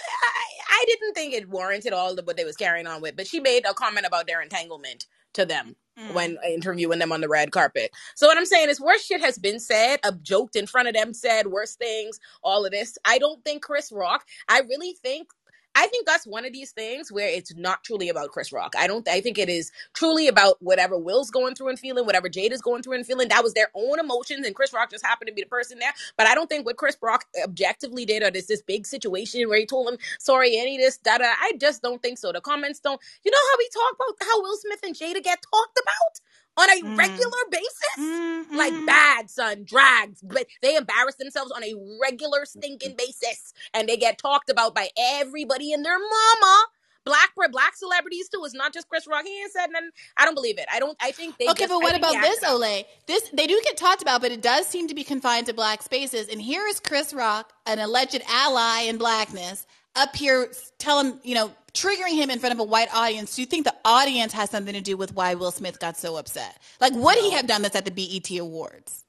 [0.00, 3.26] I, I didn't think it warranted all of what they was carrying on with, but
[3.26, 6.14] she made a comment about their entanglement to them Mm.
[6.14, 7.90] when interviewing them on the red carpet.
[8.14, 10.94] So what I'm saying is worse shit has been said, a joked in front of
[10.94, 12.96] them, said worse things, all of this.
[13.04, 15.28] I don't think Chris Rock, I really think
[15.78, 18.74] I think that's one of these things where it's not truly about Chris Rock.
[18.78, 22.28] I don't I think it is truly about whatever Will's going through and feeling, whatever
[22.28, 23.28] Jade is going through and feeling.
[23.28, 25.92] That was their own emotions, and Chris Rock just happened to be the person there.
[26.18, 29.60] But I don't think what Chris Rock objectively did, or this this big situation where
[29.60, 31.26] he told him, sorry, any this, da da.
[31.26, 32.32] I just don't think so.
[32.32, 33.00] The comments don't.
[33.24, 36.20] You know how we talk about how Will Smith and Jada get talked about
[36.58, 36.98] on a Mm.
[36.98, 37.98] regular basis?
[37.98, 38.56] Mm-hmm.
[38.56, 40.20] Like bad, son, drags.
[40.22, 43.52] But they embarrass themselves on a regular stinking basis.
[43.74, 46.66] And they get talked about by everybody and their mama.
[47.04, 48.42] Black black celebrities too.
[48.44, 49.24] It's not just Chris Rock.
[49.24, 49.90] He ain't said nothing.
[50.18, 50.66] I don't believe it.
[50.70, 52.44] I don't I think they okay, just- but what about this.
[52.46, 52.84] Ole?
[53.06, 55.80] This they do get talked about, but it does seem to be confined to black
[55.82, 56.28] spaces.
[56.28, 59.66] And here is Chris Rock, an alleged ally in blackness,
[59.96, 63.36] up here telling you know triggering him in front of a white audience.
[63.36, 66.16] Do you think the audience has something to do with why Will Smith got so
[66.16, 66.58] upset?
[66.80, 69.04] Like, would he have done this at the BET Awards?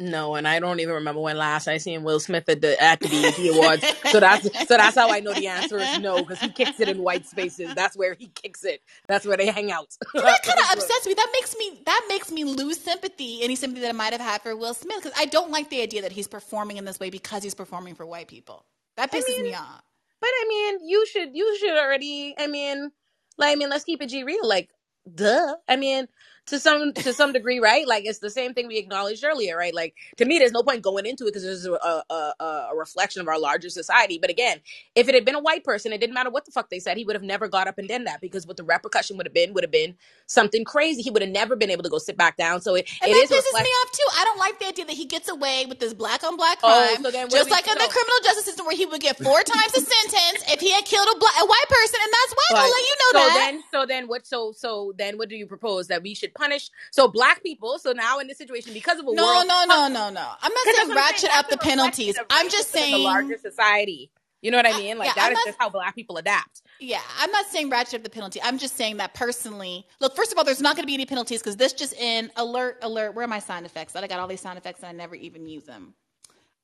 [0.00, 3.00] No, and I don't even remember when last I seen Will Smith at the at
[3.00, 3.84] the BET Awards.
[4.10, 6.88] So that's so that's how I know the answer is no, because he kicks it
[6.88, 7.74] in white spaces.
[7.74, 8.80] That's where he kicks it.
[9.08, 9.96] That's where they hang out.
[10.14, 11.14] That kind of upsets me.
[11.14, 14.42] That makes me that makes me lose sympathy, any sympathy that I might have had
[14.42, 17.10] for Will Smith, because I don't like the idea that he's performing in this way
[17.10, 18.64] because he's performing for white people.
[18.96, 19.82] That pisses me off.
[20.20, 22.34] But I mean, you should you should already.
[22.38, 22.90] I mean,
[23.38, 24.46] like I mean, let's keep it G real.
[24.46, 24.70] Like,
[25.12, 25.56] duh.
[25.68, 26.08] I mean,
[26.48, 27.86] to some to some degree, right?
[27.88, 29.74] Like it's the same thing we acknowledged earlier, right?
[29.74, 32.76] Like to me, there's no point going into it because there's a, a, a, a
[32.76, 34.18] reflection of our larger society.
[34.20, 34.60] But again,
[34.96, 36.96] if it had been a white person, it didn't matter what the fuck they said,
[36.98, 39.34] he would have never got up and done that because what the repercussion would have
[39.34, 39.96] been would have been
[40.26, 41.02] something crazy.
[41.02, 42.60] He would have never been able to go sit back down.
[42.62, 43.64] So it, And it that is pisses reflection.
[43.64, 44.08] me off too.
[44.20, 46.88] I don't like the idea that he gets away with this black on black Oh,
[46.88, 49.72] crime, so just like in the criminal justice system, where he would get four times
[49.72, 52.70] the sentence if he had killed a, black, a white person, and that's why I'll
[52.70, 53.34] let you know so that.
[53.34, 54.26] then, so then, what?
[54.26, 56.70] So, so then, what do you propose that we should punish?
[56.90, 57.78] So black people.
[57.78, 60.28] So now in this situation, because of a no, world, no, no, no, no.
[60.42, 62.18] I'm not saying ratchet saying, up the that's a reflection penalties.
[62.30, 64.10] I'm just in the saying larger society.
[64.40, 64.98] You know what I mean?
[64.98, 66.62] Like yeah, that I'm is not- just how black people adapt.
[66.80, 68.40] Yeah, I'm not saying ratchet up the penalty.
[68.42, 69.84] I'm just saying that personally.
[70.00, 72.30] Look, first of all, there's not going to be any penalties because this just in
[72.36, 73.14] alert, alert.
[73.16, 73.94] Where are my sound effects?
[73.94, 75.94] That I got all these sound effects and I never even use them.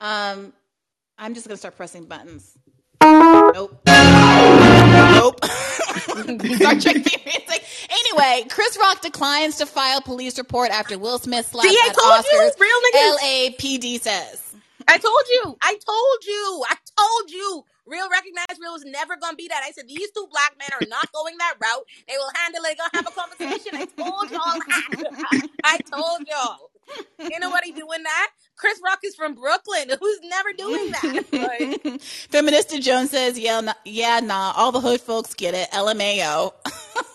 [0.00, 0.52] Um,
[1.18, 2.56] I'm just going to start pressing buttons.
[3.04, 3.80] Nope.
[3.86, 5.44] nope.
[6.56, 7.64] Star Trek theme music.
[7.90, 11.94] Anyway, Chris Rock declines to file police report after Will Smith slapped See, I at
[11.94, 12.60] told you, Oscars.
[12.60, 13.18] real niggas.
[13.58, 14.54] LAPD says.
[14.88, 15.56] I told you.
[15.62, 16.64] I told you.
[16.68, 17.64] I told you.
[17.86, 19.62] Real recognized real is never gonna be that.
[19.66, 21.84] I said these two black men are not going that route.
[22.08, 22.78] They will handle it.
[22.78, 23.72] Gonna have a conversation.
[23.76, 24.58] I told y'all.
[25.64, 26.70] I told y'all.
[27.20, 28.30] Ain't nobody doing that.
[28.56, 29.90] Chris Rock is from Brooklyn.
[30.00, 31.24] Who's never doing that?
[31.32, 31.82] Like,
[32.30, 35.70] Feminista Jones says, yeah, nah, yeah, nah, all the hood folks get it.
[35.72, 36.52] LMAO.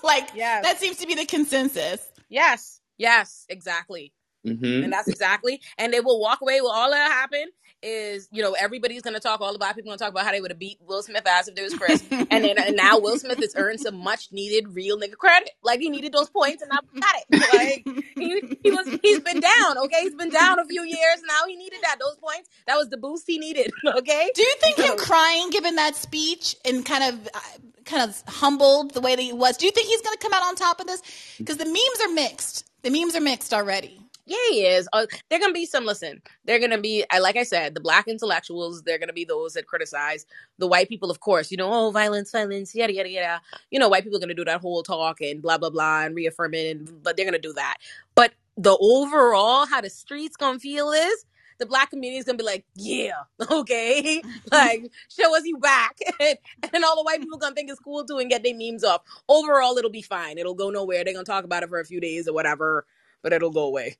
[0.03, 0.63] like, Yes.
[0.63, 2.01] that seems to be the consensus.
[2.29, 4.13] yes, yes, exactly.
[4.45, 4.83] Mm-hmm.
[4.83, 5.61] And that's exactly.
[5.77, 7.51] And they will walk away with all that happened
[7.81, 10.41] is, you know, everybody's gonna talk, all the black people gonna talk about how they
[10.41, 12.03] would have beat Will Smith ass if there was Chris.
[12.11, 15.51] and then and now Will Smith has earned some much needed real nigga credit.
[15.63, 17.53] Like he needed those points and now he got it.
[17.53, 20.01] Like he, he was he's been down, okay?
[20.01, 21.21] He's been down a few years.
[21.27, 21.97] Now he needed that.
[21.99, 23.71] Those points, that was the boost he needed.
[23.89, 24.29] Okay.
[24.35, 27.39] Do you think him crying, given that speech, and kind of, uh,
[27.85, 29.57] kind of humbled the way that he was?
[29.57, 31.01] Do you think he's going to come out on top of this?
[31.37, 32.69] Because the memes are mixed.
[32.83, 33.99] The memes are mixed already.
[34.29, 34.87] Yeah, he is.
[34.93, 35.85] Uh, they're gonna be some.
[35.85, 37.03] Listen, they're gonna be.
[37.11, 38.83] I like I said, the black intellectuals.
[38.83, 40.27] They're gonna be those that criticize
[40.59, 41.09] the white people.
[41.09, 43.41] Of course, you know, oh, violence, violence, yada yada yada.
[43.71, 46.15] You know, white people are gonna do that whole talk and blah blah blah and
[46.15, 46.77] reaffirm it.
[46.77, 47.77] And, but they're gonna do that.
[48.13, 51.25] But the overall, how the streets gonna feel is
[51.57, 56.37] the black community is gonna be like, yeah, okay, like show us you back, and,
[56.71, 59.01] and all the white people gonna think it's cool too and get their memes off.
[59.27, 60.37] Overall, it'll be fine.
[60.37, 61.03] It'll go nowhere.
[61.03, 62.85] They're gonna talk about it for a few days or whatever,
[63.23, 63.97] but it'll go away.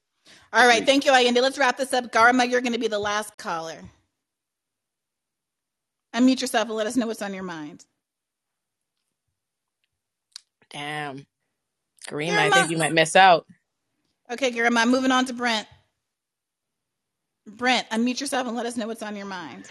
[0.52, 0.86] All right.
[0.86, 1.42] Thank you, Ayende.
[1.42, 2.12] Let's wrap this up.
[2.12, 3.80] Garma, you're going to be the last caller.
[6.16, 7.86] Unmute yourself and let us know what's on your mind.
[10.72, 11.26] Damn.
[12.08, 13.46] Kareem, I think you might miss out.
[14.32, 15.68] Okay, Garma, moving on to Brent.
[17.48, 19.70] Brent, unmute yourself and let us know what's on your mind.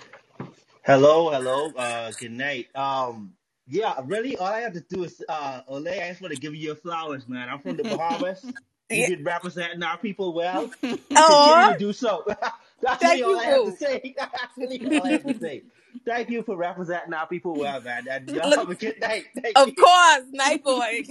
[0.85, 1.70] Hello, hello.
[1.76, 2.68] Uh, good night.
[2.74, 3.35] Um,
[3.66, 6.55] yeah, really, all I have to do is, uh, Ole, I just want to give
[6.55, 7.48] you your flowers, man.
[7.48, 8.44] I'm from the Bahamas.
[8.90, 10.69] You did representing our people well.
[10.81, 12.24] Continue to do so.
[12.81, 13.70] That's Thank really all you, I have boo.
[13.73, 14.15] to say.
[14.19, 15.62] That's really all I have to say.
[16.06, 18.06] Thank you for representing our people well, man.
[18.10, 19.24] And y'all Look, have a good night.
[19.43, 19.74] Thank Of you.
[19.74, 21.02] course, night boy.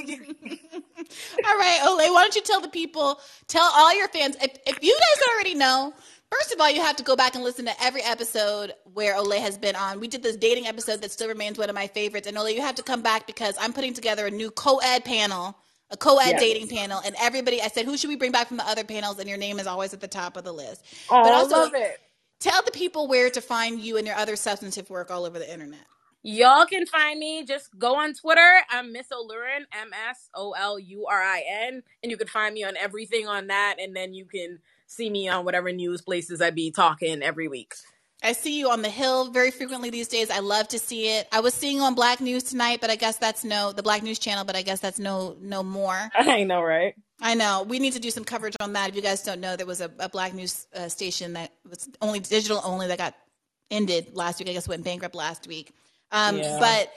[1.45, 4.81] All right, Ole, why don't you tell the people, tell all your fans, if, if
[4.83, 5.93] you guys already know,
[6.31, 9.39] first of all, you have to go back and listen to every episode where Ole
[9.39, 9.99] has been on.
[9.99, 12.27] We did this dating episode that still remains one of my favorites.
[12.27, 15.05] And Ole, you have to come back because I'm putting together a new co ed
[15.05, 15.57] panel,
[15.91, 16.39] a co ed Yes.
[16.39, 17.01] dating panel.
[17.05, 19.19] And everybody, I said, who should we bring back from the other panels?
[19.19, 20.83] And your name is always at the top of the list.
[21.09, 21.97] Oh, but also, love it.
[22.39, 25.51] tell the people where to find you and your other substantive work all over the
[25.51, 25.85] internet.
[26.23, 27.45] Y'all can find me.
[27.45, 28.61] Just go on Twitter.
[28.69, 32.53] I'm Miss Olurin, M S O L U R I N, and you can find
[32.53, 33.77] me on everything on that.
[33.79, 37.75] And then you can see me on whatever news places I be talking every week.
[38.23, 40.31] I see you on the Hill very frequently these days.
[40.31, 41.27] I love to see it.
[41.31, 44.01] I was seeing you on Black News tonight, but I guess that's no the Black
[44.01, 46.09] News channel, but I guess that's no no more.
[46.15, 46.95] I know, right?
[47.21, 47.63] I know.
[47.67, 48.89] We need to do some coverage on that.
[48.89, 51.89] If you guys don't know, there was a, a Black News uh, station that was
[52.01, 53.15] only digital only that got
[53.69, 54.49] ended last week.
[54.49, 55.71] I guess went bankrupt last week.
[56.11, 56.57] Um, Yeah.
[56.59, 56.91] But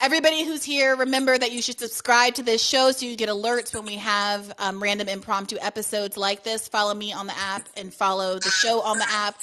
[0.00, 3.74] everybody who's here, remember that you should subscribe to this show so you get alerts
[3.74, 6.66] when we have um, random impromptu episodes like this.
[6.66, 9.36] Follow me on the app and follow the show on the app.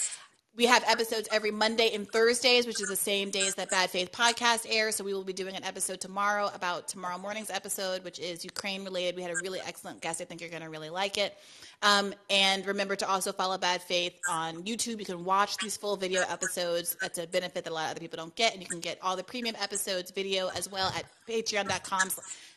[0.61, 4.11] We have episodes every Monday and Thursdays, which is the same days that Bad Faith
[4.11, 4.95] podcast airs.
[4.95, 8.83] So we will be doing an episode tomorrow about tomorrow morning's episode, which is Ukraine
[8.83, 9.15] related.
[9.15, 10.21] We had a really excellent guest.
[10.21, 11.35] I think you're going to really like it.
[11.81, 14.99] Um, and remember to also follow Bad Faith on YouTube.
[14.99, 16.95] You can watch these full video episodes.
[17.01, 18.53] That's a benefit that a lot of other people don't get.
[18.53, 22.09] And you can get all the premium episodes video as well at patreon.com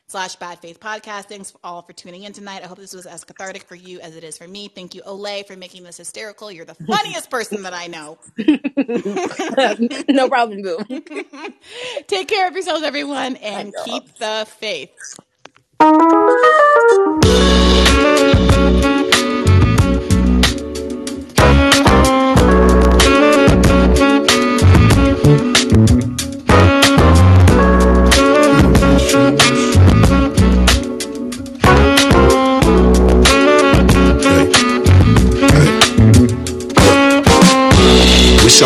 [0.06, 1.24] slash bad faith podcast.
[1.24, 2.62] Thanks all for tuning in tonight.
[2.62, 4.68] I hope this was as cathartic for you as it is for me.
[4.68, 6.50] Thank you, Ole, for making this hysterical.
[6.50, 8.18] You're the funniest person that I know.
[10.08, 10.78] no problem, boo.
[12.06, 14.90] Take care of yourselves, everyone, and keep the faith.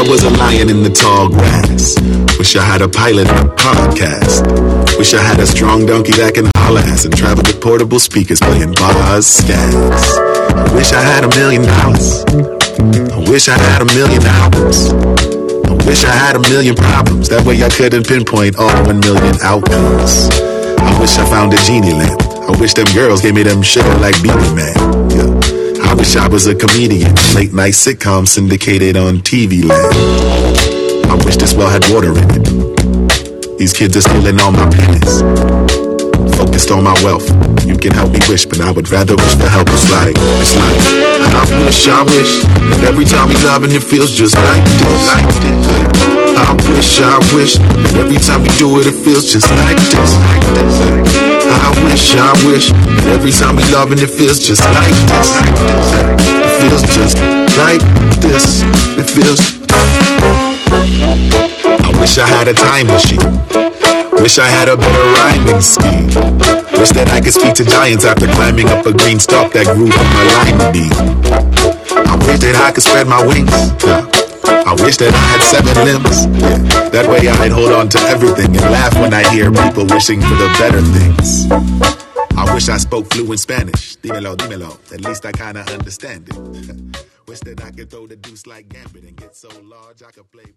[0.08, 1.94] Was a lion in the tall grass.
[2.38, 4.40] Wish I had a pilot and a podcast.
[4.96, 8.40] Wish I had a strong donkey that can holler ass and travel with portable speakers
[8.40, 10.16] playing bars, scats.
[10.56, 12.24] I wish I had a million dollars.
[13.12, 14.88] I wish I had a million albums.
[15.68, 17.28] I wish I had a million problems.
[17.28, 20.32] That way I couldn't pinpoint all one million outcomes.
[20.80, 22.22] I wish I found a genie lamp.
[22.48, 24.72] I wish them girls gave me them sugar like Beenie Man.
[25.12, 25.37] Yeah.
[25.88, 27.14] I wish I was a comedian.
[27.34, 29.96] Late night sitcom syndicated on TV land.
[31.10, 33.58] I wish this well had water in it.
[33.58, 35.22] These kids are stealing all my pennies.
[36.36, 37.26] Focused on my wealth.
[37.64, 40.54] You can help me wish, but I would rather wish the help was like, it's
[40.60, 40.80] like,
[41.24, 42.44] I wish, I wish,
[42.84, 45.08] every time we loving it feels just like this.
[46.36, 47.58] I wish, I wish,
[47.96, 50.14] every time we do it, it feels just like this.
[50.14, 51.27] Like this.
[51.50, 52.72] I wish, I wish,
[53.08, 55.28] every time we loving it feels just like this.
[56.28, 57.16] It feels just
[57.56, 57.82] like
[58.20, 58.62] this.
[58.98, 59.40] It feels.
[61.80, 63.78] I wish I had a time machine.
[64.20, 66.06] Wish I had a better rhyming scheme.
[66.78, 69.90] Wish that I could speak to giants after climbing up a green stalk that grew
[69.90, 70.92] from my lima bean.
[72.06, 74.27] I wish that I could spread my wings.
[74.48, 76.26] I wish that I had seven limbs.
[76.40, 76.88] Yeah.
[76.90, 80.34] That way I'd hold on to everything and laugh when I hear people wishing for
[80.34, 81.50] the better things.
[82.36, 83.96] I wish I spoke fluent Spanish.
[83.96, 84.78] Dímelo, dímelo.
[84.92, 87.06] At least I kinda understand it.
[87.28, 90.30] wish that I could throw the deuce like Gambit and get so large I could
[90.32, 90.54] play.